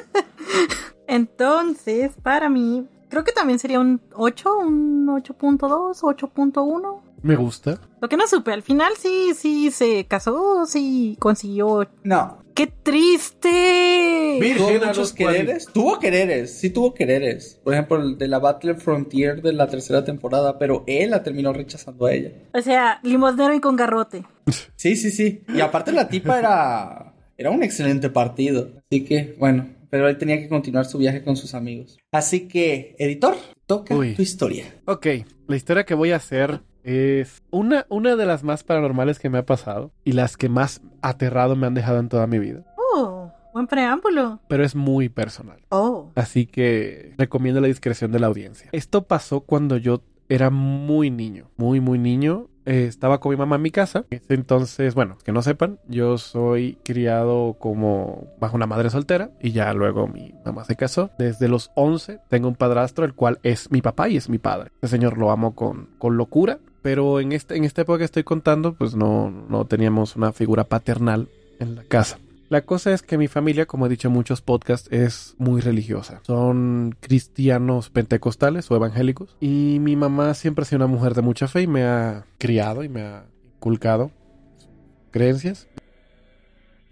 [1.08, 7.00] Entonces, para mí, creo que también sería un 8, un 8.2, 8.1.
[7.22, 7.80] Me gusta.
[8.00, 11.88] Lo que no supe, al final sí, sí se casó, sí consiguió.
[12.04, 12.38] No.
[12.60, 14.38] ¡Qué triste!
[14.38, 15.66] Virgen Tuvo a muchos los cual- quereres.
[15.72, 17.58] Tuvo quereres, sí tuvo quereres.
[17.64, 21.54] Por ejemplo, el de la Battle Frontier de la tercera temporada, pero él la terminó
[21.54, 22.32] rechazando a ella.
[22.52, 24.24] O sea, limosnero y con garrote.
[24.76, 25.42] Sí, sí, sí.
[25.48, 28.72] Y aparte la tipa era, era un excelente partido.
[28.90, 31.96] Así que, bueno, pero él tenía que continuar su viaje con sus amigos.
[32.12, 34.12] Así que, editor, toca Uy.
[34.14, 34.66] tu historia.
[34.84, 35.06] Ok,
[35.48, 39.38] la historia que voy a hacer es una, una de las más paranormales que me
[39.38, 42.64] ha pasado y las que más aterrado me han dejado en toda mi vida.
[42.76, 44.40] Oh, buen preámbulo.
[44.48, 45.60] Pero es muy personal.
[45.70, 46.10] Oh.
[46.14, 48.68] Así que recomiendo la discreción de la audiencia.
[48.72, 52.46] Esto pasó cuando yo era muy niño, muy, muy niño.
[52.66, 54.04] Eh, estaba con mi mamá en mi casa.
[54.28, 59.72] Entonces, bueno, que no sepan, yo soy criado como bajo una madre soltera y ya
[59.72, 61.10] luego mi mamá se casó.
[61.18, 64.70] Desde los 11 tengo un padrastro, el cual es mi papá y es mi padre.
[64.74, 66.60] Este señor lo amo con, con locura.
[66.82, 70.64] Pero en, este, en esta época que estoy contando, pues no, no teníamos una figura
[70.64, 71.28] paternal
[71.58, 72.18] en la casa.
[72.50, 76.20] La cosa es que mi familia, como he dicho en muchos podcasts, es muy religiosa.
[76.24, 79.36] Son cristianos pentecostales o evangélicos.
[79.40, 82.82] Y mi mamá siempre ha sido una mujer de mucha fe y me ha criado
[82.82, 83.24] y me ha
[83.54, 84.10] inculcado
[85.12, 85.68] creencias.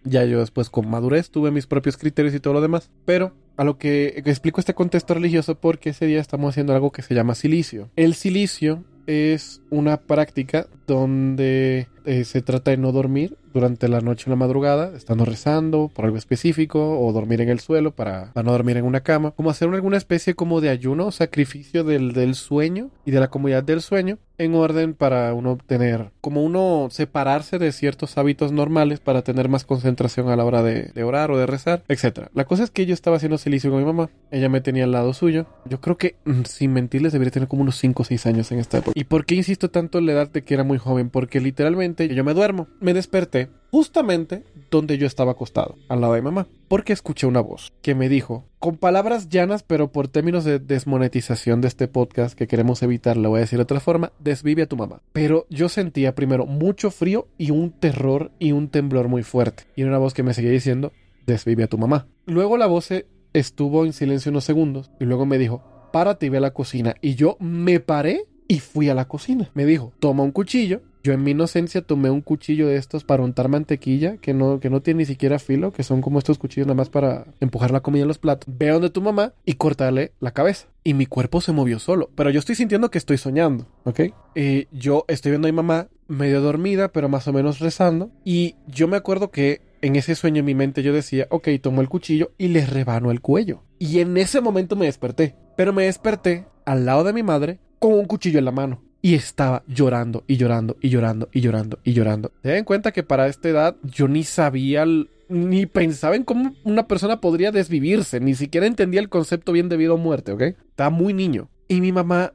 [0.05, 2.91] Ya yo después con madurez tuve mis propios criterios y todo lo demás.
[3.05, 7.03] Pero a lo que explico este contexto religioso porque ese día estamos haciendo algo que
[7.03, 7.91] se llama silicio.
[7.97, 14.25] El silicio es una práctica donde eh, se trata de no dormir durante la noche
[14.27, 18.45] o la madrugada, estando rezando por algo específico o dormir en el suelo para, para
[18.45, 22.13] no dormir en una cama, como hacer alguna especie como de ayuno o sacrificio del,
[22.13, 26.89] del sueño y de la comunidad del sueño en orden para uno tener, como uno
[26.91, 31.33] separarse de ciertos hábitos normales para tener más concentración a la hora de, de orar
[31.33, 32.29] o de rezar, etc.
[32.35, 34.93] La cosa es que yo estaba haciendo silicio con mi mamá, ella me tenía al
[34.93, 38.27] lado suyo, yo creo que mm, sin mentirles debería tener como unos 5 o 6
[38.27, 38.93] años en esta época.
[38.95, 41.11] ¿Y por qué insisto tanto la edad de que era muy joven?
[41.11, 46.23] Porque literalmente yo me duermo, me desperté justamente donde yo estaba acostado, al lado de
[46.23, 50.59] mamá, porque escuché una voz que me dijo, con palabras llanas, pero por términos de
[50.59, 54.63] desmonetización de este podcast que queremos evitar, le voy a decir de otra forma, desvive
[54.63, 55.03] a tu mamá.
[55.13, 59.65] Pero yo sentía primero mucho frío y un terror y un temblor muy fuerte.
[59.77, 60.93] Y era una voz que me seguía diciendo,
[61.27, 62.07] desvive a tu mamá.
[62.27, 62.89] Luego la voz
[63.33, 65.63] estuvo en silencio unos segundos y luego me dijo,
[65.93, 66.95] párate y ve a la cocina.
[67.01, 69.51] Y yo me paré y fui a la cocina.
[69.55, 70.81] Me dijo, toma un cuchillo.
[71.05, 74.69] Yo en mi inocencia tomé un cuchillo de estos para untar mantequilla, que no, que
[74.69, 77.81] no tiene ni siquiera filo, que son como estos cuchillos nada más para empujar la
[77.81, 78.53] comida en los platos.
[78.59, 80.67] Ve donde tu mamá y cortarle la cabeza.
[80.83, 84.01] Y mi cuerpo se movió solo, pero yo estoy sintiendo que estoy soñando, ¿ok?
[84.35, 88.11] Y yo estoy viendo a mi mamá medio dormida, pero más o menos rezando.
[88.25, 91.81] Y yo me acuerdo que en ese sueño en mi mente yo decía, ok, tomo
[91.81, 93.63] el cuchillo y le rebano el cuello.
[93.79, 95.37] Y en ese momento me desperté.
[95.57, 98.83] Pero me desperté al lado de mi madre con un cuchillo en la mano.
[99.01, 102.33] Y estaba llorando y llorando y llorando y llorando y llorando.
[102.43, 104.85] Se den cuenta que para esta edad yo ni sabía,
[105.29, 108.19] ni pensaba en cómo una persona podría desvivirse.
[108.19, 110.43] Ni siquiera entendía el concepto bien de vida o muerte, ¿ok?
[110.43, 111.49] Estaba muy niño.
[111.69, 112.33] Y mi mamá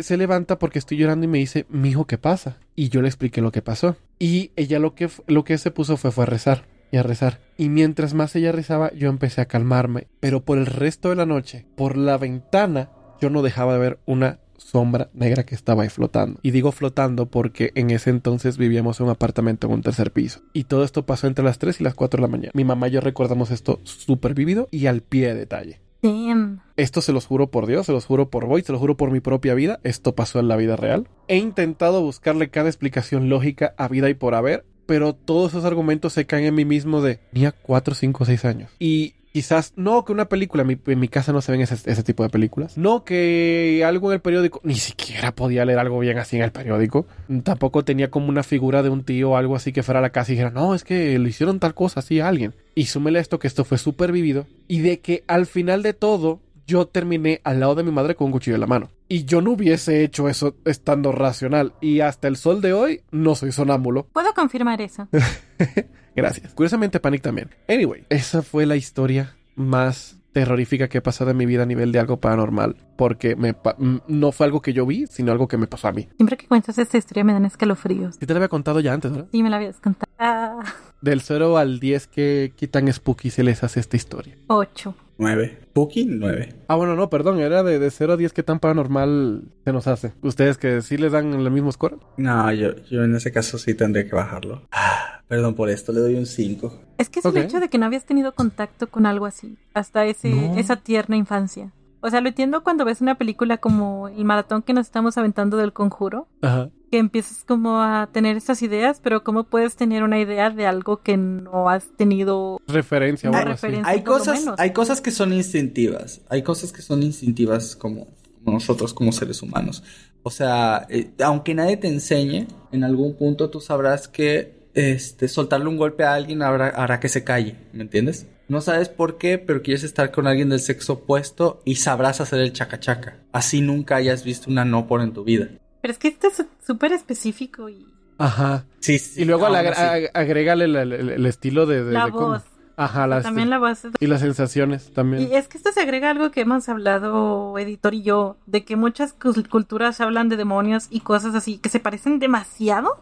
[0.00, 2.58] se levanta porque estoy llorando y me dice, mi hijo, ¿qué pasa?
[2.74, 3.96] Y yo le expliqué lo que pasó.
[4.18, 7.40] Y ella lo que, lo que se puso fue, fue a rezar y a rezar.
[7.56, 10.08] Y mientras más ella rezaba, yo empecé a calmarme.
[10.20, 12.90] Pero por el resto de la noche, por la ventana,
[13.20, 16.40] yo no dejaba de ver una sombra negra que estaba ahí flotando.
[16.42, 20.40] Y digo flotando porque en ese entonces vivíamos en un apartamento en un tercer piso.
[20.52, 22.52] Y todo esto pasó entre las 3 y las 4 de la mañana.
[22.54, 25.80] Mi mamá y yo recordamos esto súper vivido y al pie de detalle.
[26.02, 26.60] Damn.
[26.76, 29.10] Esto se los juro por Dios, se los juro por Void, se los juro por
[29.10, 29.80] mi propia vida.
[29.82, 31.08] Esto pasó en la vida real.
[31.28, 36.12] He intentado buscarle cada explicación lógica a vida y por haber, pero todos esos argumentos
[36.12, 38.70] se caen en mí mismo de tenía 4, 5, 6 años.
[38.78, 41.74] Y quizás, no que una película, en mi, en mi casa no se ven ese,
[41.74, 42.78] ese tipo de películas.
[42.78, 46.52] No que algo en el periódico, ni siquiera podía leer algo bien así en el
[46.52, 47.04] periódico.
[47.42, 50.08] Tampoco tenía como una figura de un tío o algo así que fuera a la
[50.08, 52.54] casa y dijera, no, es que le hicieron tal cosa así a alguien.
[52.74, 56.40] Y súmele esto que esto fue súper vivido y de que al final de todo
[56.66, 58.88] yo terminé al lado de mi madre con un cuchillo en la mano.
[59.06, 61.74] Y yo no hubiese hecho eso estando racional.
[61.82, 64.06] Y hasta el sol de hoy no soy sonámbulo.
[64.14, 65.08] Puedo confirmar eso.
[66.16, 66.52] Gracias.
[66.54, 67.50] Curiosamente, Panic también.
[67.68, 71.92] Anyway, esa fue la historia más terrorífica que he pasado en mi vida a nivel
[71.92, 72.76] de algo paranormal.
[72.96, 75.88] Porque me pa- mm, no fue algo que yo vi, sino algo que me pasó
[75.88, 76.08] a mí.
[76.16, 78.16] Siempre que cuentas esta historia me dan escalofríos.
[78.20, 79.28] Y te lo había contado ya antes, ¿verdad?
[79.32, 80.60] Sí, me la habías contado.
[81.00, 84.36] Del 0 al 10, ¿qué, qué tan spooky se les hace esta historia?
[84.48, 84.94] ocho.
[85.18, 85.58] 9.
[85.72, 86.54] Puki, 9.
[86.68, 89.86] Ah, bueno, no, perdón, era de, de 0 a 10, ¿qué tan paranormal se nos
[89.86, 90.12] hace?
[90.22, 91.98] ¿Ustedes que sí les dan el mismo score?
[92.16, 94.62] No, yo, yo en ese caso sí tendría que bajarlo.
[94.72, 96.80] Ah, perdón por esto, le doy un 5.
[96.98, 100.04] Es que es el hecho de que no habías tenido contacto con algo así hasta
[100.06, 100.56] ese, No.
[100.56, 101.72] esa tierna infancia.
[102.00, 105.56] O sea, lo entiendo cuando ves una película como el maratón que nos estamos aventando
[105.56, 106.70] del conjuro, Ajá.
[106.96, 111.02] Que empiezas como a tener estas ideas, pero ¿cómo puedes tener una idea de algo
[111.02, 112.58] que no has tenido?
[112.66, 113.66] Referencia o Una algo así.
[113.66, 113.92] referencia.
[113.92, 114.58] Hay cosas, menos.
[114.58, 116.22] hay cosas que son instintivas.
[116.30, 118.06] Hay cosas que son instintivas como,
[118.42, 119.82] como nosotros, como seres humanos.
[120.22, 125.68] O sea, eh, aunque nadie te enseñe, en algún punto tú sabrás que este, soltarle
[125.68, 127.56] un golpe a alguien hará, hará que se calle.
[127.74, 128.26] ¿Me entiendes?
[128.48, 132.40] No sabes por qué, pero quieres estar con alguien del sexo opuesto y sabrás hacer
[132.40, 133.18] el chaca chaca.
[133.32, 135.50] Así nunca hayas visto una no por en tu vida.
[135.86, 137.86] Pero es que esto es súper específico y
[138.18, 138.64] Ajá.
[138.80, 142.42] Sí, Y luego agrégale el, el- el- el estilo de, de- la de cómo- voz.
[142.76, 143.82] Ajá, las, También la voz.
[144.00, 145.22] y las sensaciones también.
[145.30, 148.64] Y es que esto se agrega a algo que hemos hablado, editor y yo, de
[148.64, 152.98] que muchas cul- culturas hablan de demonios y cosas así que se parecen demasiado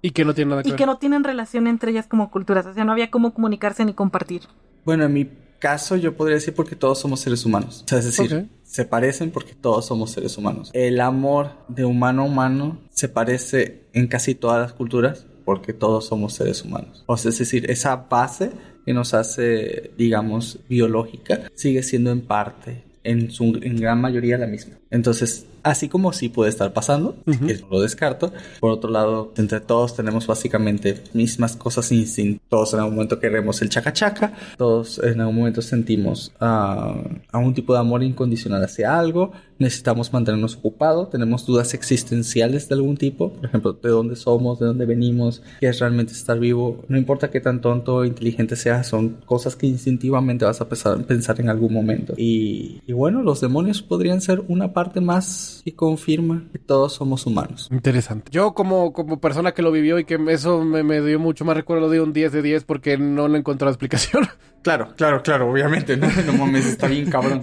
[0.00, 0.78] Y que no tiene nada que y ver.
[0.78, 2.64] que no tienen relación entre ellas como culturas.
[2.66, 4.42] O sea, no había cómo comunicarse ni compartir.
[4.84, 5.28] Bueno, en mi
[5.58, 7.82] caso yo podría decir porque todos somos seres humanos.
[7.84, 10.70] O sea, es decir, se parecen porque todos somos seres humanos.
[10.72, 16.06] El amor de humano a humano se parece en casi todas las culturas porque todos
[16.06, 17.04] somos seres humanos.
[17.06, 18.50] O sea, es decir, esa base
[18.84, 24.46] que nos hace, digamos, biológica sigue siendo en parte, en su en gran mayoría la
[24.46, 24.76] misma.
[24.90, 27.46] Entonces, así como sí puede estar pasando, Ujú.
[27.46, 28.32] que no lo descarto.
[28.60, 32.42] Por otro lado, entre todos tenemos básicamente mismas cosas instintos.
[32.48, 34.32] Todos en algún momento queremos el chaca chaca.
[34.56, 36.94] Todos en algún momento sentimos ah,
[37.32, 39.32] algún tipo de amor incondicional hacia algo.
[39.58, 41.10] Necesitamos mantenernos ocupados.
[41.10, 43.30] Tenemos dudas existenciales de algún tipo.
[43.32, 46.84] Por ejemplo, de dónde somos, de dónde venimos, qué es realmente estar vivo.
[46.88, 51.02] No importa qué tan tonto o inteligente seas, son cosas que instintivamente vas a pensar,
[51.04, 52.14] pensar en algún momento.
[52.16, 57.26] Y, y bueno, los demonios podrían ser una parte más que confirma que todos somos
[57.26, 57.68] humanos.
[57.70, 58.30] Interesante.
[58.30, 61.56] Yo como, como persona que lo vivió y que eso me, me dio mucho más
[61.56, 64.26] recuerdo de un 10 de 10 porque no le encontré explicación.
[64.60, 67.42] Claro, claro, claro, obviamente, no, no mames, está bien cabrón.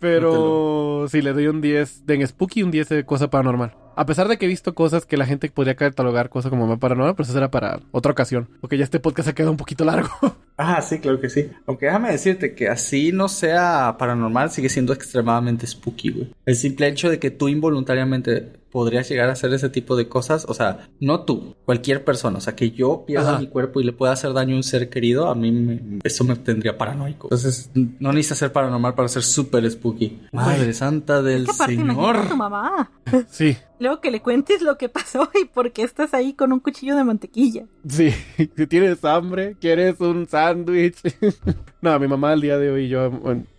[0.00, 3.76] Pero sí, le doy un 10 de en Spooky y un 10 de cosa paranormal.
[3.96, 6.78] A pesar de que he visto cosas que la gente podría catalogar cosas como más
[6.78, 8.48] paranormal, pero eso será para otra ocasión.
[8.60, 10.10] Porque ya este podcast ha quedado un poquito largo.
[10.58, 11.50] Ah, sí, claro que sí.
[11.66, 16.32] Aunque déjame decirte que así no sea paranormal, sigue siendo extremadamente spooky, güey.
[16.46, 20.46] El simple hecho de que tú involuntariamente podrías llegar a hacer ese tipo de cosas,
[20.48, 23.38] o sea, no tú, cualquier persona, o sea, que yo pierda Ajá.
[23.38, 26.24] mi cuerpo y le pueda hacer daño a un ser querido, a mí me- eso
[26.24, 27.26] me tendría paranoico.
[27.26, 30.20] Entonces, no necesitas ser paranormal para ser súper spooky.
[30.32, 32.34] Madre santa del Es que tu señor.
[32.34, 32.90] mamá.
[33.28, 36.60] Sí, Luego que le cuentes lo que pasó y por qué estás ahí con un
[36.60, 37.66] cuchillo de mantequilla.
[37.88, 38.10] sí.
[38.56, 40.96] Si tienes hambre, quieres un sándwich.
[41.80, 43.10] no, mi mamá al día de hoy yo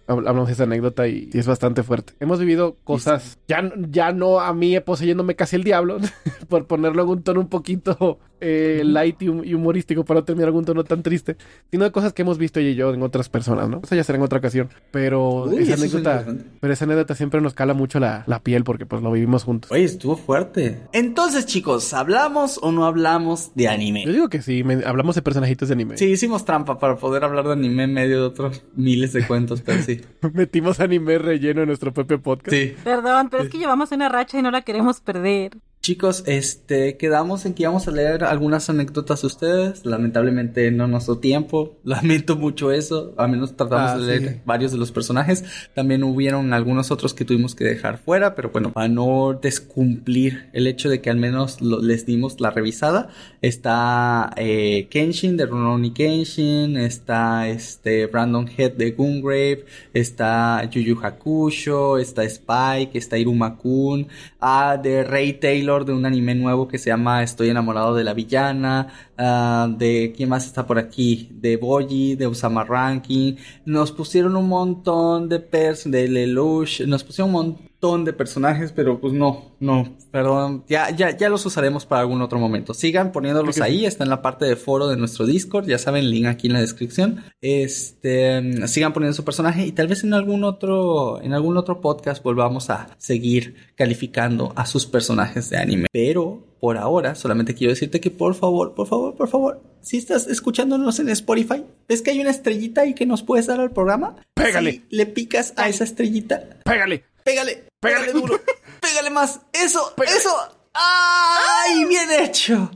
[0.07, 2.13] hablamos de esa anécdota y, y es bastante fuerte.
[2.19, 5.97] Hemos vivido cosas, ya, ya no a mí poseyéndome casi el diablo,
[6.49, 10.23] por ponerlo en un tono un poquito eh, light y, hum- y humorístico para no
[10.23, 11.38] terminar algún tono tan triste,
[11.71, 13.81] sino de cosas que hemos visto ella y yo en otras personas, ¿no?
[13.84, 14.69] Eso ya será en otra ocasión.
[14.91, 16.25] Pero Uy, esa es anécdota,
[16.59, 19.71] pero esa anécdota siempre nos cala mucho la, la piel porque pues lo vivimos juntos.
[19.71, 20.81] Oye, estuvo fuerte.
[20.93, 24.05] Entonces, chicos, ¿hablamos o no hablamos de anime?
[24.05, 25.97] Yo digo que sí, me- hablamos de personajitos de anime.
[25.97, 29.61] Sí, hicimos trampa para poder hablar de anime en medio de otros miles de cuentos,
[29.61, 29.96] pero sí.
[30.33, 32.55] Metimos anime relleno en nuestro propio podcast.
[32.55, 32.75] Sí.
[32.83, 35.57] Perdón, pero es que llevamos una racha y no la queremos perder.
[35.88, 39.85] Chicos, este, quedamos en que íbamos a leer algunas anécdotas de ustedes.
[39.85, 41.77] Lamentablemente no nos dio tiempo.
[41.85, 43.14] Lamento mucho eso.
[43.15, 44.41] A menos tratamos Ah, de leer sí.
[44.43, 45.45] varios de los personajes.
[45.76, 50.68] También hubieron algunos otros que tuvimos que dejar fuera, pero bueno, para no descumplir el
[50.68, 53.07] hecho de que al menos lo- les dimos la revisada,
[53.41, 60.99] está eh, Kenshin de Rurouni Kenshin, está este Brandon Head de Gungrave, está Yu Yu
[61.01, 64.09] Hakusho, está Spike, está Iruma-kun,
[64.41, 68.13] ah, de Ray Taylor de un anime nuevo que se llama Estoy enamorado de la
[68.13, 68.87] villana,
[69.17, 73.35] ah, de quién más está por aquí, de Boji, de Usama Ranking,
[73.65, 78.71] nos pusieron un montón de pers de Lelouch, nos pusieron un montón montón de personajes,
[78.71, 82.73] pero pues no, no, perdón, ya, ya, ya los usaremos para algún otro momento.
[82.73, 86.25] Sigan poniéndolos ahí, está en la parte de foro de nuestro Discord, ya saben, link
[86.25, 87.23] aquí en la descripción.
[87.39, 92.23] Este, sigan poniendo su personaje y tal vez en algún otro, en algún otro podcast
[92.23, 95.87] volvamos a seguir calificando a sus personajes de anime.
[95.91, 100.25] Pero por ahora, solamente quiero decirte que por favor, por favor, por favor, si estás
[100.25, 104.15] escuchándonos en Spotify, ¿ves que hay una estrellita ahí que nos puedes dar al programa?
[104.33, 104.71] Pégale.
[104.71, 107.03] Si le picas a esa estrellita, Pégale.
[107.27, 108.05] Pégale, Pégale.
[108.05, 108.39] pégale duro,
[108.79, 110.29] pégale más, eso, eso.
[110.73, 112.71] ¡Ay, bien hecho!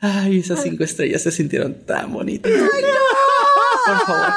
[0.00, 2.52] Ay, esas cinco estrellas se sintieron tan bonitas.
[3.86, 4.32] Por favor.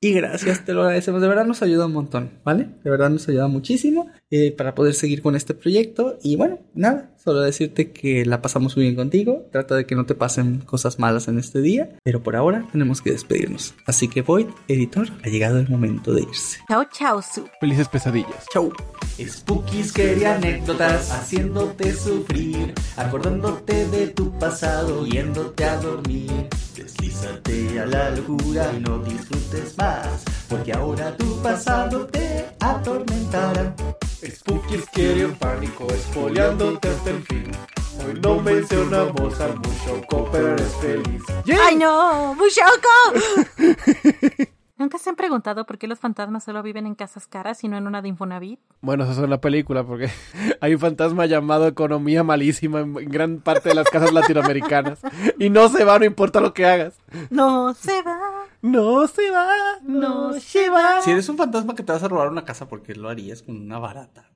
[0.00, 1.20] Y gracias, te lo agradecemos.
[1.20, 2.68] De verdad nos ayuda un montón, ¿vale?
[2.84, 6.18] De verdad nos ayuda muchísimo eh, para poder seguir con este proyecto.
[6.22, 9.46] Y bueno, nada, solo decirte que la pasamos muy bien contigo.
[9.52, 11.90] Trata de que no te pasen cosas malas en este día.
[12.02, 13.74] Pero por ahora tenemos que despedirnos.
[13.86, 16.58] Así que Void, editor, ha llegado el momento de irse.
[16.68, 17.48] Chao, chao, su.
[17.60, 18.46] Felices pesadillas.
[18.52, 18.72] Chau.
[19.18, 26.48] Spookies quería anécdotas haciéndote sufrir, acordándote de tu pasado, yéndote a dormir.
[26.74, 33.76] Deslízate a la locura y no disfrutes más, porque ahora tu pasado te atormentará.
[34.30, 37.50] Spookies quiere un pánico, espoleándote hasta el fin.
[37.98, 41.22] Hoy no mencionamos al Mushoku, pero eres feliz.
[41.62, 42.34] ¡Ay, no!
[42.34, 42.88] ¡Mushoko!
[44.84, 47.78] ¿Nunca se han preguntado por qué los fantasmas solo viven en casas caras y no
[47.78, 48.60] en una de Infonavit?
[48.82, 50.10] Bueno, eso es una película porque
[50.60, 54.98] hay un fantasma llamado economía malísima en gran parte de las casas latinoamericanas.
[55.38, 57.00] Y no se va, no importa lo que hagas.
[57.30, 58.44] No se va.
[58.60, 59.48] No se va,
[59.84, 61.00] no se va.
[61.00, 63.40] Si eres un fantasma que te vas a robar una casa, ¿por qué lo harías
[63.40, 64.33] con una barata?